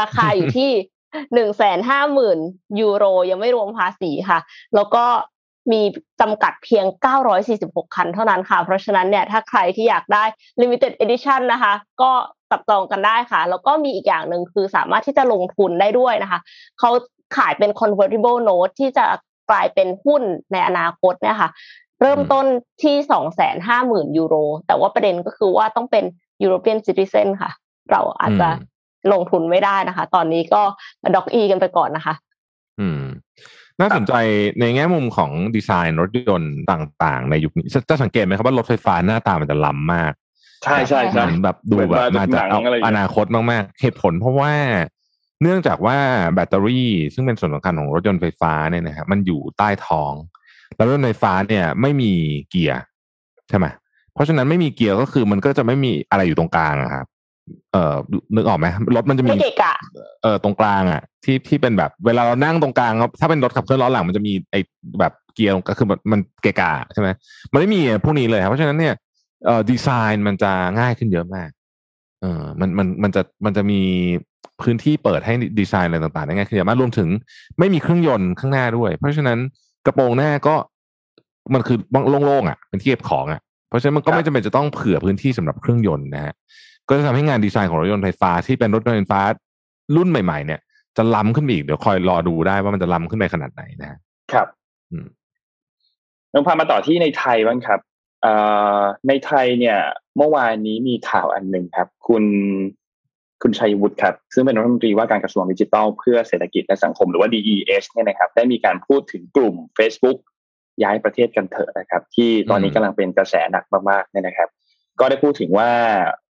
[0.00, 0.70] ราคาอยู่ที่
[1.34, 2.38] หนึ่งแสนห้าหมื่น
[2.80, 4.40] ยูโรยังไม่รวมภาษีค่ะ
[4.74, 5.04] แล้วก็
[5.72, 5.80] มี
[6.20, 6.84] จำกัดเพียง
[7.40, 10.24] 946 คันเท่านั้นค่ะ เพราะฉะนั้นเนี่ยถ้าใครที่อยากได้
[10.60, 12.10] limited edition นะคะ ก็
[12.50, 16.40] จับจองกันได้ค่ะ แล้วก็มีอีกอย่างหนึ่งคือสามารถที่จะลงทุนได้ด้วยนะคะ
[16.78, 16.90] เขา
[17.36, 19.06] ขายเป็น convertible note ที่จะ
[19.50, 21.50] กลายเป็นหุ้นในอนาคตเนี่ยค่ะ
[22.00, 22.46] เริ่มต้น
[22.82, 22.96] ที่
[23.56, 24.34] 250,000 ยูโร
[24.66, 26.04] แต่ว่าประเด็นก็คือว่าต้องเป็น
[26.44, 27.50] European citizen ค่ะ
[27.90, 28.48] เราอาจจะ
[29.12, 30.62] ลงทุนไม่ได้นะคะ ตอนนี้ก็
[31.16, 32.14] ด็อกอีกันไปก่อนนะคะ
[32.80, 33.02] อืม
[33.80, 34.14] น่าสนใจ
[34.60, 40.12] ในแง่มุมของดีไซน์รถยนต์ต่างๆ ในยุคนี้จะสังเกตไหมครับว่ารถไฟฟ้าหน้าตามันจะล้ำมาก
[40.64, 42.46] ใช่ใช่ใช่เหมือนแบบดูแบบมาจาก
[42.86, 44.52] อนาคตมากๆเหตุผลเพราะว่า
[45.42, 45.98] เนื่องจากว่า
[46.34, 50.12] แบตเตอรี่ซึ่งเป็นส่วนสำคัญของรถยนต์ไฟฟ้าเนี่ยนะครับมันอยู่ใต้ท้อง
[50.76, 52.12] แล้วรถไฟฟ้าเนี่ยไม่มี
[52.50, 52.80] เกียร์
[53.48, 53.66] ใช่ไหม
[54.14, 57.06] เพราะฉะนั้นไม่มีเกียร์ก็คือมันก็จะไม่มีอะไรอยู่ตรงกลางครับ
[57.72, 57.96] เอ่อ
[58.34, 59.30] นึกออกไหมรถมันจะมี
[60.22, 64.60] เอ่อตรงกลางอะ ที่ที่เป็นแบบ เวลาเรานั่งตรงกลางถ้าเป็นรถขับเคลื่อนล้อหลังมันจะมีไอ้
[65.00, 67.08] แบบเกียร์ก็คือมันเกะกะใช่ไหม
[67.52, 68.94] มันไม่มีพวกนี้เลยครับเพราะฉะนั้นเนี่ย
[69.46, 71.48] เอ่อดีไซน์มันจะง่ายขึ้นเยอะมาก
[72.20, 73.80] เออมันมันมันจะมันจะมี
[74.62, 77.08] พื้นที่เปิดให้ดีไซน์อะไรต่างๆได้ง่ายขึ้นเยอะมากรวมถึง
[77.58, 79.38] ไม่มีเครื่องยนต์ข้างหน้าด้วย เพราะฉะนั้น
[79.86, 80.54] กระโปรงหน้าก็
[81.54, 81.78] มันคือ
[82.24, 86.34] โล่งๆอะเป็นที่เก็บของอะ เพราะฉะนั้นมันก็ไม่จำเป็นจะต้องเผื่อพื้นที่สำหรับเครื่องยนต์นะฮะ
[86.90, 89.20] ก็จะทำให้งานดีไซน์ของรถยนต์ไฟฟ้าที่เป็นรถยนต์ไฟฟ้า
[89.96, 90.60] รุ่นใหม่ ๆ เนี่ย
[90.96, 93.98] จะล้ำขึ้นอีกเดี๋ยวคอยรอดูได้ว่ามันจะล้ำขึ้นไปขนาดไหนนะ
[94.32, 94.46] ครับ
[94.90, 95.06] อืม
[96.32, 97.80] น้องพามาต่อที่ในไทยบ้างครับ
[99.08, 99.78] ในไทยเนี่ย
[100.16, 102.24] เมื่อวานนี้มีข่าวอันหนึ่งครับ คุณ
[103.42, 110.18] คุณชัยวุฒิครับ ซึ่งเป็นรัฐมนตรีว่าการกระทรวงดิจิทัลเพื่อเศรษฐกิจและสังคมหรือว่า DES เนี่ยนะครับ ได้มีการพูดถึงกลุ่ม Facebook
[110.82, 114.48] ย้ายประเทศกันเถอะนะครับ ที่ตอนนี้กำลังเป็นกระแสหนักมากๆเนี่ยนะครับ
[115.00, 115.70] ก็ได้พูดถึงว่า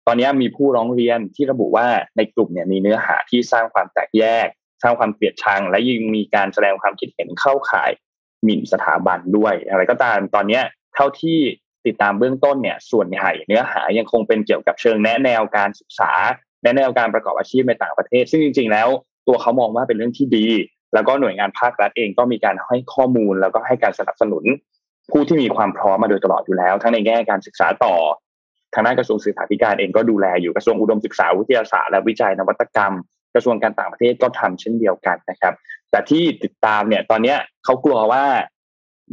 [0.07, 1.87] ตอนนี้มีผู้ร้องเรียนที่ระบุว่า
[2.17, 4.47] ในกลุ่มเนี่ยมีเนื้อหาที่สร้างความแตกแยก
[4.83, 7.91] สร้างความเกลียดชัง และยังมีการแสดงความคิดเห็นเข้าข่าย
[8.45, 10.61] หมิ่นสถาบันด้วย อะไรก็ตามตอนนี้
[10.95, 11.39] เท่าที่
[11.87, 16.13] ติดตามเบื้องต้นเนี่ยส่วนใหญ่เนื้อหายังคงเป็นเกี่ยวกับเชิงแนะแนวการศึกษา
[16.63, 18.89] แนะแนวการประกอบอาชีพในต่างประเทศ ซึ่งจริง ๆ แล้ว
[19.29, 20.47] ตัวเขามองว่าเป็นเรื่องที่ดี
[20.95, 24.45] แล้วก็หน่วยงานภาครัฐเองก็มีการให้ข้อมูลแล้วก็ให้การสนับสนุน
[25.11, 27.95] ผู้ที่มีความพร้อมมาโดยตลอดอยู่แล้ว ทั้งในแง่การศึกษาต่อ
[28.75, 32.95] ทางด้านกระทรวงศึกษาธิการเองก็ดูแลอยู่กระทรวงอุดมศึกษาวิทยาศาสตร์และวิจัยนวัตกรรม
[33.35, 35.55] กระทรวงการต่างประเทศก็ทำเช่นเดียวกันนะครับ
[35.91, 38.25] แต่ที่ติดตามเนี่ย ตอนเนี้ยเขากลัวว่า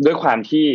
[0.06, 0.66] ด้วยความที่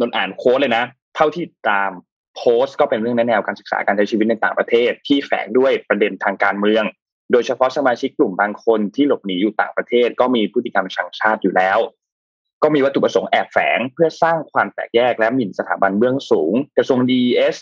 [0.00, 0.84] นนอ่านโค้ดเลยนะ
[1.16, 1.90] เท่าที่ตาม
[2.36, 6.84] โพสต์ก็เป็นเรื่องแนวการศึกษาการใช้ชีวิตในต่างประเทศ ที่แฝงด้วยประเด็นทางการเมือง
[7.32, 11.78] โดยเฉพาะสมาชิกกลุ่มบางคนที่หลบหนีอยู่ต่างประเทศ ก็มีพฤติกรรมชังชาติอยู่แล้ว
[12.62, 17.56] ก็มีวัตถุประสงค์แอบแฝงเพื่อสร้างความแตกแยกและหมิ่นสถาบันเบื้องสูง กระทรวงดีเอส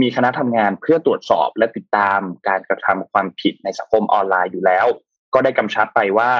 [0.00, 4.86] มีคณะทำงานเพื่อตรวจสอบและติดตามการกระทำความผิดในสังคมออนไลน์อยู่แล้ว
[5.34, 6.30] ก็ได้กำชับไปว่า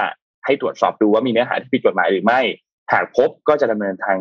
[0.45, 2.41] ให้ตรวจสอบดูว่ามีเนื้อหาที่ผิดกฎหมายหรือไม่
[2.93, 4.18] หากพบก็จะดำเนินทาง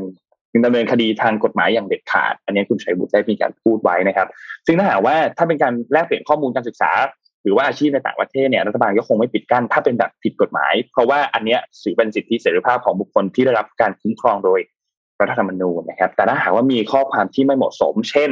[0.66, 4.28] ดำเนินคดีทางกฎหมายอย่างเด็ดขาด อันนี้คุณชัยบุตรได้มีการพูดไว้นะครับ
[4.66, 6.92] ซึ่งถ้าหากว่าถ้าเป็นการแลกเปลี่ยนข้อมูลการศึกษา
[7.44, 14.60] หรือว่าอาชีพในต่างประเทศเนี่ยรัฐบาลก็คงไม่ปิดกั้นถ้าเป็นแบบผิดกฎหมาย เพราะว่าอันเนี้ยสือเป็นสิทธิเสรีภาพของบุคคลที่ได้รับการคุ้มครองโดย
[15.22, 18.32] รัฐธรรมนูญนะครับ แต่ถ้าหากว่ามีข้อความที่ไม่เหมาะสม เช่น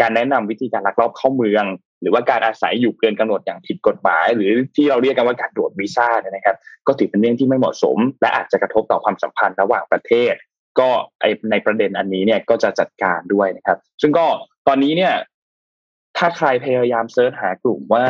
[0.00, 1.64] การแนะนำวิธีการลักลอบเข้าเมือง
[2.00, 10.34] หรือว่าการอาศัยอยู่เกินกำหนดอย่างผิดกฎหมาย หรือที่เราเรียกกันว่าการโดดวีซ่าเนี่ยนะครับ ก็ถือเป็นเรื่องที่ไม่เหมาะสม และอาจจะกระทบต่อความสัมพันธ์ระหว่างประเทศ
[10.78, 10.88] ก็
[11.50, 14.26] ในประเด็นอันนี้เนี่ยก็จะจัดการด้วยนะครับ ซึ่งก็
[14.68, 15.12] ตอนนี้เนี่ย
[16.18, 18.06] ถ้าใครพยายามเซิร์ชหากลุ่มว่า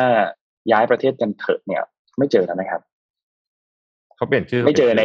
[0.71, 1.83] ย้ายประเทศกันเถอะเนี่ย
[2.17, 2.81] ไม่เจอแล้วนะครับ
[4.15, 5.03] เขาเปลี่ยนชื่อไม่เจอใน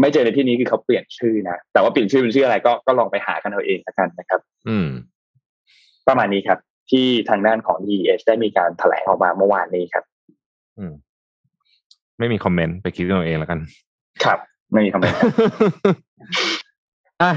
[0.00, 4.88] ไม่เจอในที่นี้คือเขาเปลี่ยนชื่อนะแต่ว่าเปลี่ยนชื่อเป็นชื่ออะไรก็ก็ลองไปหากันเอาเองละกันนะครับ อืม
[6.08, 6.58] ประมาณนี้ครับ
[6.90, 10.04] ที่ทางด้านของ DES ได้มีการแถลงออกมาเมื่อวานนี้ครับ
[10.78, 10.92] อืม
[12.18, 13.58] ไม่มีคอมเมนต์ไปคิดกันเอาเองแล้วกัน
[14.24, 14.38] ครับ
[14.72, 15.18] ไม่มีคอมเมนต์
[17.22, 17.32] อะ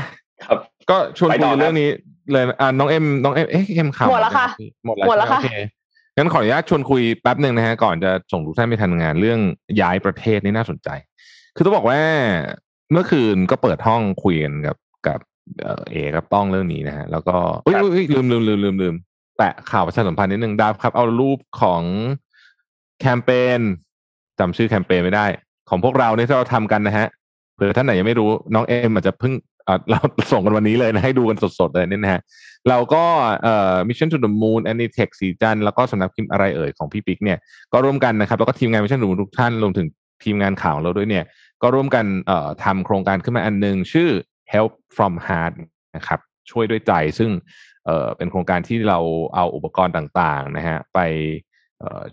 [0.46, 0.58] ครับ
[0.90, 1.90] ก็ชวนคุยเรื่องนี้
[2.32, 4.48] เลยอ่าน้องเอ็มน้องเอ็มเอ๊ะเอ็มข่าวหมดแล้วค่ะ
[4.86, 5.50] หมดแล้วหมดแล้วค่ะโอเค
[6.18, 9.40] งั้นขออนุญาตชวนคุยแป๊บหนึ่งนะฮะก่อนจะส่งทุกท่านไปทันงานเรื่อง
[9.82, 10.90] ย้ายประเทศนี่น่าสนใจ
[11.56, 12.00] คือต้องบอกว่า
[12.92, 15.20] เมื่อคืนก็เปิดห้องคุยกันกับกับ
[15.92, 17.76] เอกับต้องเรื่องนี้นะฮะแล้วก็อุ้ย
[18.14, 18.96] ลืมลืมลืมลืมลืม
[19.38, 21.84] แตะข่าวประชาสัมพันธ์นิดนึงดาวครับ เอารูปของ
[23.00, 23.60] แคมเปญ
[24.40, 25.26] จำชื่อแคมเปญไม่ได้
[25.70, 27.08] ของพวกเราเนี่ยที่เราทำกันนะฮะ
[27.56, 29.34] เผื่อท่านไหนยังไม่รู้น้องเอ็มอาจจะเพิ่ง
[29.90, 30.00] เรา
[30.32, 32.22] ส่งกันวันนี้เลยนะ ให้ดูกันสดๆเลยนี่นะฮะ
[32.70, 33.04] เราก็
[33.44, 37.38] เอ่อ Mission to the Moon Anytech สีจันแล้วก็สำนักพิมพ์อะไรเอ่ยของพี่ปิ๊กเนี่ย
[37.74, 39.88] ก็ร่วมกันนะครับ แล้วก็ทีมงาน Mission to the Moon ทุกท่านรวมถึง
[40.24, 41.26] ทีมงานข่าวเราด้วยเนี่ย
[41.62, 44.10] ก็ร่วมกันเอ่อทำโครงการขึ้นมาอันหนึ่งชื่อ
[44.54, 45.54] Help from Heart
[45.96, 46.20] นะครับ
[46.52, 47.30] ช่วยด้วยใจซึ่ง
[47.86, 49.00] เอ่อเป็นโครงการที่เรา
[49.36, 51.00] เอาอุปกรณ์ต่างๆนะฮะไป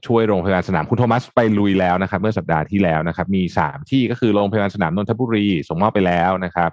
[0.06, 6.70] ช่วยโรงพยาบาลสนามคุณโทมัสไปลุยแล้วนะครับ เมื่อสัปดาห์ที่แล้วนะครับ มีสามที่ก็คือโรงพยาบาลสนามนนทบุรีส่งมอบไปแล้วนะครับ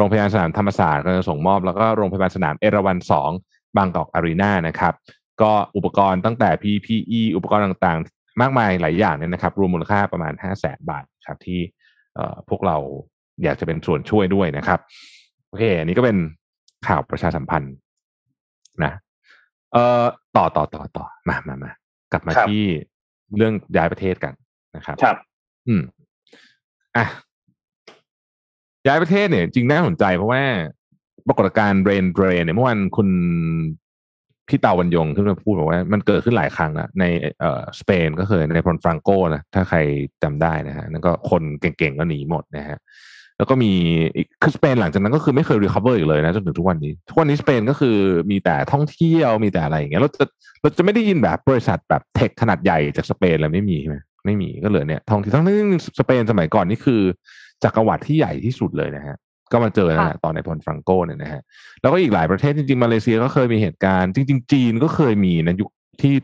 [0.00, 3.30] โรงพยาบาลสนามธรรมศาสตร์ก็จะส่งมอบ แล้วก็โรงพยาบาลสนามเอราวันสอง
[3.76, 4.94] บางกอกอารีนานะครับ
[5.42, 11.60] ก็อุปกรณ์ตั้งแต่ PPE อุปกรณ์ต่างๆ มากมายหลายอย่างเนี่ยนะครับ รวมมูลค่าประมาณห้าแสนบาทครับที่
[12.48, 12.76] พวกเรา
[13.42, 14.80] อยากจะเป็นส่วนช่วยด้วยนะครับ
[15.48, 16.16] โอเค อันนี้ก็เป็น
[16.86, 17.74] ข่าวประชาสัมพันธ์
[18.84, 18.92] นะ
[19.72, 20.04] เอ่อ
[20.36, 21.70] ต่อต่อต่อต่อมามามา
[22.12, 22.62] กลับมาที่
[23.36, 24.34] เรื่องย้ายประเทศกัน
[24.76, 25.16] นะครับ ครับ
[25.68, 25.82] อืม
[26.96, 27.06] อะ
[28.86, 30.42] ย้ายประเทศเนี่ยจริงน่าสนใจเพราะว่า
[31.28, 33.08] ปรากฏการณ์ brain drain เนี่ยเมื่อวันคุณ
[34.48, 37.04] พี่เตาวันยงขึ้นมาพูดบอกว่า มันเกิดขึ้นหลายครั้งแล้วใน
[37.40, 39.78] เอ่อสเปนก็เคยนายพลฟรังโกนะถ้าใคร
[40.22, 42.78] จำได้นะฮะนั่นก็คนเก่งๆก็หนีหมดนะฮะ
[43.38, 43.72] แล้วก็มี
[44.42, 47.96] คือสเปนหลังจากนั้นก็คือไม่เคย recover อีกเลยนะจนถึงทุกวันนี้ ทุกวันนี้สเปนก็คือ
[48.30, 50.24] มีแต่ท่องเที่ยวมีแต่อะไรอย่างเงี้ยเราจะ
[50.60, 55.56] เราจะไม่ได้ยินแบบบริษัทแบบ tech ขนาดใหญ่จากสเปนเลยไม่มีใช่ไหมไม่มีก็เหลือเนี่ยท่องเที่ยวทั้งที่
[56.00, 57.02] สเปนสมัยก่อนนี่คือ
[57.64, 59.16] จักรวรรดิที่ใหญ่ที่สุดเลยนะฮะ
[59.52, 61.40] ก็มาเจอนั่นแหละตอนในพลฟรังโกเนี่ยนะฮะ
[61.80, 66.14] แล้วก็อีกหลายประเทศจริงๆมาเลเซียก็เคยมีเหตุการณ์ จริง ๆ จีนก็เคยมีนะยุคที่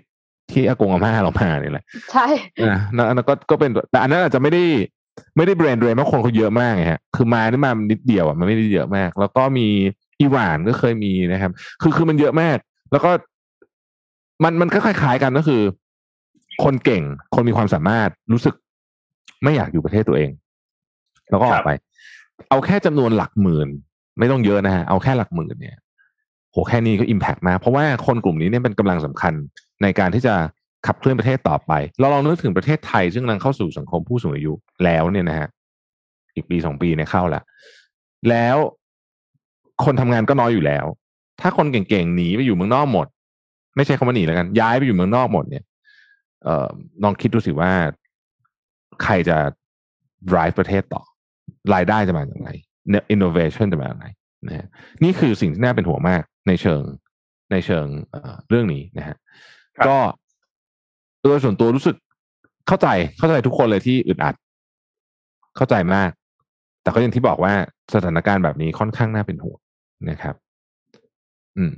[0.51, 2.26] ที่อากงอาม่าเรามาเนี่ยแหละใช่
[2.68, 4.64] นะนะนะก็ก็เป็นแต่อันนั้นอาจจะไม่ได้
[5.37, 9.66] ไม่ได้แบรนด์เรนเพราะคนเขาเยอะมากไงฮะคือมานี่มานิดเดียวอะมันไม่ได้เยอะมาก แล้วก็มี
[10.20, 12.59] อิหร่านก็เคยมีนะครับ คือคือมันเยอะมาก
[12.93, 13.11] แล้วก็
[14.45, 15.62] มันมันก็คล้ายๆกันก็คือ
[16.64, 17.03] คนเก่ง
[17.34, 18.55] คนมีความสามารถรู้สึก
[19.43, 20.30] ไม่อยากอยู่ประเทศตัวเอง
[21.30, 21.70] แล้วก็ออกไป
[22.48, 23.68] เอาแค่จำนวนหลักหมื่น
[24.18, 25.78] ไม่ต้องเยอะนะฮะเอาแค่หลักหมื่นเนี่ย
[26.52, 29.32] โหแค่นี้ก็อิมแพกมากเพราะว่าคนกลุ่มนี้เนี่ยเป็นกำลังสำคัญ
[29.82, 30.34] ในการที่จะ
[30.86, 34.52] ขับเคลื่อนประเทศต่อไป เราลองนึกถึงประเทศไทย ซึ่งกำลังเข้าสู่สังคมผู้สูงอายุ
[34.84, 35.48] แล้วเนี่ยนะฮะ
[36.34, 37.44] อีกปีสองปีเนี่ยเข้าแล้ว
[38.30, 38.56] แล้ว
[39.84, 40.84] คนทำงานก็น้อยอยู่แล้ว
[41.40, 43.06] ถ้าคนเก่งๆหนีไปอยู่เมืองนอกหมด
[43.76, 45.64] ไม่ใช่คำว่าหนีแล้วกัน ย้ายไปอยู่เมืองนอกหมดเนี่ย
[46.44, 46.68] เอ่อ
[47.02, 47.72] ลองคิดดูสิว่า
[49.02, 49.36] ใครจะ
[50.30, 51.02] drive ประเทศต่อ
[51.74, 52.51] รายได้จะมาจากไหน
[53.14, 54.07] innovation จะมาจากไหน
[54.49, 54.66] นะฮะ
[55.03, 56.82] นี่คือสิ่งที่น่าเป็นห่วงมากในเชิง
[57.53, 59.16] ในเชิงเเรื่องนี้นะฮะ
[59.86, 59.97] ก็
[61.22, 61.97] โดยส่วนตัวรู้สึก
[62.68, 62.88] เข้าใจ
[63.18, 64.34] เข้าใจทุกคนเลยที่อึดอัด
[65.57, 66.11] เข้าใจมาก
[66.82, 67.55] แต่ก็อย่างที่บอกว่า
[67.94, 69.61] สถานการณ์แบบนี้ค่อนข้างน่าเป็นห่วง
[70.11, 70.34] นะครับ
[71.57, 71.74] อืม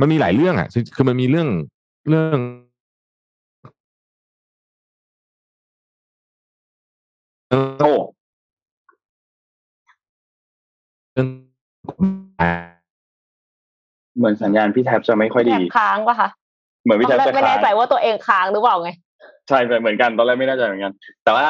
[0.00, 1.48] มันมีหลายเรื่องอะคือมันมีเรื่อง
[2.08, 2.38] เรื่อง
[7.78, 12.50] โอ้
[14.18, 16.28] เหมือนสัญญาณพี่แท็บจะไม่ค่อยดีค้างปะคะ
[16.84, 18.90] เหมือนพี่แท็บจะไม่แน่ใจว่าตัวเองค้างหรือเปล่าไง
[19.48, 20.92] ใช่เหมือนกันตอนแรกไม่แน่ใจเหมือนกัน
[21.24, 21.46] แต่ว่า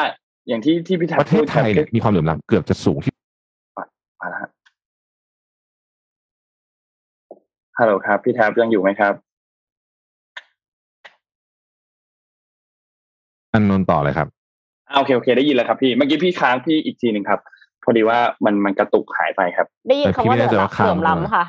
[0.48, 3.12] อย่างที่ที่พี่แท็บประเทศไทยเนี่ยมีความเหลื่อมล้ำเกือบจะสูงที่
[4.20, 4.40] มาแล้ว
[7.78, 9.14] ฮัลโหลครับ พี่แท็บยังอยู่ไหมครับ
[13.52, 14.28] อันนนต่อเลยครับ
[14.96, 17.40] โอเคโอเค ได้ยินแล้วครับพี่ เมื่อกี้พี่ค้างพี่อีกทีหนึ่งครับ
[17.84, 21.44] พอดีว่ามันมันกระตุกหายไปครับ ได้ยินคำว่าเหลื่อมล้ำค่ะ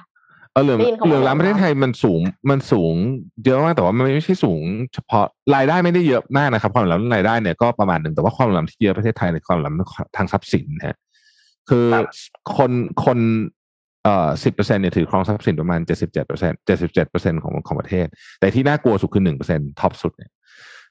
[0.54, 2.94] เออเหลื่อมเหลื่อมล้ำประเทศไทยมันสูงมันสูง
[3.46, 4.64] เยอะมากแต่ว่ามันไม่ใช่สูง
[4.94, 5.26] เฉพาะ
[5.56, 10.98] รายได้ไม่ได้เยอะมากนะครับ ความเหลื่อมล้ำรายได้เนี่ยก็ประมาณหนึ่งแต่ว่าความเหลื่อมล้ำที่เยอะประเทศไทยในความเหลื่อมล้ำทางทรัพย์สินนะ
[11.70, 11.88] คือ
[12.58, 12.72] คน
[13.06, 13.20] คน
[14.04, 18.08] เอ่อสิบเปอร์เซ็นเนี่ยถือครองทรัพย์สินประมาณเจ็ดสิบเจ็ดเปอร์เซ็นเจ็ดสิบเจ็ดเปอร์เซ็นของของประเทศ
[18.40, 20.32] แต่ที่น่ากลัวสุดคือหนึ่งเปอร์เซ็น top สุดเนี่ย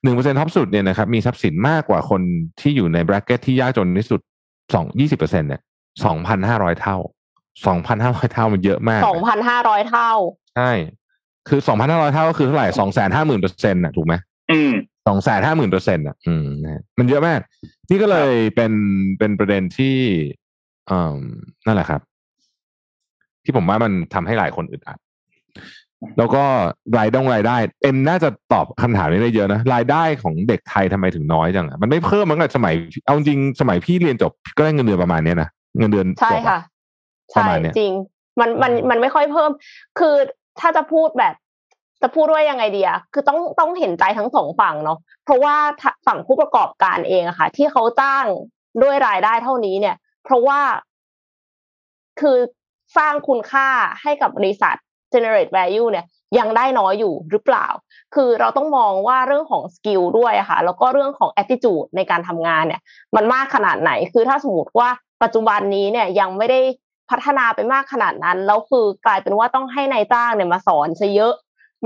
[0.02, 2.22] หนึ่งเปอร์เซ็น top สุดเนี่ยนะครับมีทรัพย์สินมากกว่าคน
[2.60, 4.20] ที่อยู่ใน bracket ที่ยากจนที่สุด
[4.74, 5.60] สองยี่สิบเปอร์เซ็นเนี่ย
[6.04, 6.96] สองพันห้าร้อยเท่า
[7.66, 10.10] สองพันห้าร้อยเท่ามันเยอะมากสองพันห้าร้อยเท่า
[10.56, 10.70] ใช่
[11.48, 14.14] คือสองพันห้าร้อยเท่าก็คือเท่าไหร่สองแสนห้าหมื่นเปอร์เซ็นต์อะถูกไหม
[14.50, 14.72] อืม
[15.06, 17.40] สองแสนห้าหมื่นเปอร์เซ็นต์อะ อืมนะมันเยอะมาก
[17.90, 18.72] นี่ก็เลยเป็น
[19.18, 19.96] เป็นประเด็นที่
[20.90, 21.16] อ่า
[21.66, 22.00] นั่นแหละครับ
[23.44, 24.98] ที่ผมว่ามันทำให้หลายคนอึดอัด
[26.18, 26.44] แล้วก็
[26.98, 32.74] รายได้รายได้เอ็มน่าจะตอบคำถามนี้ได้เยอะนะรายได้ของเด็กไทยทำไมถึงน้อยจังอะมันไม่เพิ่มเหมือนกับสมัย
[33.04, 35.48] เอาจริงสมัยพี่เรียนจบก็ได้เงินเดือนประมาณนี้นะ
[35.78, 36.58] เงินเดือนใช่ค่ะ
[37.32, 37.46] ใช่
[37.78, 37.92] จริง
[38.40, 39.50] มันมันมันไม่ค่อยเพิ่ม
[39.98, 40.14] คือ
[40.60, 41.34] ถ้าจะพูดแบบ
[42.02, 45.56] จะพูดว่ายังไงดีอะคือต้องต้องเห็นใจทั้งสองฝั่งเนาะเพราะว่า
[46.06, 48.24] ฝั่งผู้ประกอบการเองอะค่ะ ที่เขาจ้าง
[48.82, 50.60] ด้วยรายได้เท่านี้เนี่ย เพราะว่า
[52.20, 52.36] คือ
[52.96, 53.68] สร้างคุณค่า
[54.02, 54.76] ให้กับบริษัท
[55.12, 56.06] generate value เนี่ย
[56.38, 57.66] ยังได้น้อยอยู่หรือเปล่า
[58.14, 62.80] คือเราต้องมองว่าเรื่องของสกิลด้วยค่ะ แล้วก็เรื่องของ attitude ในการทำงานเนี่ย
[63.16, 64.88] มันมากขนาดไหน คือถ้าสมมติว่า
[65.22, 66.60] ปัจจุบันนี้เนี่ยยังไม่ได้
[67.10, 71.34] พัฒนาไปมากขนาดนั้น แล้วคือกลายเป็นว่าต้องให้ในายจ้างเนี่ยมาสอนซะเยอะ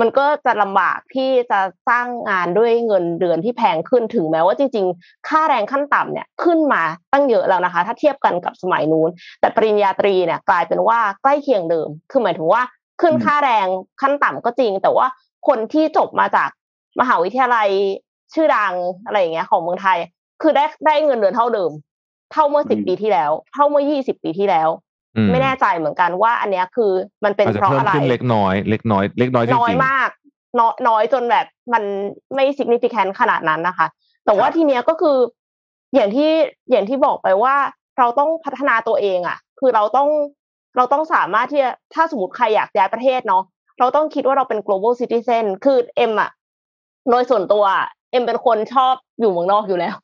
[0.01, 6.83] มันก็จะลำบากที่จะสร้างงานด้วยเงินเดือนที่แพงขึ้นถึงแม้ว่าจริง ๆ ค่าแรงขั้นต่ำเนี่ยขึ้นมา
[7.13, 9.11] ตั้งเยอะแล้วนะคะ ถ้าเทียบกันกับสมัยนู้น
[9.41, 12.63] แต่ปริญญาตรีเนี่ยกลายเป็นว่าใกล้เคียงเดิม คือหมายถึงว่า
[13.01, 13.66] ขึ้นค่าแรง
[14.01, 15.07] ขั้นต่ำก็จริง แต่ว่า
[15.49, 16.51] คนที่จบมาจาก
[17.01, 17.69] มหาวิทยาลัย
[18.35, 19.99] ชื่อดังอะไรอย่างเงี้ยของเมืองไทย
[20.43, 21.71] คือได้ได้เงินเดือนเท่าเดิม
[22.33, 24.69] เท่าเมื่อสิบปีที่แล้ว เท่าเมื่อยี่สิบปีที่แล้ว
[25.31, 26.93] ไม่แน่ใจเหมือนกันว่า อันเนี้ยคือ
[27.25, 30.09] มันเป็นเพราะอะไรเล็กน้อย เล็กน้อย เล็กน้อยน้อยมาก
[30.59, 31.83] น้อยน้อยจนแบบมัน
[32.35, 33.87] ไม่ significant ขนาดนั้นนะคะ
[34.25, 35.16] แต่ว่าทีเนี้ยก็คือ
[35.95, 36.31] อย่างที่
[36.71, 37.55] อย่างที่บอกไปว่า
[37.99, 40.09] เราต้องพัฒนาตัวเองอะ คือเราต้อง
[40.77, 43.43] เราต้องสามารถที่จะถ้าสมมติใครอยากย้ายประเทศเนาะ
[43.79, 46.31] เราต้องคิดว่าเราเป็น global citizen คือเอ็มอะ
[47.11, 47.65] โดยส่วนตัว
[48.13, 49.95] เอ็มเป็นคนชอบอยู่เมืองนอกอยู่แล้ว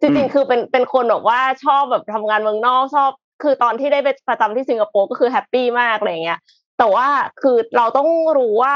[0.00, 3.10] จริงๆ คือเป็นเป็นคนแบบว่าชอบแบบทำงานเมืองนอกชอบ
[3.42, 6.38] คือตอนที่ได้ไปประจำที่สิงคโปร์ก็คือแฮปปี้มากอะไรเงี้ย
[6.78, 7.06] แต่ว่า
[7.40, 8.08] คือเราต้อง
[8.38, 8.74] รู้ว่า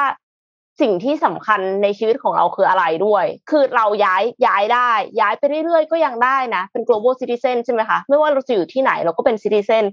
[0.82, 4.90] สิ่งที่สำคัญในชีวิตของเราคืออะไรด้วย คือเราย้ายย้ายได้
[5.20, 9.84] ย้ายไปเรื่อยๆ ก็ยังได้นะ เป็น global citizen ใช่ไหมคะ ไม่ว่าเราจะอยู่ที่ไหนเราก็เป็น citizen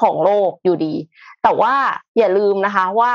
[0.00, 0.94] ของโลกอยู่ดี
[1.42, 1.74] แต่ว่า
[2.18, 3.12] อย่าลืมนะคะว่า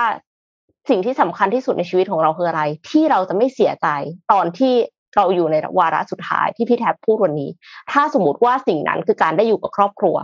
[0.90, 3.88] สิ่งที่สำคัญที่สุดในชีวิตของเราคืออะไร ที่เราจะไม่เสียใจ
[4.32, 4.74] ตอนที่
[5.16, 7.50] เราอยู่ในวาระสุดท้ายที่พี่แท็บพูดวันนี้
[7.92, 10.16] ถ้าสมมติว่าสิ่งนั้นคือการได้อยู่กับครอบครัว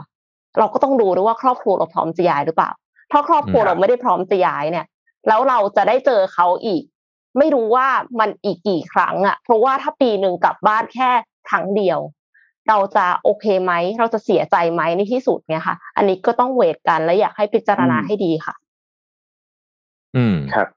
[0.57, 2.71] เราก็ต้องดูด้วยว่าครอบครัวเราพร้อมจะย้ายหรือเปล่า
[3.11, 4.85] ถ้าครอบครัวเราไม่ได้พร้อมจะย้ายเนี่ย
[5.27, 6.83] แล้วเราจะได้เจอเขาอีก
[7.37, 7.87] ไม่รู้ว่า
[8.19, 11.09] มันอีกกี่ครั้งอะ่ะ เพราะว่าถ้าปีหนึ่งกลับบ้านแค่
[11.49, 11.99] ครั้งเดียว
[12.69, 18.55] เราจะโอเคไหม เราจะเสียใจไหมในที่สุดเนี่ยค่ะ อันนี้ก็ต้อง weight กันและอยากให้พิจารณาให้ดีค่ะ
[20.15, 20.67] อืมครับ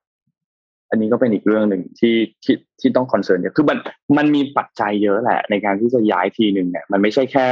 [0.90, 3.78] อันนี้ก็เป็นอีกเรื่องหนึ่งที่ที่ที่ต้อง concern เนี่ยคือมัน
[4.18, 7.48] มันมีปัจจัยเยอะแหละ ในการที่จะย้ายทีหนึ่งเนี่ยมันไม่ใช่แค่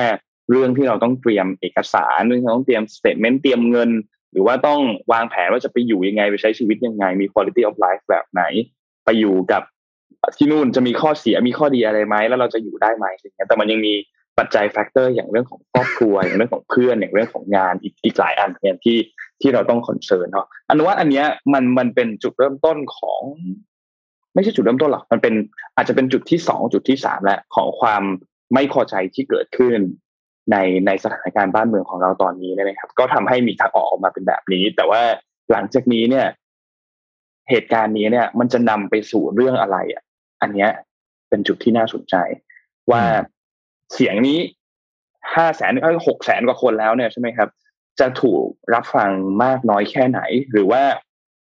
[0.51, 3.91] เรื่องที่เราต้องเตรียมเอกสารเรื่องที่เราต้องเตรียม statement เตรียมเงิน
[4.33, 4.81] หรือว่าต้อง
[5.12, 8.43] วางแผนว่าจะไปอยู่ยังไงไปใช้ชีวิตยังไง มี quality of life แบบไหน
[9.05, 9.62] ไปอยู่กับ
[10.39, 13.95] ที่นู่นจะมีข้อเสียมีข้อดีอะไรไหมแล้วเราจะอยู่ได้ไหมอย่างเงี้ยแต่มันยังมี
[14.41, 18.99] ปัจจัย factor อย่างเรื่องของครอบครัวอย่างเรื่องของเพื่อนอย่างเรื่องของงานอีกอีกหลายอันเนี่ยที่
[19.41, 23.23] ที่เราต้อง concern เนาะอันว่าอันเนี้ยมันมันเป็นจุดเริ่มต้นของ
[24.35, 25.35] ไม่ใช่จุดเริ่มต้นหรอกมันเป็น
[25.77, 28.03] อาจจะเป็นจุดที่สองจุดที่สามแหละของความ
[28.55, 29.79] ไม่พอใจที่เกิดขึ้น
[30.51, 30.57] ใน
[30.87, 35.03] ในสถานการณ์บ้านเมืองของเราตอนนี้นะครับ ก็ทำให้มีทางออกออกมาเป็นแบบนี้ แต่ว่า
[35.51, 36.27] หลังจากนี้เนี่ย
[37.51, 40.03] เหตุการณ์นี้เนี่ย มันจะนำไปสู่เรื่องอะไรอะ
[40.43, 40.71] อันเนี้ย
[41.29, 42.15] เป็นจุดที่น่าสนใจ
[42.91, 43.03] ว่า
[43.95, 44.39] เสียงนี้
[45.35, 47.49] ห้าแสนเอ้หกแสนกว่าคนแล้วเนี่ยใช่ไหมครับ
[48.01, 48.45] จะถูก
[48.75, 49.11] รับฟัง
[49.45, 50.21] มากน้อยแค่ไหน
[50.53, 50.83] หรือว่า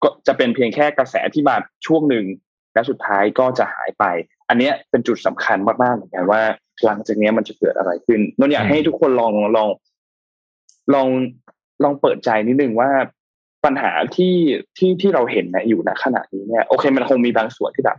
[0.03, 1.57] ก็จะเป็นเพียงแค่กระแสที่มา
[1.87, 2.25] ช่วงหนึ่ง
[2.75, 4.05] และสุดท้ายก็จะหายไป
[4.49, 6.43] อันนี้เป็นจุดสำคัญมากๆเหมือนกันว่า
[6.85, 9.69] หลังจากนี้มันจะเกิดอะไรขึ้นนนอยากให้ทุกคนลองลอง
[10.95, 11.09] ลอง
[11.83, 12.91] ลองเปิดใจนิดนึงว่า
[13.65, 14.35] ปัญหาที่
[14.77, 17.99] ที่ที่เราเห็นนะอยู่ณขณะนี้เนี่ยโอเค มันคงมีบางส่วนที่แบบ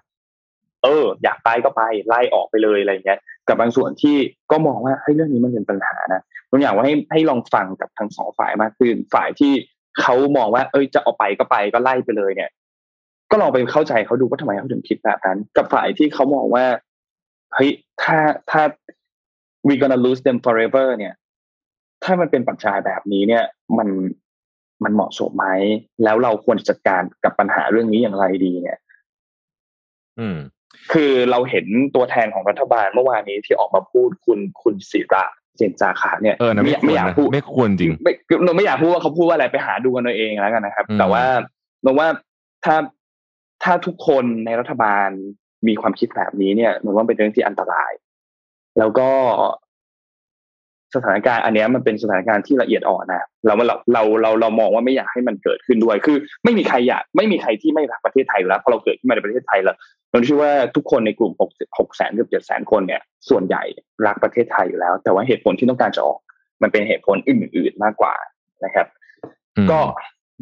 [0.84, 4.18] เออ อยากไปก็ไปไล่ออกไปเลยอะไรเงี้ย กับบางส่วนที่
[4.52, 6.22] ก็มองว่าเฮ้ยเรื่องนี้มันเป็นปัญหานะ
[6.52, 9.54] บางอย่างว่าให้ให้ลองฟังกับทั้งสองฝ่ายมากขึ้นฝ่ายที่
[10.02, 12.52] เขามองว่า เอ้ยจะเอาไปก็ไปก็ไล่ไปเลยเนี่ย
[13.32, 16.66] ก็ลองไปเข้าใจเขาดูว่าทำไมเขาถึงคิดแบบนั้น กับฝ่ายที่เขามองว่า
[17.54, 17.72] เฮ้ย
[18.02, 18.18] ถ้า
[18.52, 18.62] ถ้า
[19.68, 21.14] we gonna lose them forever เนี่ย
[22.04, 23.44] ถ้ามันเป็นปัจจัยแบบนี้เนี่ย
[23.78, 23.90] มัน
[24.84, 25.48] มันเหมาะสมไหม
[26.04, 28.78] แล้วเราควรจัดการกับปัญหาเรื่องนี้อย่างไรดีเนี่ย
[30.20, 30.38] อืม
[30.94, 35.26] คือเราเห็นตัวแทนของรัฐบาลเมื่อวานนี้ที่ออกมาพูดคุณคุณศิระ
[35.58, 38.14] เจนจาขาเนี่ยเออไม่ไม่อยากพูดไม่ควรจริงไม่
[38.46, 41.24] เราไม่อยากพูดว่าเขาพูดว่าอะไรไปหาดูกันเองแล้วกันนะครับ แต่ว่า
[41.84, 42.08] เราว่า
[42.66, 42.76] ถ้า
[43.64, 45.10] ถ้าทุกคนในรัฐบาล
[45.68, 47.92] มีความคิดแบบนี้เนี่ยมันว่าเป็นเรื่องที่อันตราย
[48.78, 49.10] แล้วก็
[50.98, 59.76] สถานการณ์อันนี้มันเป็นสถานการณ์ที่ละเอียดอ่อนนะเราเราเราเราเรามองว่าไม่อยากให้มันเกิดขึ้นด้วย คือไม่มีใครอยากไม่มีใครที่ไม่รักประเทศไทยแล้วพอเราเกิดขึ้นมาในประเทศไทยแล้ว
[60.12, 63.64] เราเชื่อว่าทุกคนในกลุ่มหกหกแสนเกือบเจ็ดแสนคนเนี่ย ส่วนใหญ่
[64.08, 66.20] รักประเทศไทยอยู่แล้ว แต่ว่าเหตุผลที่ต้องการจะออก
[66.62, 68.14] มันเป็นเหตุผลอื่น ๆมากกว่า
[68.66, 68.88] นะครับ
[69.72, 69.80] ก็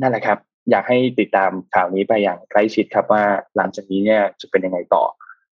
[0.02, 0.38] นั่นแหละครับ
[0.72, 3.24] อยากให้ติดตามข่าวนี้ไปอย่างใกล้ชิดครับว่า
[3.58, 5.04] หลังจากนี้เนี่ยจะเป็นยังไงต่อ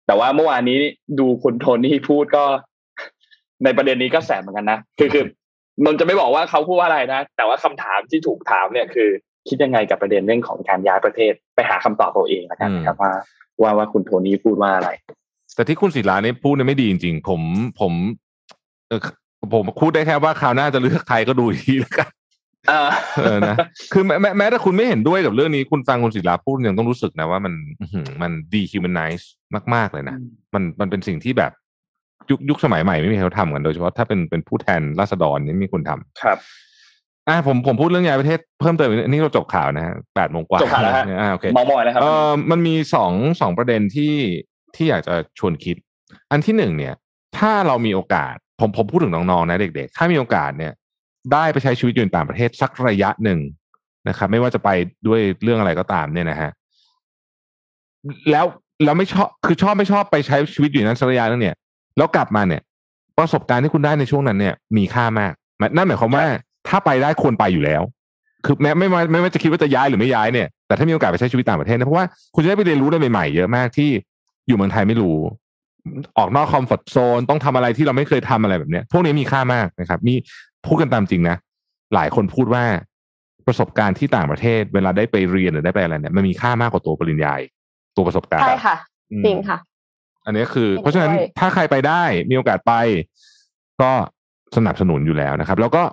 [0.08, 0.80] แต่ว่าเมื่อวานนี้
[1.20, 2.46] ดูคุณโทนี่พูดก็
[3.64, 5.24] ในประเด็นนี้ก็แสบเหมือนกันนะคือคือ
[5.86, 9.10] นนจะไม่บอกว่าเขาพูดว่าอะไรนะ แต่ว่าคำถามที่ถูกถามเนี่ยคือ
[9.48, 13.12] คิดยังไงกับประเด็นเรื่องของการย้ายประเทศไปหาคำตอบตัวเองแล้วกันครับว่า
[13.62, 14.90] ว่าว่าคุณโทนี่พูดว่าอะไร
[15.56, 17.42] แต่ที่คุณศิลาเนี่ยพูดเนี่ยไม่ดีจริง ๆ ผม
[17.80, 17.94] ผม
[18.88, 19.02] เออ
[19.54, 22.10] ผมพูดได้แค่ว่าคราวหน้าจะเลือกใครก็ดูทีแล้วกัน
[23.24, 23.56] เออนะ
[23.94, 27.54] คือแม้แม้แต่คุณไม่เห็นด้วยกับเรื่องนี้คุณฟังคุณศิลาพูดยังต้องรู้สึกนะว่ามัน
[28.22, 29.32] มันดีฮิวแมนไนซ์
[29.74, 30.16] มาก ๆ เลยนะ
[30.54, 31.52] มันมันเป็นสิ่งที่แบบ
[32.30, 36.38] ยุคยุคสมัยใหม่ไม่มีใครทำกันโดยเฉพาะถ้าเป็นเป็นผู้แทนราษฎรนี่มีคนทำครับ
[37.30, 44.16] อ่าผมผมพูดเรื่องย้ายประเทศเพิ่มเติมนี่เราจบข่าวนะฮะแปดโมงกว่าจบข่าวแล้วอ่าโอเคมองมอยแล้วครับเออมันมีสองสองประเด็นที่
[44.76, 45.76] ที่อยากจะชวนคิด
[46.32, 46.94] อันที่หนึ่งเนี่ย
[47.38, 50.74] ถ้าเรามีโอกาส ผมผมพูดถึงน้องๆนะเด็กๆ ถ้ามีโอกาสเนี่ย
[51.34, 53.40] ได้ไปใช้ชีวิตอยู่ในต่างประเทศสักระยะหนึ่ง
[54.10, 54.70] นะครับ ไม่ว่าจะไป
[55.08, 56.52] ด้วยเรื่องอะไรก็ตามเนี่ยนะฮะ
[58.32, 58.46] แล้ว
[58.86, 61.56] เราไม่ชอบคือชอบไม่ชอบไปใช้ชีวิตอยู่นั้นสักระยะนึงเนี่ย
[61.98, 62.62] แล้วกลับมาเนี่ย
[63.18, 65.34] ประสบการณ์ที่คุณได้ในช่วงนั้นเนี่ย มีค่ามาก
[65.76, 66.26] นั่นหมายความว่า
[66.68, 67.82] ถ้าไปได้ควรไปอยู่แล้ว
[68.46, 72.06] คือแม้ไม่ไม่ไม่ว่าจะคิดว่าจะย้ายหรือไม่ย้ายเนี่ยแต่ถ้ามีโอกาสไปใช้ชีวิตต่างประเทศนะเพราะว่า
[72.36, 73.90] คุณจะได้ไปเรียนรู้อะไรใหม่ๆเยอะมากที่
[74.48, 75.18] อยู่เมืองไทยไม่รู้
[76.18, 80.16] ออกนอกคอมฟอร์ทโซนต้องทำอะไรที่เราไม่เคยทำอะไรแบบเนี้ย พวกนี้มีค่ามากนะครับ มี
[80.66, 81.38] พูดกันตามจริงนะ
[81.96, 82.64] หลายคนพูดว่า
[83.48, 87.34] ประสบการณ์ที่ต่างประเทศ เวลาได้ไปเรียนหรือได้ไปอะไรเนี่ยมันมีค่ามากกว่าตัวปริญญา
[87.96, 88.76] ตัวประสบการณ์ใช่ค่ะ
[89.26, 89.58] จริงค่ะ
[90.28, 92.74] อันนี้คือ เพราะฉะนั้นถ้าใครไปได้มีโอกาสไป
[93.82, 93.92] ก็
[94.58, 95.84] สนับสนุนอยู่แล้วนะครับ แล้วก็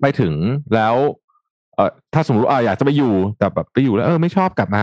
[0.00, 0.34] ไปถึง
[0.74, 0.94] แล้ว
[1.74, 4.82] เออถ้าสมมติอ่าอยากจะไปอยู่แต่แบบไปอยู่แล้วเออไม่ชอบกลับมา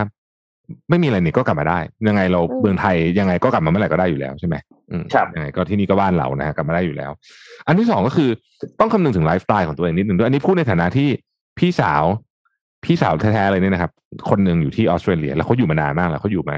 [0.90, 4.56] ไม่มีอะไรนี่ก็กลับมาได้ ยังไงเราเมืองไทยยังไงก็กลับมาเมื่อไหร่ก็ได้อยู่แล้วใช่ไหม
[4.92, 7.12] อืมครับยังไงก็ที่นี่ก็บ้านเรานะฮะกลับมาได้อยู่แล้ว
[7.68, 8.30] อันที่สองก็คือ
[8.80, 11.10] ต้องคำนึงถึงไลฟ์สไตล์ของตัวเองนิดหนึ่งด้วยอันนี้พูดในฐานะที่
[11.60, 12.04] พี่สาว
[12.84, 13.92] พี่สาวแท้ๆเลยเนี่ยนะครับ
[14.30, 16.58] คนหนึ่งอยู่ที่ออสเตรเลีย แล้วเขาอยู่มานานมากแล้วเขาอยู่มา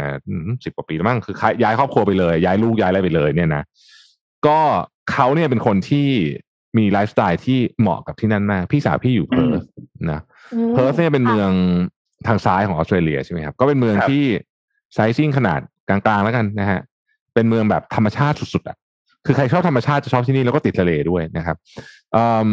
[0.63, 3.63] สิบกว่าปีแล้วมั้งคือย้ายครอบครัวไปเลย ย้ายลูกย้ายอะไรไปเลย เนี่ยนะ
[4.47, 4.59] ก็
[5.11, 6.07] เขาเนี่ยเป็นคนที่
[6.77, 9.61] มีไลฟ์สไตล์ที่เหมาะกับที่นั่นมาก พี่สาวพี่อยู่เพิร์ธ
[10.11, 10.21] นะ
[10.73, 11.51] เพิร์ธเนี่ยเป็นเมือง
[12.27, 14.23] ทางซ้ายของออสเตรเลียใช่ไหมครับก็เป็นเมืองครับที่
[14.93, 15.59] ไซซิ่งขนาด
[15.89, 16.79] กลางๆแล้วกันนะฮะ
[17.33, 18.77] เป็นเมืองแบบธรรมชาติสุดๆอะ
[19.25, 21.57] คือใครชอบธรรมชาติจะชอบที่นี่แล้วก็ติดทะเลด้วยนะครับ
[22.15, 22.49] อืม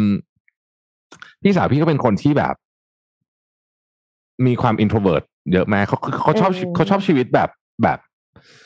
[1.43, 2.55] พี่สาวพี่ก็เป็นคนที่แบบ
[4.47, 5.23] มีความ introvert
[5.53, 7.49] เยอะมากเขาเขาชอบอืมเขาชอบชีวิตแบบ
[7.83, 7.97] แบบ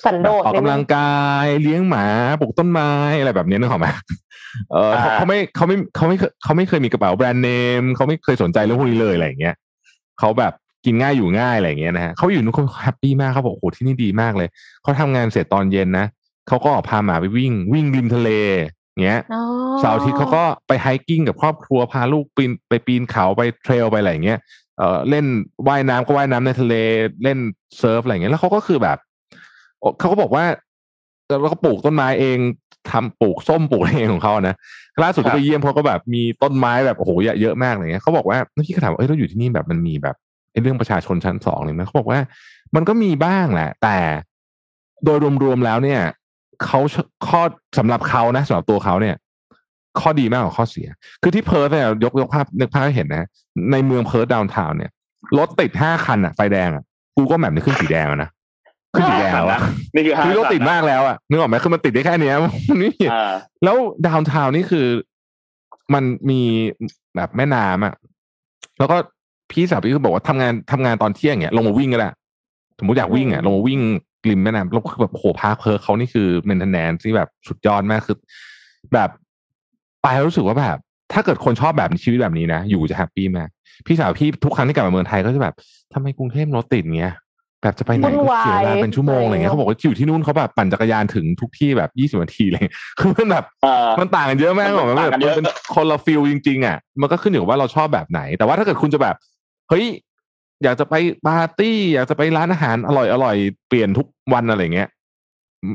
[0.06, 2.06] สันโดษออกกำลังกายเลี้ยงหมา
[2.40, 2.90] ปลูกต้นไม้
[3.20, 3.88] อะไรแบบนี้นึกออกไหม
[4.72, 9.56] เออเขาอ่าเขาไม่เขาไม่เขาไม่เคยเขาไม่เคยมีกระเป๋า brand name เขาไม่เคยสนใจเรื่องพวกนี้เลยอะไรอย่างเงี้ย
[10.20, 10.54] เขาแบบ
[10.86, 14.48] กินง่ายอยู่ง่ายอะไรอย่างเงี้ยนะฮะเขาอยู่นู้นเขา happy มากเขาบอกโอ้โหที่นี่ดีมากเลย
[14.82, 16.06] เขาทำงานเสร็จตอนเย็นนะ
[16.48, 18.30] เขาก็ออกพาหมาไปวิ่ง วิ่งริมทะเล
[19.04, 19.42] เงี้ยอ๋อ
[19.80, 24.40] เสาร์อาทิตย์เขาก็ไป hiking กับครอบครัวพาลูกปีนไปปีนเขาไป trail ไปอะไรอย่างเงี้ย
[24.78, 25.26] เอ่อเล่น
[25.68, 26.74] ว่ายน้ำก็ว่ายน้ำในทะเล
[27.24, 27.38] เล่น
[27.80, 28.98] เซิร์ฟอะไรอย่างเงี้ยแล้วเขาก็คือแบบ
[30.00, 30.46] เขาก็บอกว่า
[31.42, 32.38] แล้วก็ปลูกต้นไม้เอง
[32.92, 34.56] ทำปลูกส้มปลูกอะไรเองของเขานะ
[35.04, 40.16] ล่าสุดครัก็บไปเยี่ยมเขาก็แบบมีต้นไม้แบบโอ้โหเยอะเยอะมากอะไรเงี้ยเขาบอกว่าพี่ก็ถามว่าเอ้ยเราอยู่ที่นี่แบบมันมีแบบ
[40.52, 42.20] ไอ้เรื่องประชาชนชั้นสองเลยนะเขาบอกว่า
[42.76, 43.98] มันก็มีบ้างแหละ แต่
[45.06, 46.02] โดยรวมๆแล้วเนี่ย
[46.66, 46.80] เขา
[47.28, 47.42] ข้อ
[47.78, 49.16] สำหรับเขานะสำหรับตัวเขาเนี่ย
[50.00, 50.88] ข้อดีมากกว่าข้อเสีย
[51.22, 53.28] คือที่เพิร์ธเนี่ยยกยกภาพนึกภาพให้เห็นนะ
[53.72, 54.92] ในเมืองเพิร์ธ downtown เนี่ย
[55.38, 56.84] รถติดห้าคันอะไฟแดงอะ
[57.18, 58.30] Google Map เนี่ยขึ้นสีแดงแล้วนะ
[58.94, 59.60] ขึ้นสีแดงแล้วอะ
[59.94, 62.36] นี่คือห้าคือรถติดมากแล้วอะนึกออกไหมคือมันติดได้แค่เนี้ย
[62.70, 63.32] มันไม่มีอ่า
[63.64, 63.78] แล้ว
[64.08, 64.88] downtown นี่คือ
[65.94, 66.42] มันมี
[67.16, 67.94] แบบแม่น้ำอะ
[68.80, 68.98] แล้วก็
[69.52, 72.10] พี่สาวพี่ก็บอกว่าทำงานทำงานตอนเที่ยงเนี่ยลงมาวิ่งก็ได้
[72.80, 73.80] สมมติอยากวิ่งอะลงมาวิ่ง
[74.30, 78.18] ริมแม่น้ำแล้วก็คือแบบโอ้โห park เพิร์ธเขานี่คือ maintenance ที่แบบสุดยอดมากคือ
[78.94, 79.10] แบบ
[80.02, 80.78] ไปแล้วรู้สึกว่าแบบ
[81.14, 83.50] ถ้าเกิดคนชอบแบบชีวิตแบบนี้นะ อยู่จะ happy มาก
[83.88, 85.56] พี่สาวพี่ทุกครั้งที่กลับมาเมืองไทยก็จะแบบ
[85.94, 87.14] ทำไมกรุงเทพรถติดเงี้ย
[87.64, 92.62] แบบจะไปไหนก็เสียเวลาเป็นชั่วโมงอะไรเงี้ยเขาบอกว่าอยู่ที่นู่นเขาแบบปั่นจักรยานถึงทุกที่แบบยี่สิบนาทีเลย
[93.00, 99.16] คือมันแบบอ่ามันต่างกันเยอะมากมันบอกว่าต่างกันเยอะมันเป็นคนละ feel จริง ๆ อะ มันก็ขึ้นอยู่กับว่าเราชอบแบบไหน แต่ว่าถ้าเกิดคุณจะแบบ
[99.70, 99.86] เฮ้ย
[100.64, 100.96] อยากจะไป
[101.26, 103.36] ปาร์ตี้อยากจะไปร้านอาหารอร่อยอร่อย
[103.68, 104.90] เปลี่ยนทุกวันอะไรเงี้ย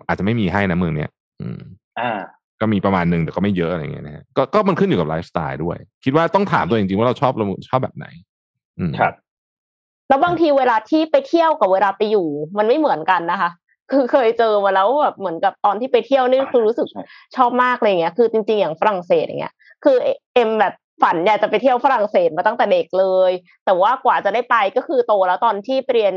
[0.07, 1.61] อาจจะไม่มีให้นะเมืองเนี้ย อืม
[1.99, 2.19] อ่า
[2.61, 8.07] ก็มีประมาณหนึ่งแต่ก็ไม่เยอะอะไรเงี้ยนะฮะก็ก็มันขึ้นอยู่กับไลฟ์สไตล์ด้วย คิดว่าต้องถามตัวเองจริงๆว่าเราชอบเราชอบแบบไหน
[8.79, 9.15] อืมครับ
[10.09, 12.29] แล้วบางทีเวลาที่ไปเที่ยวกับเวลาไปอยู่
[12.59, 13.51] มันไม่เหมือนกันนะคะ
[13.93, 17.05] คือเคยเจอมาแล้วแบบเหมือนกับตอนที่ไปเที่ยวนี่คือรู้สึกใช่
[17.37, 19.55] ชอบมากเลยอย่างเงี้ย คือจริงๆอย่างฝรั่งเศสอย่างเงี้ย
[19.85, 19.97] คือ
[20.35, 23.33] เอ็มแบบฝันอยากจะไปเที่ยวฝรั่งเศสมาตั้งแต่เด็กเลย
[23.65, 26.15] แต่ว่ากว่าจะได้ไปก็คือโตแล้วตอนที่ไปเรียน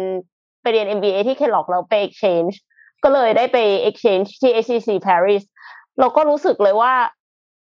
[0.62, 2.56] ไปเรียน MBA ที่เคลล็อกเราไป exchange
[3.04, 3.58] ก็เลยได้ไป
[3.90, 5.44] exchange ที่ HCC Paris
[6.00, 6.94] เราก็รู้สึกเลยว่า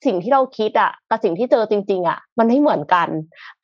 [0.07, 3.09] สิ่งที่เราคิดอะกับสิ่งที่เจอจริง ๆอะมันไม่เหมือนกัน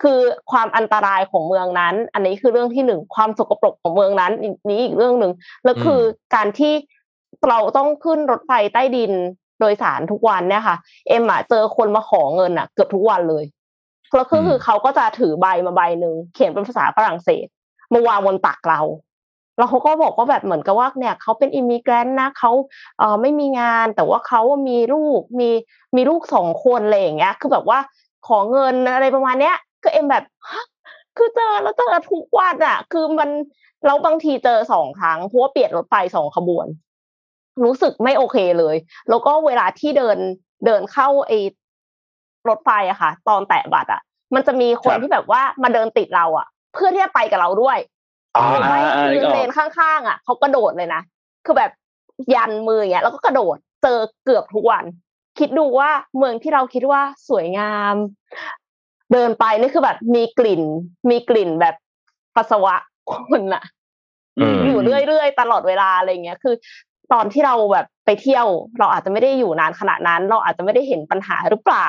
[0.03, 0.19] คือ
[0.51, 5.33] ความอันตรายของเมืองนั้น อันนี้คือเรื่องที่หนึ่งความสกปรกของเมืองนั้นอีกนี้อีกเรื่องหนึ่ง
[5.65, 6.01] แล้วคือ
[6.35, 6.73] การที่
[7.49, 9.13] เราต้องขึ้นรถไฟใต้ดิน
[9.61, 10.77] โดยสารทุกวันเนี่ยค่ะ
[11.09, 13.45] เอ็มอะเจอคนมาขอเงินอะเกือบทุกวันเลย
[14.17, 17.47] แล้วก็คือเขาก็จะถือใบมาใบหนึ่งเขียนเป็นภาษาฝรั่งเศส
[17.93, 18.81] มาวางบนตักเรา
[19.57, 22.53] แล้วเขาก็บอกว่าแบบเหมือนกับว่าเนี่ยเขาเป็น immigrant นะเขา
[22.99, 25.51] เอ่อไม่มีงาน แต่ว่าเขามีลูกมี
[25.97, 27.79] มีลูกสองคนอะไรอย่างเงี้ย คือแบบว่า
[28.27, 30.65] ขอเงินอะไรประมาณเนี้ยก็เอ็มแบบฮะ
[31.17, 33.31] คือเจอแล้วเจอทุกวันอะ คือมัน
[33.87, 36.67] เราบางทีเจอสองครั้งเพราะว่าเปลี่ยนรถไฟสองขบวน
[37.65, 38.77] รู้สึกไม่โอเคเลย
[39.09, 40.19] แล้วก็เวลาที่เดิน
[40.67, 41.39] เดินเข้าไอ้
[42.49, 44.01] รถไฟอะค่ะ ตอนแตะบัตรอะ
[44.35, 47.96] มันจะมีคนครับที่แบบว่ามาเดินติดเราอะเพื่อที่จะไปกับเราด้วยอ่าหรือ
[48.43, 51.03] ไม่อ่าคือนึกออกเลนข้างๆอะเขากระโดดเลยนะ
[51.45, 51.71] คือแบบ
[52.35, 54.85] ยันมืออย่างเงี้ยแล้วก็กระโดดเจอเกือบทุกวัน
[55.39, 57.95] คิดดูว่าเมืองที่เราคิดว่าสวยงาม
[59.13, 60.63] เดินไปนี่คือแบบมีกลิ่น
[61.11, 61.75] มีกลิ่นแบบ
[62.37, 62.75] ปัสสาวะ
[63.13, 63.63] คนอะ
[64.37, 66.55] เอออยู่เรื่อยๆตลอดเวลาอะไรเงี้ย คือ
[67.13, 68.47] ตอนที่เราแบบไปเที่ยว
[68.79, 71.89] เราอาจจะไม่ได้อยู่นานขนาดนั้น เราอาจจะไม่ได้เห็นปัญหาหรือเปล่า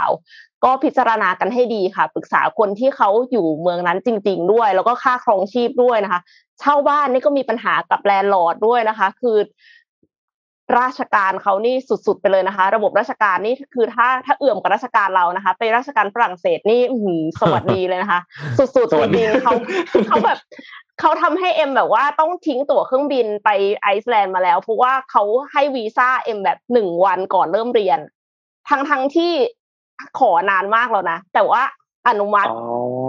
[0.63, 6.21] ก็พิจารณากันให้ดีค่ะ ปรึกษาคนที่เขาอยู่เมืองนั้นจริง ๆ ด้วย แล้วก็ค่าครองชีพด้วยนะคะ
[6.59, 9.37] เช่าบ้านนี่ก็มีปัญหากับแลนด์ลอร์ดด้วยนะคะ คือ
[10.79, 16.81] ราชการเขานี่สุด ๆ ไปเลยนะคะ ระบบราชการนี่คือถ้าถ้าเอื่อมกับราชการเรานะคะ ไปราชการฝรั่งเศสนี่
[17.41, 18.19] สวัสดีเลยนะคะ
[18.57, 19.53] สุดสวัสๆจดีริงๆเขา
[20.07, 20.37] เขาแบบ
[20.99, 23.49] เขาทำให้เอ็มแบบว่าต้องทิ้งตั๋วเครื่องบินไป
[23.83, 27.99] ไอซ์แลนด์มาแล้ว เพราะว่าเขาให้วีซ่าเอ็มแบบหนึ่งวันก่อนเริ่มเรียน
[28.69, 29.31] ทั้งทั้งที่
[30.19, 31.61] ขอนานมากแล้วนะ แต่ว่า
[32.07, 32.51] อนุมัติ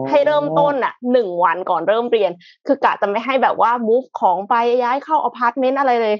[0.09, 2.31] ให้เริ่มต้นอะหนึ่งวันก่อนเริ่มเรียน
[2.67, 6.17] คือกะจะไม่ให้แบบว่า move ของไปย้ายเข้าอพาร์ตเมนต์อะไรเลย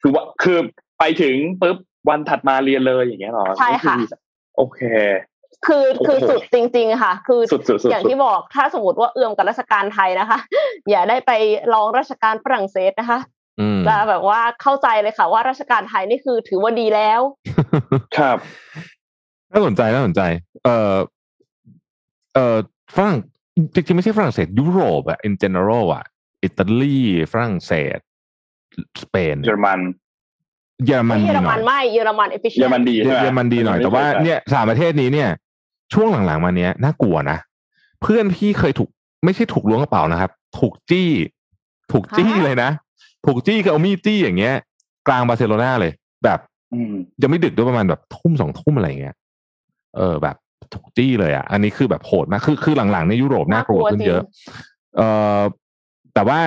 [0.00, 0.58] คือว่าคือ
[0.98, 1.76] ไปถึงปุ๊บ
[2.08, 3.96] วันถัดมาเรียนเลยอย่างเงี้ยหรอใช่ค่ะ
[4.56, 4.80] โอเค
[5.66, 10.38] คือคือสุดจริง ๆ ค่ะ คือสุดสุดสุดอย่างที่บอกถ้าสมมติว่าเอือมกับราชการไทยนะคะ
[10.90, 11.32] อย่าได้ไป
[11.74, 13.18] ลองราชการฝรั่งเศสนะคะ
[13.60, 17.20] อืมจะแบบว่าเข้าใจเลยค่ะว่าราชการไทยนี่คือถือว่าดีแล้ว
[18.18, 18.38] ครับ
[19.52, 20.22] น่าสนใจน่าสนใจ
[20.64, 20.94] เอ่อ
[22.34, 22.56] เอ่อ
[22.96, 23.16] ฝรั่ง
[23.74, 26.04] จริงๆไม่ใช่ฝรั่งเศสยุโรปอะ in general อะ
[26.44, 26.98] อิตาลี
[27.32, 27.98] ฝรั่งเศส
[29.02, 29.80] สเปนเยอรมัน
[30.86, 35.30] เยอรมันไม่เยดีอรหน่มัอนยไม่เยอรมันเอฟฟิเชเยอรมันดีใช่ไหมเยอรมันดีหน่อยแต่ว่าเนี่ยสามประเทศนี้เนี่ย
[35.92, 37.38] ช่วงหลังๆมาเนี้ยน่ากลัวนะ
[38.02, 38.88] เพื่อนพี่เคยถูก
[39.24, 41.10] ไม่ใช่ถูกล้วงกระเป๋านะครับ ถูกจี้
[41.92, 42.70] ถูกจี้เลยนะ
[43.26, 44.54] ถูกจี้คือเอามีดจี้อย่างเงี้ย
[45.08, 45.92] กลางบาร์เซโลนาเลย
[46.24, 46.38] แบบ
[46.74, 46.92] อืม
[47.22, 49.14] ยังไม่ดึกด้วยประมาณแบบทุ่มสองทุ่มอะไรอย่างเงี้ย
[49.96, 50.36] เออแบบ
[50.74, 54.22] ถูกจี้เลยอะ อันนี้คือแบบโหดมากคือคือหลังๆในยุโรปน่ากลัวขึ้นเยอะ
[54.96, 55.02] เอ
[55.38, 55.40] อ
[56.14, 56.38] แต่ว่า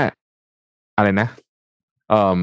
[0.97, 1.27] อะไรนะ
[2.09, 2.39] เออ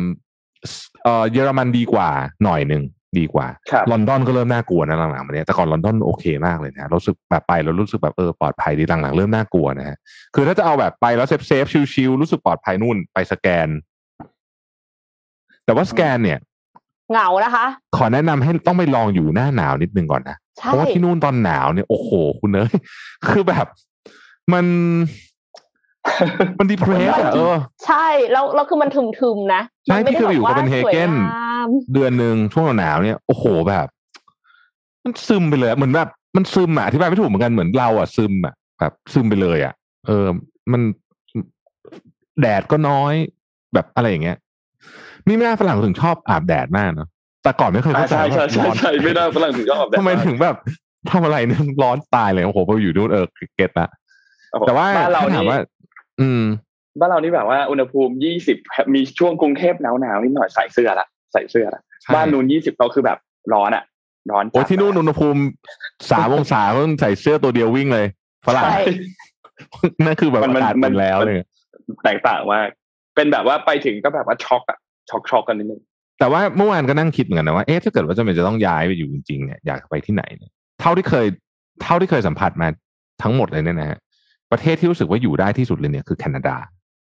[1.04, 2.08] เออเยอรมันดีกว่า
[2.44, 2.82] หน่อยหนึ่ง
[3.20, 9.96] ดีกว่าครับลอนดอนก็เริ่มน่ากลัวนะหลังๆมาเนี้ยแต่ก่อนลอนดอนโอเคมากเลยนะรู้สึกแบบไปแล้วรู้สึกแบบเออปลอดภัยดีหลังๆเริ่มน่ากลัวนะฮะ
[10.34, 11.64] คือถ้าจะเอาแบบไปแล้ว safe safe
[11.94, 13.68] chill ๆรู้สึกปลอดภัยนู่นไปสแกน
[15.64, 16.38] แต่ว่าสแกนเนี่ย
[17.10, 17.66] เหงานะคะ
[17.96, 22.10] ขอแนะนำให้ต้องไปลองอยู่หน้าหนาวนิดนึงก่อนนะใช่เพราะว่าที่นู่นตอนหนาวเนี่ยโอ้โห
[22.40, 22.70] คุณเนย
[23.28, 23.66] คือแบบ
[24.52, 24.66] มัน
[26.58, 27.56] มัน depress อะเออ
[27.86, 33.86] ใช่แล้วแล้วคือมันถึมๆนะใช่มันไม่พี่เคยไปอยู่ได้โคเปนเฮเกนสวยงามเดือนหนึ่งช่วงหนาวเนี่ยโอ้โหแบบ
[35.04, 39.74] มันซึมไปเลยอะเหมือนแบบมันซึมอะอธิบายไม่ถูกเหมือนกันเหมือนเราอะซึมอะแบบซึมไปเลยอะ
[40.06, 40.26] เออ
[40.72, 40.82] มัน
[42.40, 43.14] แดดก็น้อย
[43.74, 44.36] แบบอะไรอย่างเงี้ย
[45.26, 47.08] นี่ไม่น่าฝรั่งถึงชอบอาบแดดมากเนาะ
[47.42, 50.56] แต่ก่อนไม่เคยเข้าใจใช่ใช่ว่าใช่ร้อนใช่ไม่ได้ฝรั่งถึงก็ออกแบบทำไมถึงแบบ
[51.10, 53.26] ทำอะไรเนี่ยร้อนตายเลยโอ้โหพออยู่นู่นเออ
[53.56, 53.88] get ละ
[54.66, 55.60] แต่ว่าบ้านเราถ้าถามนี่ว่า
[56.20, 56.44] อืม
[57.00, 58.58] บ้านเรานี่แบบว่าอุณหภูมิยี่สิบ
[58.94, 63.18] มีช่วงกรุงเทพหนาวหนาวๆนิดหน่อยใส่เสื้อละใส่เสื้อละใช่บ้านนู้นยี่สิบเขาคือแบบ
[63.52, 63.84] ร้อนอะ
[64.30, 65.40] ร้อนจัดโอ้ที่นู่นอุณหภูมิ
[66.10, 68.06] สามองศาเพิ่งใส่เสื้อตัวเดียววิ่งเลย
[68.46, 68.80] ฝรั่งใช่
[70.04, 71.36] นั่นคือแบบมันอามันกาศมัเป็นนแล้วเลย
[72.04, 72.68] แตกต่างมาก
[73.14, 74.78] เป็นแบบว่าไปถึงก็แบบว่าช็อกอะ
[75.10, 75.80] ช็อกช็อกกันนิดนึง
[76.18, 80.50] แต่ว่าเมื่อวานก็นั่งคิดเหมือนกันนะว่าเอ๊ะถ้าเกิดว่าจำเป็นจะต้องย้ายไปอยู่จริงๆเนี่ยอยากไปที่ไหนเนี่ย
[80.80, 81.26] เท่าที่เคย
[81.82, 82.68] เท่าที่เคยสัมผัสมา
[83.22, 83.98] ทั้งหมดเลยเนี่ยนะฮะ
[84.54, 86.56] ประเทศที่รู้สึกว่าอยู่ได้ที่สุดเลยเนี่ยคือแคนาดา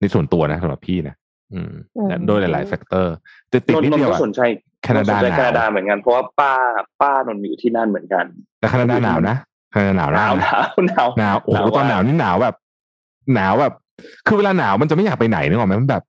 [0.00, 1.14] ในส่วนตัวนะสำหรับพี่นะ
[1.52, 3.14] อืมอืมโดยหลาย ๆ แฟกเตอร์
[3.48, 4.40] แต่ติดนนนิดท์นนเดียวท์ก็อะสนใจ
[4.84, 6.52] แคนาดาสนใจหนาวแคนาดาเหมือนกันเพราะว่าป้า
[7.00, 8.24] ป้านนท์อยู่ที่นั่นเหมือนกัน
[8.60, 9.36] แต่แคนาดาหนาวนะ
[9.72, 12.54] แคนาดาหนาวหนาวนะหนาวหนาวหนาวโอ้โหหนาวตอนมากหนาวนี่หนาวแบบ
[13.34, 13.72] หนาวแบบ
[14.26, 16.02] คือเวลาหนาวมันจะไม่อยากไปไหนนึกออกไหมมันแบบ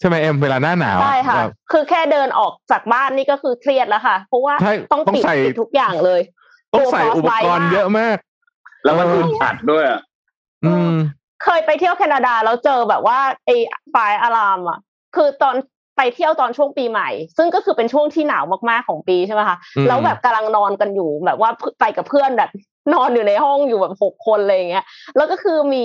[0.00, 6.20] ใช่ไหมเอ็มเวลาหน้าหนาวใช่ค่ะแบบคือแค่เดินออกจากบ้านนี่ก็คือเครียดแล้วค่ะ เพราะว่าใช่ต้องต้องปิดใส่ปิดทุกอย่างเลย
[6.74, 8.16] ต้องใส่ตัวอุปกรณ์ frostbite เยอะมาก
[8.84, 10.00] แล้วมันเอออึดอัดด้วยอะ
[10.64, 10.94] อืม
[11.44, 13.56] เคยไปเที่ยวแคนาดาแล้วเจอแบบว่าไอ้
[13.90, 14.78] ไฟอะลามอะ
[15.16, 15.54] คือตอน
[15.96, 22.50] ไปเที่ยวตอนช่วงปีใหม่ ซึ่งก็คือเป็นช่วงที่หนาวมากๆของปีใช่ไหมคะอืมแล้วแบบกำลังนอนกันอยู่แบบว่าไปกับเพื่อนแบบ
[22.94, 24.84] นอนอยู่ในห้องอยู่แบบหกคนอะไรอย่างเงี้ย
[25.16, 25.84] แล้วก็คือมี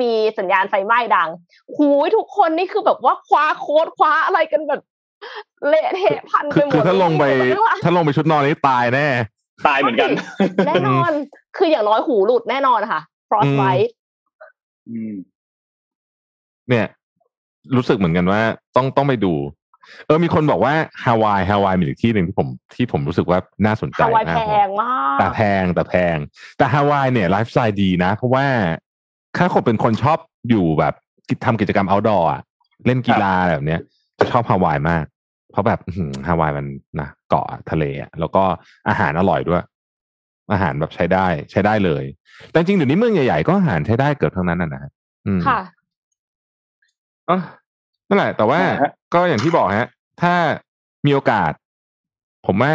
[0.00, 1.28] มีสัญญาณไฟไหม้ดัง
[1.76, 4.80] หูยทุกคนนี่คือแบบว่าคว้าโค้ดคว้าอะไรกันแบบ
[5.68, 9.06] เละเทะพันไปคือหมดคือถ้าลงไปม่รู้ว่าถ้าลงไปชุดนอนนี่ตายแน่
[9.66, 10.10] ตายเหมือนกัน
[10.66, 11.12] แน่นอน
[11.56, 13.99] คืออย่างน้อยหูหลุดแน่นอนค่ะ frostbite อืม
[16.68, 16.86] เนี่ย
[17.76, 18.42] รู้สึกเหมือนกันว่า
[18.76, 19.34] ต้องต้องไปดู
[20.06, 26.16] เออมีคนบอกว่าฮาวายฮาวายมีอีกที่หนึ่งที่ผมที่ผมรู้สึกว่าน่าสนใจฮาวายมาแพกงมากแต่แพงแต่แพง
[26.58, 28.46] แต่ฮาวายเนี่ยไลฟ์สไตล์ดีนะ เพราะว่า
[29.36, 30.18] ถ้าคนเป็นคนชอบ
[30.48, 30.94] อยู่แบบ
[31.44, 32.42] ทำกิจกรรม outdoor อะ
[32.86, 33.80] เล่นกีฬาแบบเนี้ย
[34.18, 35.04] จะชอบฮาวายมาก
[35.50, 36.66] เพราะแบบอื้อหือฮาวายมัน
[37.00, 38.42] นะเกาะทะเลอะแล้วก็
[38.88, 39.62] อาหารอร่อยด้วย
[40.52, 42.04] อาหารแบบใช้ได้ใช้ได้เลย
[42.50, 44.82] แต่จริงๆเดี๋ยวนี้เมืองใหญ่ๆก็อาหารใช้ได้เกือบทั้งนั้นนะนะ
[45.26, 45.60] อืมค่ะ
[47.28, 47.38] อ๋อ
[48.08, 49.88] นั่นแหละ แต่ว่านะฮะก็อย่างที่บอกฮะ
[50.22, 50.34] ถ้า
[51.06, 51.52] มีโอกาส
[52.46, 52.72] ผมว่า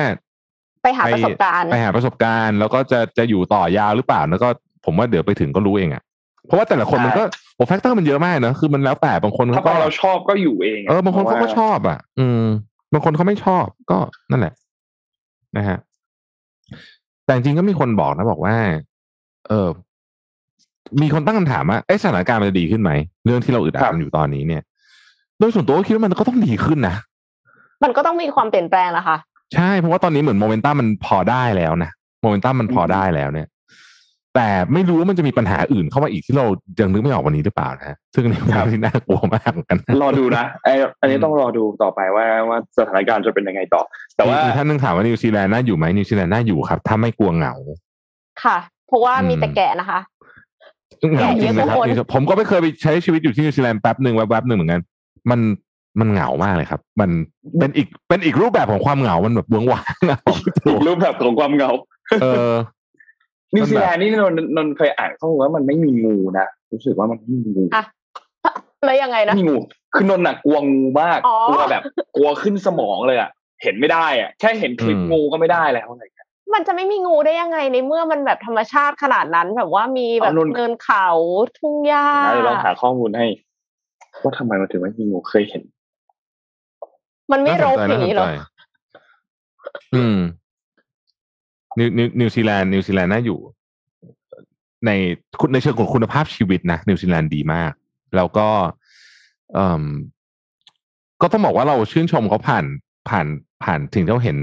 [0.84, 4.48] ไปหาประสบการณ์ไปหาประสบการณ์ แล้วก็จะจะอยู่ต่อยาวหรือเปล่าแล้วก็
[4.86, 6.04] ผมว่าเดี๋ยวไปถึงก็รู้เองอะ
[6.46, 7.24] เพราะว่าแต่ละคนมันก็
[7.56, 12.44] โอ้ factor มันเยอะมากเนอะคือมันแล้วแต่บางคนถ้าเขาไปก็เราชอบก็อยู่เองะเออบางคนเขาก็พระว่ชอบอะ อืม
[12.94, 13.98] บางคนเขาไม่ชอบก็
[14.32, 14.54] นั่นแหละ
[15.58, 15.78] นะฮะ
[17.26, 18.56] แต่จริงๆก็มีคนบอกนะบอกว่า
[19.50, 19.70] เออ
[21.02, 22.92] มีคนตั้งคำถามว่าเอ๊ะสถานการณ์มันจะดีขึ้นไหม
[23.26, 24.64] เรื่องที่เราอึดอัดกันอยู่ตอนนี้เนี่ย
[25.40, 26.96] โดยส่วนตัวก็คิดว่ามันก็ต้องดีขึ้นนะ
[27.84, 29.18] มันก็ต้องมีความเปลี่ยนแปลงแหละค่ะ
[29.54, 31.92] ใช่เพราะว่าตอนนี้เหมือนโมเมนตัมมันพอได้แล้วนะ
[32.22, 33.48] โมเมนตัมมันพอได้แล้วเนี่ย
[34.36, 36.46] แต่ไม่รู้ว่ามันจะมีปัญหาอื่นเข้ามาอีกที่เรา
[36.80, 40.70] ยังนึกไม่ออกวันนี้หรือเปล่านะฮะซึ่งนี่เป็นเรื่องที่น่ากลัวมากเหมือนกัน รอดูนะไอ้
[41.02, 43.82] อันนี้ต้องรอดูต่อไปว่าว่าสถานการณ์จะเป็นยังไงต่อ
[44.18, 47.54] แต่ว่ามีท่านนึงถามว่านิวซีแลนด์น่าอยู่ไหมนิวซีแลนด์น่าอยู่ครับ ถ้าไม่กลัวเหงา
[48.44, 48.58] ค่ะ
[48.88, 50.00] เพราะว่าอืมมีแต่แกะนะคะ
[51.14, 54.82] เหงาจริงนะครับแกะเยอะกว่าคนผมก็ไม่เคยไปใช้ชีวิตอยู่ที่นิวซีแลนด์แป๊บหนึ่งแวบๆหนึ่งเหมือนกัน
[55.30, 55.40] มัน
[56.00, 57.10] มันเหงามากเลยครับ มัน
[57.60, 60.20] เป็นอีกเป็นอีกรูปแบบของความเหงา มันแบบเบื้องว่างอะ
[60.68, 61.72] อีกรูปแบบของความเหงา
[62.22, 62.52] เออ
[63.56, 67.84] นิวซีแลนด์นี่นนนนเคยอ่านข้อมูลว่ามันไม่มีงูนะรู้สึกว่ามันไม่มีงูอะ
[68.86, 69.58] แล้วยังไงนะไม่มีงู
[69.96, 71.84] คือนนน่ะกลัวงูมากอ๋อกลัวแบบ
[72.16, 73.30] กลัวขึ้นสมองเลยอะ
[73.64, 81.08] เห็นไม่ได้อะแค่เห็นคลิปอืมงูก็ไม่ได้แล้วอะไรอย่างเงี้ยมันจะไม่มีงูได้ยังไงในเมื่อมันแบบธรรมชาติขนาดนั้น แบบว่ามีแบบเอานุ่นเนินเขา
[81.58, 83.28] ทุ่งหญ้านะเดี๋ยวลองหาข้อมูลให้
[84.24, 85.64] ว่าทำไมมันถึงไม่มีงูเคยเห็น
[87.32, 88.44] มันไม่น่ารสกนใจอย่างนี้หรอน่าสนใจ
[89.96, 90.18] อืม
[91.80, 93.40] นิวนิวนิวซีแลนด์นิวซีแลนด์น่าอยู่
[94.86, 94.92] ใน
[95.40, 97.72] คุณในเชิงของคุณภาพชีวิตนะนิวซีแลนด์ดีมาก
[98.16, 98.48] แล้วก็
[99.54, 99.84] เอ่ม
[101.22, 102.66] ก็ต้องบอกว่าเราชื่นชมเขาผ่าน
[103.10, 103.26] ผ่าน
[103.64, 104.38] ผ่านถึงที่เราเห็น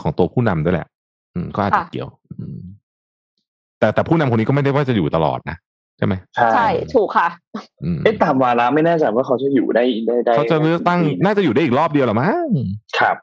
[0.00, 0.86] ของตัวผู้นำด้วยแหละ
[1.34, 2.10] อืมก็อาจจะค่ะเกี่ยว
[2.40, 2.60] อืม
[3.78, 5.56] แต่แต่ผู้นำคนนี้ก็ไม่ได้ว่าจะอยู่ตลอดนะ
[5.98, 7.28] ใช่ไหมใช่ใช่ถูกค่ะ
[7.84, 12.46] อืมเอ๊ะตามวาระไม่แน่ใจว่าเขาจะอยู่ได้ได้ได้เขาจะเลือกตั้งน่าจะอยู่ได้อีกรอบเดียวหรอมั้ง
[12.98, 13.16] ครับ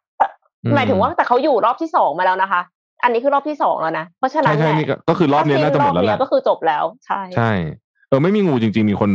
[0.64, 2.62] อืหมายถึงว่าแต่เขาอยู่รอบที่สองมาแล้วนะคะ
[3.06, 7.52] อันนี้คือรอบที่สองแล้วนะ เพราะฉะนั้ใช่นใช่แหละนี่ก็ก็คือรอบนี้น่าจะหมดแล้วแหรอบละเนี้ยก็คือจบแล้ว ใช่ใช่
[8.10, 9.10] เออไม่มีงูจริง ๆ มีคน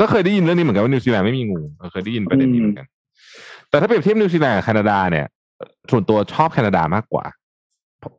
[0.00, 2.86] ก็เคยได้ยินเรื่องนี้เหมือนกันว่านิวซีแลนด์ไม่มีงูเออเคยได้ยินประเด็นนี้เหมือนกัน
[3.70, 5.26] แต่ถ้าเปรียบเทียบนิวซีแลนด์กับแคนาดาเนี่ย
[5.90, 7.24] ส่วนตัวชอบแคนาดามากกว่า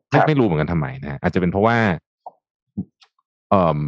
[0.10, 1.78] ไม่ครับไม่รู้เหมือนกันทำไมนะอาจจะเป็นเพราะว่า
[3.50, 3.80] เอ่อ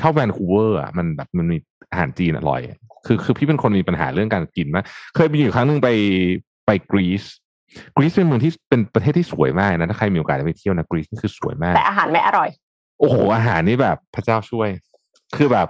[0.00, 1.56] ชอบแวนคูเวอร์อะมันแบบมันมี
[1.90, 4.84] อาหารจีนอร่อยอะคือคือพี่เป็นคนมีปัญหาเรื่องการกินมาก
[5.14, 5.88] เคยไปอยู่ครั้งหนึ่งไป
[6.66, 7.24] ไปกรีซ
[7.96, 12.48] กรีซเป็นเมืองที่เป็นประเทศที่สวยมากนะถ้าใครมีโอกาสได้ไปเที่ยวนะกรีซนี่คือสวยมาก แต่อาหารไม่อร่อย
[13.00, 14.68] โอ้โหอาหารนี่แบบพระเจ้าช่วย
[15.36, 15.68] คือแบบ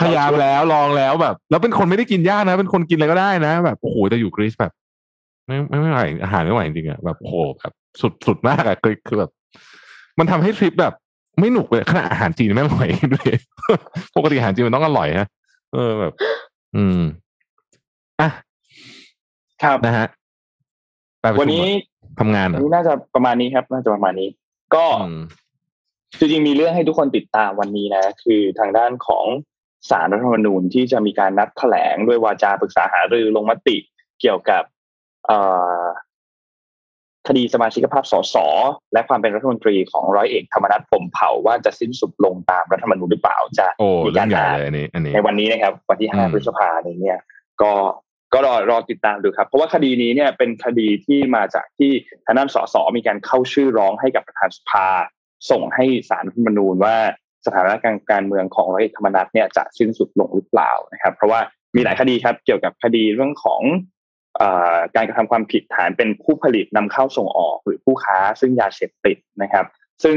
[0.00, 4.72] พยายามแล้วลองแล้วแบบ แล้วเป็นคนไม่ได้กินยากนะ เป็นคนกินอะไรก็ได้นะ แบบโอ้โหแต่อยู่กรีซแบบ
[5.46, 9.30] ไม่ไม่ไม่ไหวอาหารไม่ไหวจริงๆอะแบบโอ้โหแบบสุดสุดมากอะคือคือแบบ
[10.18, 10.94] มันทำให้ทริปแบบ
[11.40, 13.30] ไม่หนุกเลยขนาดอาหารจีนไม่อร่อยด้วย
[14.16, 15.28] ปกติอาหารจีนมันต้องอร่อยฮะ
[15.72, 16.12] เออแบบ
[16.76, 17.00] อืม
[18.20, 18.28] อะ
[19.62, 20.21] ครับนะฮะไปประชุม
[21.40, 21.66] วันนี้
[22.20, 24.28] ทำงานเหรวัอนนี้น่าจะประมาณนี้ครับ น่าจะประมาณนี้
[24.74, 25.20] ก็อืม
[26.18, 29.26] จริงๆมีเรื่องให้ทุกคนติดตามวันนี้นะ คือทางด้านของ
[29.90, 33.76] สารรัฐธรรมนูญที่จะมีการนัดแถลงด้วยวาจาปรึกษาหารือลงมติ
[34.20, 34.62] เกี่ยวกับ
[35.26, 35.38] เอ่
[35.80, 35.82] อ
[37.28, 38.36] คดีสมาชิกภาพสส
[38.92, 47.18] และความเป็นรัฐมนตรีของร้อยเอกธรรมนัฐพรหมเผ่าว่าจะสิ้นสุดลงตามรัฐธรรมนูญหรือเปล่าจะโอ้มีเรื่กาองรใหญ่อ่านเลยอันนี้อันนี้ในวันนี้นะครับ วันที่อื5มพฤษภาคมเนี่ย
[47.62, 47.72] ก็
[48.32, 51.90] ก็รอรอติดตามดูครับ เพราะว่าคดีนี้เนี่ยเป็นคดีที่มาจากที่
[52.24, 54.88] ทางด้านสสมีการเข้าชื่อร้องให้กับประธานสภา
[55.50, 56.96] ส่งให้สารรัฐธรรมนูญว่า
[57.46, 61.40] สถานะการการเมืองของร้อยเอกธรรมนัฐเนี่ยจะสิ้นสุดลงหรือเปล่านะครับ เพราะว่า
[61.76, 63.60] มีหลายคดีครับ เกี่ยวกับคดีเรื่องของ
[64.40, 64.42] อ
[64.96, 69.66] การกระทำความผิดฐานเป็นผู้ผลิตนำเข้าส่งออกหรือผู้ค้า ซึ่งยาเสพติดนะครับ
[70.04, 70.16] ซึ่ง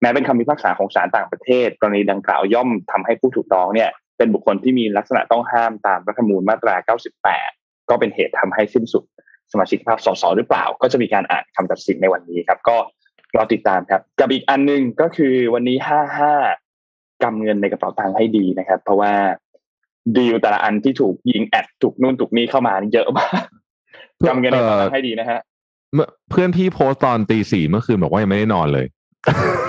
[0.00, 6.74] แม้เป็นคำพิพากษาของศาลต่างประเทศ กรณีดังกล่าวย่อมทำให้ผู้ถูกร้องเนี่ย เป็นบุคคลที่มีลักษณะต้องห้ามตามรัฐธรรมนูญมาตรา
[7.32, 9.04] 98 ก็เป็นเหตุทำให้สิ้นสุด
[9.52, 12.76] สมาชิกภาพสสหรือเปล่า ก็จะมีการอ่านคำตัดสินในวันนี้ครับ ก็
[13.36, 15.76] รอติดตามครับ กับอีกอันหนึงก็คือวันนี้
[16.50, 19.12] 55กำเงินในกระเป๋าตังค์ให้ดีนะครับ เพราะว่า
[20.16, 23.44] ดีลแต่ละอันที่ถูกยิงแอดถูกนู่นถูกนี่เข้ามานี่เยอะมาก
[24.28, 25.40] กำเงินในกระเป๋าตังค์ให้ดีนะฮะ
[25.94, 28.86] เมื่อเพื่อนพี่โพสต์ตอนตีสี่เมื่อคืนบอกว่ายังไม่ได้นอนเลย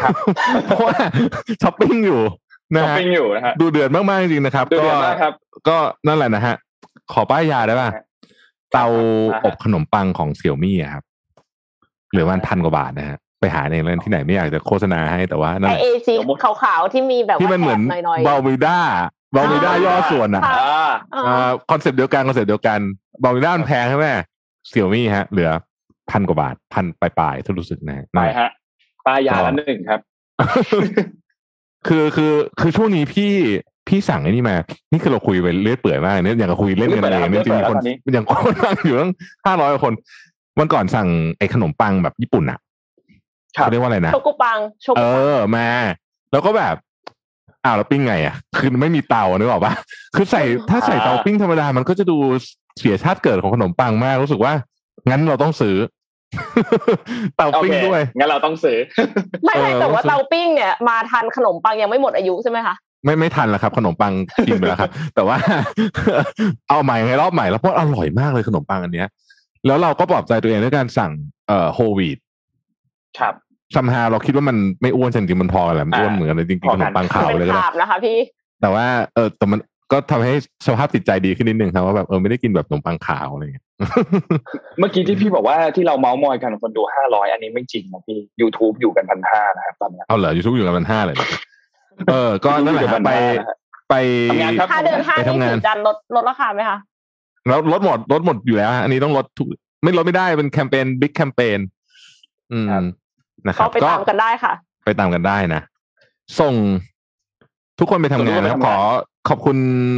[0.04, 0.16] ครับ
[0.66, 0.96] เพราะว่า
[1.62, 2.22] ช้อปปิ้งอยู่
[2.74, 5.34] นะช้อปฮะปิ้งอยู่นะฮะดูเดือดมากๆจริงๆนะครับดูก็เดือดมากครับ
[5.68, 5.78] ก็
[6.08, 6.56] นั่นแหละนะฮะ
[7.14, 8.04] ขอป้ายยาได้ป่ะฮะ
[8.74, 8.86] เตา
[9.32, 11.04] อ่าฮะอบขนมปังของเสี่ยวมี่ครับ
[12.12, 18.80] เหลือวันพันกว่าบาทนะฮะไปหาเองเล่นที่ไหนไม่อยากจะโฆษณาให้แต่ว่านั่นไอแหละเอซีเดี๋ยวมุดขาวๆที่มีแบบที่มันเหมือนแถบหน่อยๆบาวิด้า
[19.36, 22.80] บาวิด้าย่อส่วนอะค่ะอ่าอ่าอ่าคอนเซ็ปต์เดียวกันคอนเซ็ปต์เดียวกัน
[23.24, 24.06] บาวิด้ามันแพงใช่ไหม
[24.70, 25.50] เสี่ยวมี่ฮะ เหลือ
[26.12, 28.50] พันกว่าบาทพันปลายๆถ้ารู้สึกนะไปฮะ
[29.06, 30.00] ป้ายยาละหนึ่งครับ
[31.88, 33.32] คือคือคือช่วงนี้พี่
[33.88, 34.56] พี่สั่งไอ้นี่มา
[34.92, 39.12] นี่คือเราคุยไปเรื่อยเปื่อยมากเนี่ยอย่างกับคุยเล่นกันเองเนี่ยจริงๆคนเรื่อยเปื่อยแล้วตอนนี้อย่างคนนั่งอยู่ตั้ง
[39.46, 39.94] ห้าร้อยคน
[40.60, 41.08] วันก่อนสั่ง
[41.38, 42.60] ไอ้ขนมปังแบบญี่ปุ่นอะ
[43.58, 45.68] ครับเขาเรียกว่าอะไรนะโชกุปังโชกุเอปังอมา
[46.32, 46.76] แล้วก็แบบ
[47.66, 49.74] อ้าวแล้วปิ้งไงอะ คือไม่มีเตานึกออกปะ
[50.16, 52.18] คือใส่ถ้าใส่เตาปิ้งธรรมดามันก็จะดู
[52.80, 54.54] เสียชาติเกิดของขนมปังมากรู้สึกว่า
[55.10, 55.76] งั้นเราต้องซื้อ
[57.36, 58.78] เตาโอปิ้งเคด้วยงั้นเราต้องซื้อ
[59.46, 64.14] ไม่ไม่เออแต่ว่ารู้สึกเตาปิ้งเนี่ยมาทันขนมปังยังไม่หมดอายุใช่ไหมคะไม่ไม่ทันแล้วครับ ขนมปัง
[64.48, 65.38] กินไปแล้วครับ แต่ว่า
[66.70, 69.08] เอาใหม่ไงรอบใหม่แล้วเพราะอร่อยมากเลยขนมปังอันเนี้ย
[69.66, 71.12] แล้วเราก็ปลอบใจตัวเองด้วยการสั่ง
[71.48, 72.18] เอ่อโฮลวีด
[73.20, 73.34] ครับ
[73.76, 78.18] ซัมฮาเราคิดว่ามันไม่อ้วนจริงๆมันพอกันแหละมันอ้วนเหมือนกันเลยจริงๆขนมปังขาวเป็นเลยก็ได้ภาพนะคะพี่
[78.62, 78.86] แต่ว่า
[79.16, 79.60] เออแต่มัน
[79.92, 80.34] ก็ทำให้
[80.66, 83.66] สภาพจิตใจดีขึ้นนิดนึงครับว่าแบบเออไม่ได้กินแบบขนมปังขาวอะไรอย่างเงี้ย
[84.80, 91.28] เมื่อกี้ที่พี่บอกว่าที่เราเมาส์มอยกันคนดูห้าร้อยอันนี้ไม่จริงนะพี่ YouTube อยู่กันพันห้านะครับตอนนี้เอาเหรอยูทูบอยู่กันพันห้าเลยเหรอ
[92.10, 93.14] เออ ก็นั่นแหละครับไป
[93.90, 93.96] ไป
[94.32, 96.78] ทำงานครับถ้าเดินห้างไปนี่ทำงานถึงจะลดลดราคาไหมคะ
[97.48, 99.48] แล้วลดหมดลดหมดอยู่แล้วฮะอันนี้ต้องลดทุก
[99.84, 101.60] ไม่ลดไม่ได้เป็นแคมเปญ big campaign
[102.52, 102.68] อืม
[103.48, 104.54] นะครับก็ไปตามกันได้ค่ะ
[104.86, 105.62] ไปตามกันได้นะ
[106.40, 106.54] ส่ง
[107.80, 108.78] ทุกคนไปทำงานนะครับขอ
[109.30, 109.58] ขอบคุณ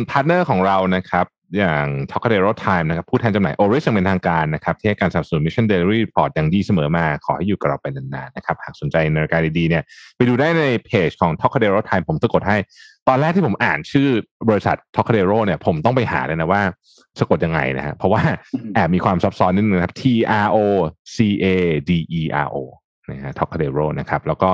[0.09, 1.25] partner ของเรานะครับ
[1.57, 5.41] อย่าง t o c a d e r o Time นะครับ ผู้แทนจำหน่าย Oris อย่างเป็นทางการนะครับ ที่ให้การสนับสนุน
[5.45, 9.83] Mission Daily Report อย่างดีเสมอมา ขอให้อยู่กับเราไปนานๆนะครับ หากสนใจในรายการดีๆเนี่ย
[10.15, 12.57] ไปดูได้ในเพจของ t o c a d e r o Time ผมสะกดให้
[13.07, 14.07] ตอนแรกที่ผมอ่านชื่อ
[14.49, 16.61] บริษัท t o c a d e r o เนี่ยผมต้องไปหาเลยนะว่า
[17.19, 18.21] สะกดยังไงนะฮะเพราะว่า
[18.73, 20.03] แอบมีความซับซ้อนนิดนึงนะครับ T
[20.45, 20.57] R O
[21.15, 21.45] C A
[21.89, 22.57] D E R O
[23.09, 24.49] นะฮะ t o c a d e r o นะครับแล้วก็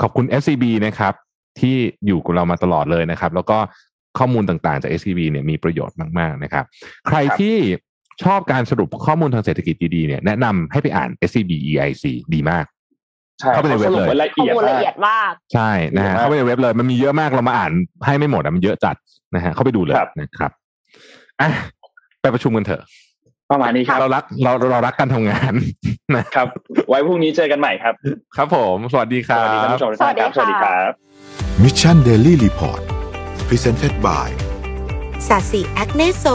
[0.00, 1.14] ขอบคุณ SCB นะครับ
[1.60, 1.76] ที่
[2.06, 3.58] อยู่กับเรามาตลอดเลยนะครับ แล้วก็
[4.18, 6.64] ข้อมูลต่างๆจาก SCB เนี่ยมีประโยชน์มากๆนะครับ
[7.08, 7.56] ใครที่
[8.24, 12.04] ชอบการสรุปข้อมูลทางเศรษฐกิจดีๆเนี่ยแนะนำให้ไปอ่าน SCB EIC
[12.34, 12.64] ดีมาก
[13.40, 17.72] ใช่เข้าไปในเว็บเลยขาสรุปไละข้อเอียดมูลละมากเอียดมากใช่นะฮะดีมากเข้าไปในเว็บเลยมันมีเยอะมากเรามาอ่าน
[18.06, 18.96] ให้ไม่หมดอะมันเยอะจัด
[19.34, 20.50] นะฮะเข้าไปดูเลยครับนะครับ
[21.40, 21.48] อะ
[22.20, 22.82] ไปประชุมกันเถอะ
[23.50, 25.52] ประมาณนี้ครับเรารักเราเรารักการทำงาน
[26.16, 26.48] นะครับ
[26.88, 27.94] ไว้พรุ่งนี้เจอกันใหม่ครับ
[28.36, 30.92] ครับผม สวัสดีคสรับวัสดีท่านผู้ชมทุกท่านครับสสวัวัสสดีดีค่ะครับ
[31.62, 32.97] Mission Daily Report
[33.47, 34.27] Presented by
[35.27, 36.25] สาสีแอคเนโซ